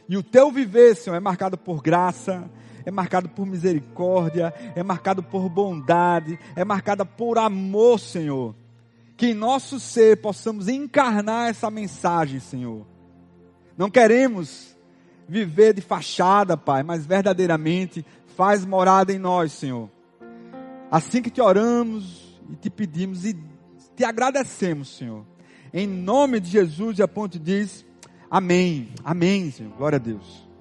E 0.10 0.18
o 0.18 0.24
teu 0.24 0.52
viver, 0.52 0.96
Senhor, 0.96 1.16
é 1.16 1.20
marcado 1.22 1.58
por 1.58 1.82
graça, 1.82 2.50
é 2.86 2.92
marcado 2.92 3.30
por 3.30 3.46
misericórdia, 3.46 4.54
é 4.76 4.84
marcado 4.84 5.24
por 5.24 5.48
bondade, 5.48 6.38
é 6.58 6.66
marcado 6.66 7.06
por 7.06 7.38
amor, 7.38 8.00
Senhor. 8.00 8.54
Que 9.20 9.28
em 9.28 9.34
nosso 9.34 9.82
ser 9.82 10.22
possamos 10.22 10.70
encarnar 10.70 11.50
essa 11.50 11.70
mensagem, 11.70 12.40
Senhor. 12.40 12.88
Não 13.78 13.90
queremos 13.90 14.74
viver 15.28 15.74
de 15.74 15.82
fachada, 15.82 16.56
Pai, 16.56 16.84
mas 16.84 17.06
verdadeiramente 17.06 18.06
faz 18.38 18.66
morada 18.66 19.12
em 19.12 19.20
nós, 19.20 19.52
Senhor. 19.52 19.90
Assim 20.90 21.22
que 21.22 21.30
te 21.30 21.42
oramos 21.42 22.40
e 22.50 22.56
te 22.56 22.70
pedimos 22.70 23.26
e 23.26 23.38
te 23.94 24.06
agradecemos, 24.06 24.96
Senhor. 24.96 25.26
Em 25.74 25.86
nome 25.86 26.40
de 26.40 26.50
Jesus, 26.50 26.98
e 26.98 27.04
a 27.04 27.08
ponte 27.08 27.38
diz: 27.38 27.86
Amém. 28.32 28.88
Amém, 29.04 29.52
Senhor. 29.52 29.74
Glória 29.76 29.98
a 29.98 30.00
Deus. 30.00 30.49